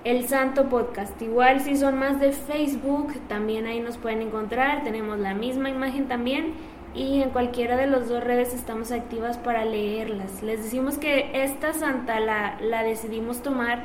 el 0.04 0.28
Santo 0.28 0.70
Podcast. 0.70 1.20
Igual 1.24 1.62
si 1.62 1.76
son 1.76 1.98
más 1.98 2.20
de 2.20 2.34
Facebook, 2.34 3.14
también 3.28 3.66
ahí 3.66 3.80
nos 3.80 3.98
pueden 3.98 4.22
encontrar. 4.22 4.84
Tenemos 4.84 5.18
la 5.18 5.34
misma 5.34 5.72
imagen 5.72 6.08
también 6.08 6.54
y 6.94 7.24
en 7.24 7.32
cualquiera 7.32 7.78
de 7.78 7.88
las 7.88 8.10
dos 8.10 8.24
redes 8.24 8.54
estamos 8.54 8.92
activas 8.92 9.40
para 9.40 9.66
leerlas. 9.66 10.44
Les 10.44 10.62
decimos 10.62 11.00
que 11.00 11.32
esta 11.34 11.74
santa 11.74 12.20
la 12.20 12.84
decidimos 12.84 13.42
tomar 13.42 13.82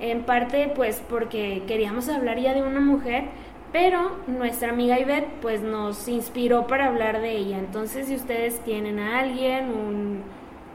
en 0.00 0.22
parte 0.22 0.72
pues 0.74 1.02
porque 1.08 1.62
queríamos 1.66 2.08
hablar 2.08 2.38
ya 2.38 2.54
de 2.54 2.62
una 2.62 2.80
mujer, 2.80 3.24
pero 3.72 4.16
nuestra 4.26 4.70
amiga 4.70 4.98
Ivette 4.98 5.28
pues 5.40 5.62
nos 5.62 6.08
inspiró 6.08 6.66
para 6.66 6.86
hablar 6.86 7.20
de 7.20 7.36
ella. 7.36 7.58
Entonces 7.58 8.08
si 8.08 8.16
ustedes 8.16 8.60
tienen 8.60 8.98
a 8.98 9.20
alguien, 9.20 9.70
un, 9.70 10.22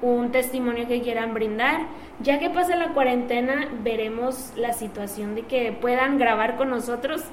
un 0.02 0.32
testimonio 0.32 0.88
que 0.88 1.02
quieran 1.02 1.34
brindar, 1.34 1.82
ya 2.20 2.40
que 2.40 2.50
pasa 2.50 2.76
la 2.76 2.94
cuarentena 2.94 3.68
veremos 3.84 4.54
la 4.56 4.74
situación 4.74 5.36
de 5.36 5.44
que 5.44 5.72
puedan 5.74 6.18
grabar 6.18 6.56
con 6.56 6.70
nosotros, 6.70 7.24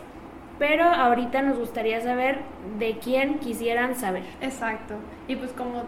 pero 0.58 0.84
ahorita 0.84 1.42
nos 1.42 1.58
gustaría 1.58 2.00
saber 2.00 2.40
de 2.78 2.98
quién 2.98 3.38
quisieran 3.38 3.94
saber. 3.94 4.24
Exacto. 4.40 4.94
Y 5.28 5.36
pues 5.36 5.52
como 5.52 5.82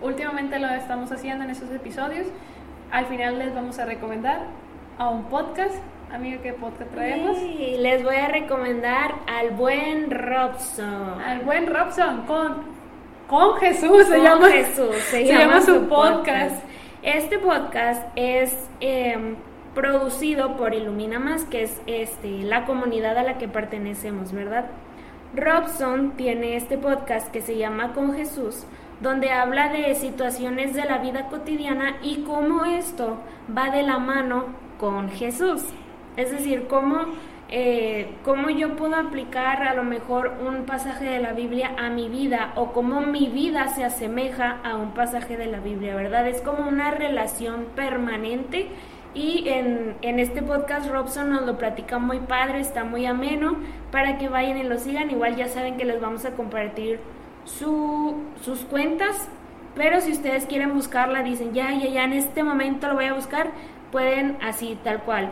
últimamente 0.00 0.58
lo 0.58 0.68
estamos 0.68 1.10
haciendo 1.12 1.44
en 1.44 1.50
estos 1.50 1.70
episodios, 1.70 2.26
al 2.90 3.06
final 3.06 3.38
les 3.38 3.54
vamos 3.54 3.78
a 3.78 3.84
recomendar 3.84 4.40
a 4.98 5.08
un 5.08 5.24
podcast. 5.24 5.76
Amiga, 6.12 6.40
¿qué 6.42 6.54
podcast 6.54 6.90
traemos? 6.92 7.36
Y 7.38 7.76
les 7.78 8.02
voy 8.02 8.16
a 8.16 8.28
recomendar 8.28 9.14
al 9.26 9.50
buen 9.50 10.10
Robson. 10.10 11.20
Al 11.20 11.40
buen 11.40 11.66
Robson 11.66 12.22
con, 12.26 12.62
con 13.28 13.56
Jesús 13.58 14.06
se 14.06 14.14
Con 14.16 14.24
llama. 14.24 14.48
Jesús, 14.48 14.96
se, 15.10 15.10
se 15.10 15.24
llama, 15.26 15.40
llama 15.40 15.60
su 15.60 15.74
su 15.74 15.88
podcast. 15.88 16.54
podcast. 16.54 16.64
Este 17.02 17.38
podcast 17.38 18.02
es 18.16 18.56
eh, 18.80 19.34
producido 19.74 20.56
por 20.56 20.72
Ilumina 20.74 21.18
Más, 21.18 21.44
que 21.44 21.64
es 21.64 21.80
este, 21.86 22.42
la 22.42 22.64
comunidad 22.64 23.18
a 23.18 23.22
la 23.22 23.36
que 23.36 23.46
pertenecemos, 23.46 24.32
¿verdad? 24.32 24.64
Robson 25.34 26.12
tiene 26.16 26.56
este 26.56 26.78
podcast 26.78 27.30
que 27.30 27.42
se 27.42 27.58
llama 27.58 27.92
Con 27.92 28.14
Jesús, 28.14 28.64
donde 29.00 29.30
habla 29.30 29.68
de 29.68 29.94
situaciones 29.94 30.74
de 30.74 30.86
la 30.86 30.98
vida 30.98 31.26
cotidiana 31.28 31.98
y 32.02 32.22
cómo 32.22 32.64
esto 32.64 33.18
va 33.54 33.68
de 33.70 33.82
la 33.82 33.98
mano 33.98 34.46
con 34.78 35.10
Jesús. 35.10 35.62
Es 36.18 36.32
decir, 36.32 36.66
cómo, 36.68 36.96
eh, 37.48 38.10
cómo 38.24 38.50
yo 38.50 38.74
puedo 38.74 38.96
aplicar 38.96 39.62
a 39.62 39.74
lo 39.74 39.84
mejor 39.84 40.32
un 40.44 40.64
pasaje 40.66 41.04
de 41.04 41.20
la 41.20 41.32
Biblia 41.32 41.76
a 41.78 41.90
mi 41.90 42.08
vida 42.08 42.52
o 42.56 42.72
cómo 42.72 43.02
mi 43.02 43.28
vida 43.28 43.68
se 43.68 43.84
asemeja 43.84 44.58
a 44.64 44.74
un 44.74 44.94
pasaje 44.94 45.36
de 45.36 45.46
la 45.46 45.60
Biblia, 45.60 45.94
¿verdad? 45.94 46.26
Es 46.26 46.40
como 46.40 46.68
una 46.68 46.90
relación 46.90 47.66
permanente 47.76 48.66
y 49.14 49.48
en, 49.48 49.94
en 50.02 50.18
este 50.18 50.42
podcast 50.42 50.90
Robson 50.90 51.30
nos 51.30 51.46
lo 51.46 51.56
platica 51.56 52.00
muy 52.00 52.18
padre, 52.18 52.58
está 52.58 52.82
muy 52.82 53.06
ameno, 53.06 53.54
para 53.92 54.18
que 54.18 54.28
vayan 54.28 54.58
y 54.58 54.64
lo 54.64 54.76
sigan. 54.76 55.12
Igual 55.12 55.36
ya 55.36 55.46
saben 55.46 55.76
que 55.76 55.84
les 55.84 56.00
vamos 56.00 56.24
a 56.24 56.32
compartir 56.32 56.98
su, 57.44 58.16
sus 58.42 58.62
cuentas, 58.62 59.28
pero 59.76 60.00
si 60.00 60.10
ustedes 60.10 60.46
quieren 60.46 60.74
buscarla, 60.74 61.22
dicen 61.22 61.54
ya, 61.54 61.72
ya, 61.74 61.88
ya, 61.88 62.02
en 62.02 62.12
este 62.12 62.42
momento 62.42 62.88
lo 62.88 62.94
voy 62.94 63.04
a 63.04 63.14
buscar, 63.14 63.52
pueden 63.92 64.36
así, 64.42 64.76
tal 64.82 65.04
cual. 65.04 65.30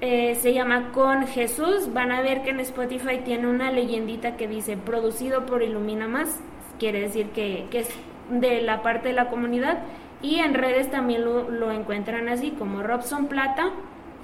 Eh, 0.00 0.36
se 0.36 0.54
llama 0.54 0.92
Con 0.92 1.26
Jesús. 1.26 1.92
Van 1.92 2.12
a 2.12 2.22
ver 2.22 2.42
que 2.42 2.50
en 2.50 2.60
Spotify 2.60 3.20
tiene 3.24 3.48
una 3.48 3.72
leyendita 3.72 4.36
que 4.36 4.46
dice 4.46 4.76
producido 4.76 5.44
por 5.44 5.62
Ilumina 5.62 6.06
Más. 6.06 6.40
Quiere 6.78 7.00
decir 7.00 7.30
que, 7.30 7.66
que 7.70 7.80
es 7.80 7.90
de 8.30 8.62
la 8.62 8.82
parte 8.82 9.08
de 9.08 9.14
la 9.14 9.28
comunidad. 9.28 9.80
Y 10.22 10.36
en 10.36 10.54
redes 10.54 10.90
también 10.90 11.24
lo, 11.24 11.50
lo 11.50 11.72
encuentran 11.72 12.28
así 12.28 12.52
como 12.52 12.82
Robson 12.82 13.26
Plata. 13.26 13.70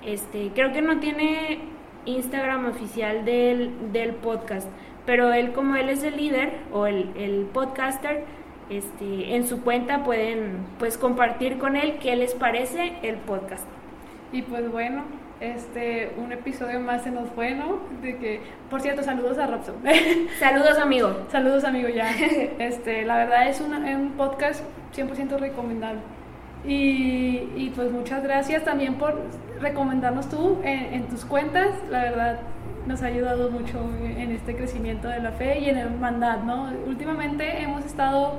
Este, 0.05 0.51
creo 0.55 0.73
que 0.73 0.83
no 0.83 1.01
tiene 1.01 1.59
Instagram 2.05 2.67
oficial 2.67 3.25
del, 3.25 3.93
del 3.93 4.13
podcast. 4.15 4.69
Pero 5.07 5.33
él 5.33 5.53
como 5.53 5.77
él 5.77 5.89
es 5.89 6.03
el 6.03 6.17
líder 6.17 6.53
o 6.73 6.87
el, 6.87 7.11
el 7.17 7.47
podcaster, 7.53 8.25
este, 8.71 9.35
en 9.35 9.47
su 9.47 9.63
cuenta 9.63 10.05
pueden 10.05 10.67
pues 10.79 10.97
compartir 10.97 11.59
con 11.59 11.77
él 11.77 11.99
qué 12.01 12.17
les 12.17 12.35
parece 12.35 12.95
el 13.03 13.17
podcast. 13.17 13.67
Y 14.33 14.43
pues 14.43 14.71
bueno, 14.71 15.05
este, 15.41 16.13
un 16.17 16.33
episodio 16.33 16.81
más 16.81 17.03
se 17.03 17.11
nos 17.11 17.29
fue, 17.31 17.53
¿no? 17.55 17.79
De 18.03 18.17
que, 18.19 18.41
por 18.71 18.81
cierto, 18.81 19.03
saludos 19.03 19.39
a 19.39 19.47
Robson. 19.47 19.77
Saludos 20.39 20.79
amigo. 20.79 21.27
saludos, 21.31 21.65
amigo, 21.65 21.89
ya. 21.89 22.11
Este, 22.59 23.05
la 23.05 23.17
verdad 23.17 23.49
es 23.49 23.61
una- 23.61 23.91
es 23.91 23.97
un 23.97 24.13
podcast 24.13 24.63
100% 24.97 25.39
recomendable. 25.39 26.01
Y, 26.67 27.51
y 27.57 27.73
pues 27.77 27.91
muchas 27.91 28.23
gracias 28.23 28.65
también 28.65 28.95
por 28.95 29.21
recomendarnos 29.61 30.29
tú 30.31 30.59
en, 30.65 30.95
en 30.95 31.05
tus 31.09 31.25
cuentas. 31.25 31.69
La 31.91 32.03
verdad 32.05 32.39
nos 32.87 33.03
ha 33.03 33.07
ayudado 33.07 33.51
mucho 33.51 33.79
en 34.03 34.31
este 34.31 34.55
crecimiento 34.57 35.09
de 35.09 35.21
la 35.21 35.33
fe 35.33 35.59
y 35.59 35.69
en 35.69 35.77
el 35.79 35.89
hermandad, 35.89 36.39
¿no? 36.43 36.71
Últimamente 36.87 37.63
hemos 37.63 37.85
estado 37.85 38.39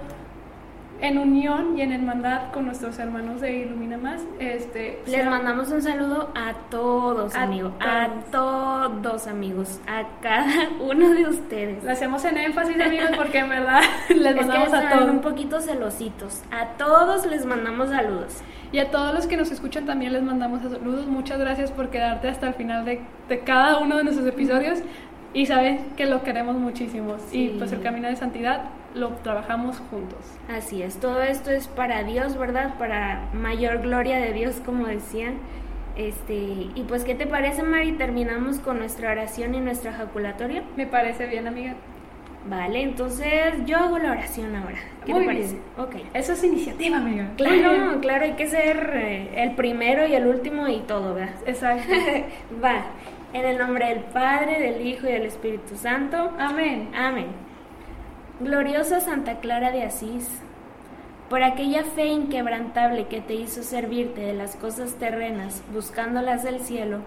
en 1.07 1.17
unión 1.17 1.77
y 1.77 1.81
en 1.81 1.91
hermandad 1.91 2.51
con 2.51 2.65
nuestros 2.65 2.97
hermanos 2.99 3.41
de 3.41 3.53
Ilumina 3.59 3.97
Más. 3.97 4.21
Este, 4.39 4.99
Les 5.05 5.15
sea- 5.15 5.29
mandamos 5.29 5.69
un 5.71 5.81
saludo 5.81 6.31
a 6.35 6.53
todos, 6.69 7.35
amigos. 7.35 7.73
A 7.79 8.07
todos, 8.31 9.27
amigos. 9.27 9.79
A 9.87 10.03
cada 10.21 10.69
uno 10.79 11.09
de 11.13 11.27
ustedes. 11.27 11.83
Lo 11.83 11.91
hacemos 11.91 12.23
en 12.25 12.37
énfasis, 12.37 12.79
amigos, 12.79 13.09
porque 13.15 13.39
en 13.39 13.49
verdad 13.49 13.81
les 14.09 14.17
Es 14.17 14.33
que 14.33 14.41
mandamos 14.45 14.73
a 14.73 14.89
todos. 14.89 15.09
un 15.11 15.19
poquito 15.21 15.59
celositos. 15.61 16.43
A 16.51 16.77
todos 16.77 17.25
les 17.25 17.45
mandamos 17.45 17.89
saludos. 17.89 18.41
Y 18.71 18.79
a 18.79 18.91
todos 18.91 19.13
los 19.13 19.27
que 19.27 19.37
nos 19.37 19.51
escuchan 19.51 19.85
también 19.85 20.11
les 20.13 20.23
mandamos 20.23 20.61
saludos. 20.61 21.07
Muchas 21.07 21.39
gracias 21.39 21.71
por 21.71 21.89
quedarte 21.89 22.27
hasta 22.27 22.47
el 22.47 22.53
final 22.55 22.83
de, 22.83 23.01
de 23.29 23.39
cada 23.39 23.77
uno 23.79 23.95
de 23.97 24.03
nuestros 24.03 24.27
episodios. 24.27 24.79
Y 25.33 25.45
saben 25.45 25.79
que 25.97 26.05
lo 26.05 26.23
queremos 26.23 26.55
muchísimo. 26.55 27.15
Y 27.31 27.49
Sí. 27.49 27.55
pues 27.57 27.71
el 27.73 27.81
camino 27.81 28.07
de 28.07 28.15
santidad 28.15 28.61
lo 28.95 29.09
trabajamos 29.17 29.77
juntos. 29.89 30.19
Así 30.49 30.81
es, 30.81 30.99
todo 30.99 31.21
esto 31.21 31.51
es 31.51 31.67
para 31.67 32.03
Dios, 32.03 32.37
¿verdad? 32.37 32.77
Para 32.79 33.29
mayor 33.33 33.81
gloria 33.81 34.17
de 34.17 34.33
Dios, 34.33 34.61
como 34.65 34.87
decían. 34.87 35.35
Este, 35.95 36.33
y 36.33 36.85
pues, 36.87 37.03
¿qué 37.03 37.15
te 37.15 37.25
parece, 37.27 37.63
Mari? 37.63 37.93
Terminamos 37.93 38.59
con 38.59 38.79
nuestra 38.79 39.11
oración 39.11 39.55
y 39.55 39.59
nuestra 39.59 39.93
jaculatoria. 39.93 40.63
Me 40.75 40.87
parece 40.87 41.27
bien, 41.27 41.47
amiga. 41.47 41.75
Vale, 42.47 42.81
entonces 42.83 43.53
yo 43.65 43.77
hago 43.77 43.97
la 43.97 44.11
oración 44.11 44.55
ahora. 44.55 44.77
¿Qué 45.05 45.13
Muy 45.13 45.21
te 45.21 45.27
parece? 45.27 45.53
bien. 45.53 45.63
Ok. 45.77 45.95
Eso 46.13 46.33
es 46.33 46.43
iniciativa, 46.43 46.97
amiga. 46.97 47.29
Claro, 47.37 47.99
claro, 48.01 48.25
hay 48.25 48.33
que 48.33 48.47
ser 48.47 48.91
eh, 48.93 49.29
el 49.43 49.55
primero 49.55 50.05
y 50.05 50.13
el 50.13 50.27
último 50.27 50.67
y 50.67 50.79
todo, 50.81 51.15
¿verdad? 51.15 51.33
Exacto. 51.47 51.91
Va. 52.63 52.85
En 53.33 53.45
el 53.45 53.57
nombre 53.57 53.87
del 53.87 53.99
Padre, 53.99 54.59
del 54.59 54.85
Hijo 54.85 55.07
y 55.07 55.11
del 55.11 55.23
Espíritu 55.23 55.75
Santo. 55.75 56.33
Amén. 56.37 56.89
Amén. 56.95 57.44
Gloriosa 58.41 58.99
Santa 58.99 59.39
Clara 59.39 59.71
de 59.71 59.83
Asís, 59.83 60.27
por 61.29 61.41
aquella 61.41 61.85
fe 61.85 62.07
inquebrantable 62.07 63.07
que 63.07 63.21
te 63.21 63.33
hizo 63.33 63.63
servirte 63.63 64.19
de 64.19 64.33
las 64.33 64.57
cosas 64.57 64.95
terrenas, 64.95 65.63
buscándolas 65.73 66.43
del 66.43 66.59
cielo, 66.59 66.99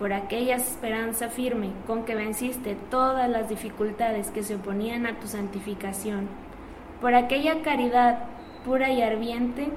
por 0.00 0.12
aquella 0.12 0.56
esperanza 0.56 1.28
firme 1.28 1.70
con 1.86 2.04
que 2.04 2.16
venciste 2.16 2.76
todas 2.90 3.30
las 3.30 3.48
dificultades 3.48 4.32
que 4.32 4.42
se 4.42 4.56
oponían 4.56 5.06
a 5.06 5.20
tu 5.20 5.28
santificación, 5.28 6.26
por 7.00 7.14
aquella 7.14 7.62
caridad 7.62 8.24
pura 8.64 8.90
y 8.90 9.02
ardiente, 9.02 9.68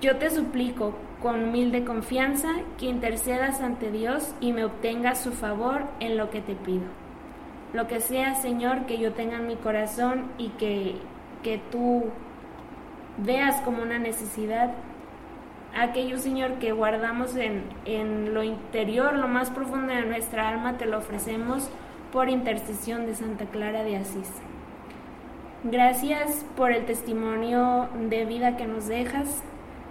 yo 0.00 0.16
te 0.16 0.30
suplico 0.30 0.94
con 1.20 1.44
humilde 1.44 1.84
confianza 1.84 2.48
que 2.78 2.86
intercedas 2.86 3.60
ante 3.60 3.90
Dios 3.90 4.34
y 4.40 4.54
me 4.54 4.64
obtengas 4.64 5.20
su 5.20 5.32
favor 5.32 5.82
en 6.00 6.16
lo 6.16 6.30
que 6.30 6.40
te 6.40 6.54
pido. 6.54 7.03
Lo 7.74 7.88
que 7.88 8.00
sea, 8.00 8.36
Señor, 8.36 8.86
que 8.86 8.98
yo 8.98 9.12
tenga 9.12 9.36
en 9.36 9.48
mi 9.48 9.56
corazón 9.56 10.30
y 10.38 10.50
que, 10.50 10.94
que 11.42 11.58
tú 11.72 12.04
veas 13.18 13.60
como 13.62 13.82
una 13.82 13.98
necesidad, 13.98 14.70
aquello, 15.76 16.18
Señor, 16.18 16.54
que 16.60 16.70
guardamos 16.70 17.34
en, 17.34 17.64
en 17.84 18.32
lo 18.32 18.44
interior, 18.44 19.14
lo 19.14 19.26
más 19.26 19.50
profundo 19.50 19.92
de 19.92 20.02
nuestra 20.02 20.48
alma, 20.48 20.78
te 20.78 20.86
lo 20.86 20.98
ofrecemos 20.98 21.68
por 22.12 22.28
intercesión 22.28 23.06
de 23.06 23.16
Santa 23.16 23.46
Clara 23.46 23.82
de 23.82 23.96
Asís. 23.96 24.30
Gracias 25.64 26.46
por 26.56 26.70
el 26.70 26.86
testimonio 26.86 27.88
de 28.08 28.24
vida 28.24 28.56
que 28.56 28.66
nos 28.66 28.86
dejas. 28.86 29.42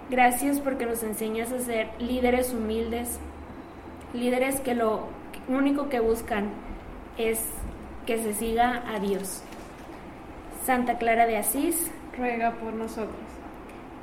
Gracias 0.08 0.58
porque 0.60 0.86
nos 0.86 1.02
enseñas 1.02 1.52
a 1.52 1.58
ser 1.58 1.90
líderes 1.98 2.54
humildes, 2.54 3.18
líderes 4.14 4.60
que 4.60 4.74
lo 4.74 5.08
único 5.48 5.90
que 5.90 6.00
buscan 6.00 6.50
es 7.18 7.44
que 8.06 8.22
se 8.22 8.34
siga 8.34 8.82
a 8.88 8.98
Dios. 8.98 9.42
Santa 10.64 10.98
Clara 10.98 11.26
de 11.26 11.36
Asís. 11.36 11.90
Ruega 12.16 12.52
por 12.52 12.72
nosotros. 12.72 13.16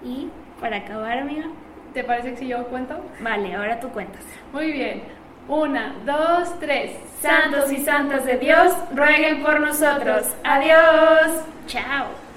Y 0.03 0.29
para 0.59 0.77
acabar, 0.77 1.19
amiga, 1.19 1.45
¿Te 1.93 2.03
parece 2.05 2.31
que 2.31 2.37
si 2.37 2.47
yo 2.47 2.65
cuento? 2.67 3.03
vale, 3.19 3.53
ahora 3.53 3.79
tú 3.79 3.89
cuentas. 3.89 4.23
Muy 4.53 4.71
bien. 4.71 5.03
Una, 5.47 5.93
dos, 6.05 6.57
tres. 6.59 6.91
Santos 7.19 7.71
y 7.71 7.77
santas 7.77 8.25
de 8.25 8.37
Dios, 8.37 8.73
rueguen 8.95 9.43
por 9.43 9.59
nosotros. 9.59 10.27
Adiós. 10.43 11.43
Chao. 11.67 12.30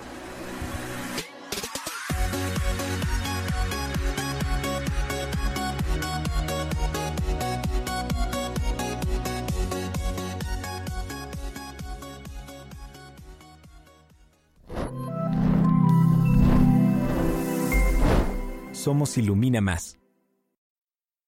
Somos 18.84 19.16
Ilumina 19.16 19.62
Más. 19.62 20.03